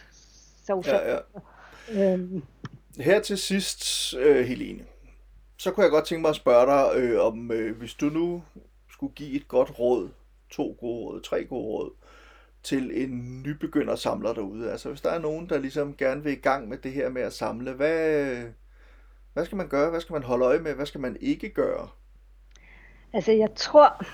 [0.66, 1.24] så ufatteligt.
[1.94, 2.14] Ja, ja.
[2.14, 2.44] Øhm.
[3.00, 4.84] Her til sidst, øh, Helene,
[5.58, 8.44] så kunne jeg godt tænke mig at spørge dig, øh, om øh, hvis du nu
[8.92, 10.10] skulle give et godt råd,
[10.50, 11.92] to gode råd, tre gode råd,
[12.64, 14.72] til en nybegynder samler derude.
[14.72, 17.22] Altså hvis der er nogen, der ligesom gerne vil i gang med det her med
[17.22, 18.38] at samle, hvad,
[19.34, 19.90] hvad skal man gøre?
[19.90, 20.74] Hvad skal man holde øje med?
[20.74, 21.88] Hvad skal man ikke gøre?
[23.14, 24.06] Altså jeg tror,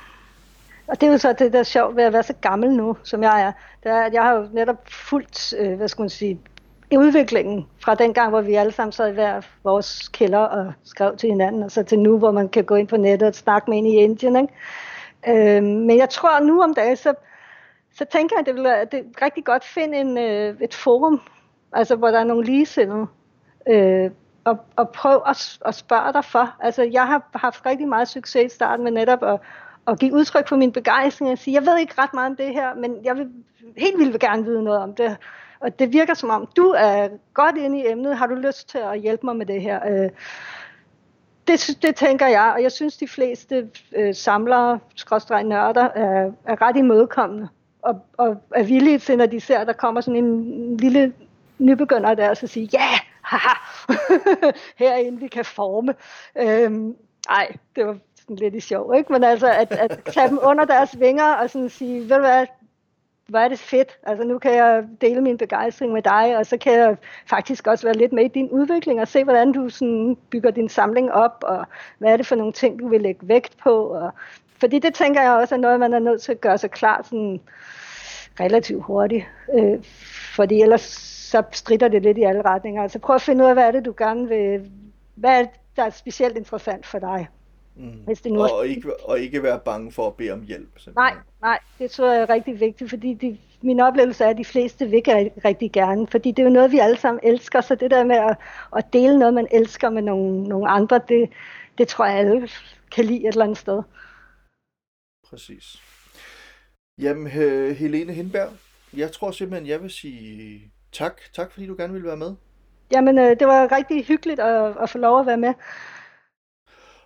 [0.91, 2.97] og det er jo så det, der er sjovt ved at være så gammel nu,
[3.03, 3.51] som jeg er.
[3.84, 6.39] Det er at jeg har jo netop fulgt, øh, hvad skal man sige,
[6.97, 11.18] udviklingen fra den gang, hvor vi alle sammen sad i hver vores kælder og skrev
[11.18, 13.69] til hinanden, og så til nu, hvor man kan gå ind på nettet og snakke
[13.69, 14.35] med en i Indien.
[14.35, 15.57] Ikke?
[15.57, 17.13] Øh, men jeg tror nu om dagen, så,
[17.93, 20.73] så tænker jeg, at det, vil, at det er rigtig godt finde en, øh, et
[20.73, 21.22] forum,
[21.73, 23.07] altså hvor der er nogle ligesindede,
[23.68, 24.11] øh,
[24.43, 26.55] og, og prøv at, at spørge dig for.
[26.59, 29.39] Altså jeg har haft rigtig meget succes i starten med netop at
[29.91, 32.53] og give udtryk for min begejstring og sige, jeg ved ikke ret meget om det
[32.53, 33.30] her, men jeg vil
[33.77, 35.18] helt vildt gerne vide noget om det.
[35.59, 38.77] Og det virker som om, du er godt inde i emnet, har du lyst til
[38.77, 39.80] at hjælpe mig med det her?
[39.89, 40.09] Øh,
[41.47, 46.61] det, det tænker jeg, og jeg synes, de fleste øh, samlere, skråstrej nørder, er, er
[46.61, 47.47] ret imødekommende
[47.81, 51.13] og, og er villige til, når de ser, at der kommer sådan en lille
[51.59, 53.53] nybegynder der, så sige, ja, yeah, haha,
[54.85, 55.95] herinde vi kan forme.
[56.38, 56.95] Øhm,
[57.30, 59.11] ej, det var sådan lidt i sjov, ikke?
[59.11, 62.45] Men altså, at, at tage dem under deres vinger og sådan sige, ved du hvad,
[63.31, 63.98] hvor er det fedt.
[64.03, 66.98] Altså nu kan jeg dele min begejstring med dig, og så kan jeg
[67.30, 70.69] faktisk også være lidt med i din udvikling og se, hvordan du sådan bygger din
[70.69, 71.65] samling op, og
[71.98, 73.85] hvad er det for nogle ting, du vil lægge vægt på.
[73.85, 74.11] Og,
[74.60, 77.02] fordi det tænker jeg også er noget, man er nødt til at gøre sig klar
[77.03, 77.41] sådan
[78.39, 79.26] relativt hurtigt.
[79.53, 79.84] Øh,
[80.35, 80.81] fordi ellers
[81.31, 82.84] så strider det lidt i alle retninger.
[82.84, 84.72] Altså prøv at finde ud af, hvad er det, du gerne vil,
[85.15, 87.27] hvad er det, der er specielt interessant for dig.
[87.76, 88.03] Mm.
[88.06, 88.64] Hvis det nu og, er...
[88.64, 90.69] ikke, og ikke være bange for at bede om hjælp.
[90.77, 90.93] Simpelthen.
[90.95, 94.45] Nej, nej, det tror jeg er rigtig vigtigt, fordi de, min oplevelse er, at de
[94.45, 95.03] fleste vil
[95.45, 98.15] rigtig gerne, fordi det er jo noget, vi alle sammen elsker, så det der med
[98.15, 98.38] at,
[98.76, 101.30] at dele noget, man elsker med nogle, nogle andre, det,
[101.77, 102.49] det tror jeg alle
[102.91, 103.81] kan lide et eller andet sted.
[105.30, 105.81] Præcis.
[106.98, 107.27] Jamen,
[107.76, 108.49] Helene Hindberg,
[108.98, 111.22] jeg tror simpelthen, jeg vil sige tak.
[111.34, 112.35] Tak fordi du gerne ville være med.
[112.91, 115.53] Jamen, øh, det var rigtig hyggeligt at, at få lov at være med.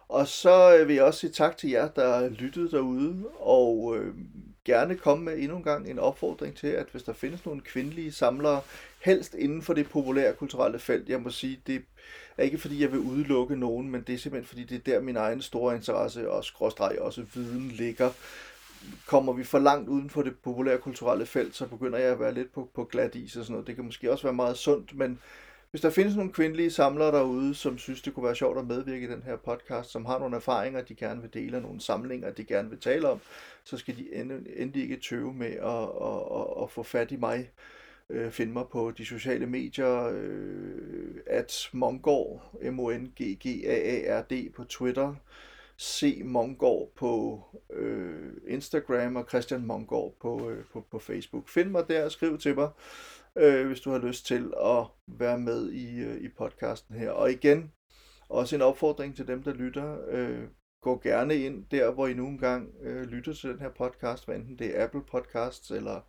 [0.09, 4.13] Og så øh, vil jeg også sige tak til jer, der lyttede derude, og øh,
[4.65, 8.11] gerne komme med endnu en gang en opfordring til, at hvis der findes nogle kvindelige
[8.11, 8.61] samlere,
[8.99, 11.81] helst inden for det populære kulturelle felt, jeg må sige, det
[12.37, 15.01] er ikke fordi, jeg vil udelukke nogen, men det er simpelthen fordi, det er der
[15.01, 18.11] min egen store interesse og skråstreg også viden ligger.
[19.05, 22.33] Kommer vi for langt uden for det populære kulturelle felt, så begynder jeg at være
[22.33, 23.67] lidt på, på glat is og sådan noget.
[23.67, 25.19] Det kan måske også være meget sundt, men
[25.75, 29.05] hvis der findes nogle kvindelige samlere derude, som synes, det kunne være sjovt at medvirke
[29.05, 32.43] i den her podcast, som har nogle erfaringer, de gerne vil dele, nogle samlinger, de
[32.43, 33.19] gerne vil tale om,
[33.63, 37.51] så skal de endelig ikke tøve med at, at, at, at få fat i mig.
[38.09, 43.63] Øh, find mig på de sociale medier, øh, at Mongård, m o n g g
[43.65, 45.15] a a r d på Twitter,
[45.79, 46.21] C.
[46.25, 47.41] Mongård på
[47.73, 51.49] øh, Instagram og Christian Mongård på, øh, på, på Facebook.
[51.49, 52.69] Find mig der og skriv til mig
[53.37, 57.11] øh, hvis du har lyst til at være med i, øh, i podcasten her.
[57.11, 57.71] Og igen,
[58.29, 59.97] også en opfordring til dem, der lytter.
[60.07, 60.43] Øh,
[60.81, 64.35] gå gerne ind der, hvor I nu engang øh, lytter til den her podcast, hvad
[64.35, 66.01] enten det er Apple Podcasts eller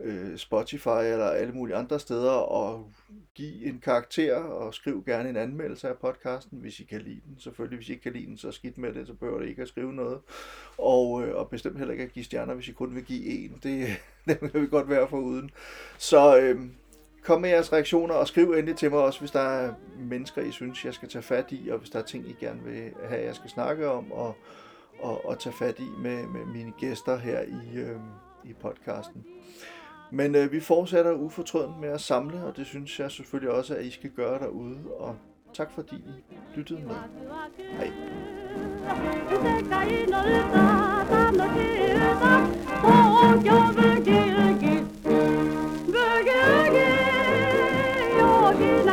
[0.00, 2.92] øh, Spotify eller alle mulige andre steder, og
[3.34, 7.36] give en karakter og skriv gerne en anmeldelse af podcasten, hvis I kan lide den.
[7.38, 9.62] Selvfølgelig, hvis I ikke kan lide den, så skidt med det, så behøver det ikke
[9.62, 10.18] at skrive noget.
[10.78, 13.60] Og, øh, og bestemt heller ikke at give stjerner, hvis I kun vil give en.
[13.62, 13.86] Det,
[14.26, 15.50] det kan vi godt være for uden.
[15.98, 16.60] Så øh,
[17.22, 20.50] kom med jeres reaktioner, og skriv endelig til mig også, hvis der er mennesker, I
[20.50, 23.24] synes, jeg skal tage fat i, og hvis der er ting, I gerne vil have,
[23.24, 24.36] jeg skal snakke om, og,
[24.98, 27.96] og, og tage fat i med, med mine gæster her i, øh,
[28.44, 29.24] i podcasten.
[30.12, 33.84] Men øh, vi fortsætter ufortrødent med at samle, og det synes jeg selvfølgelig også, at
[33.84, 34.78] I skal gøre derude.
[34.98, 35.16] Og
[35.54, 36.94] tak fordi I lyttede med.
[37.78, 37.92] Hej.
[48.62, 48.91] 世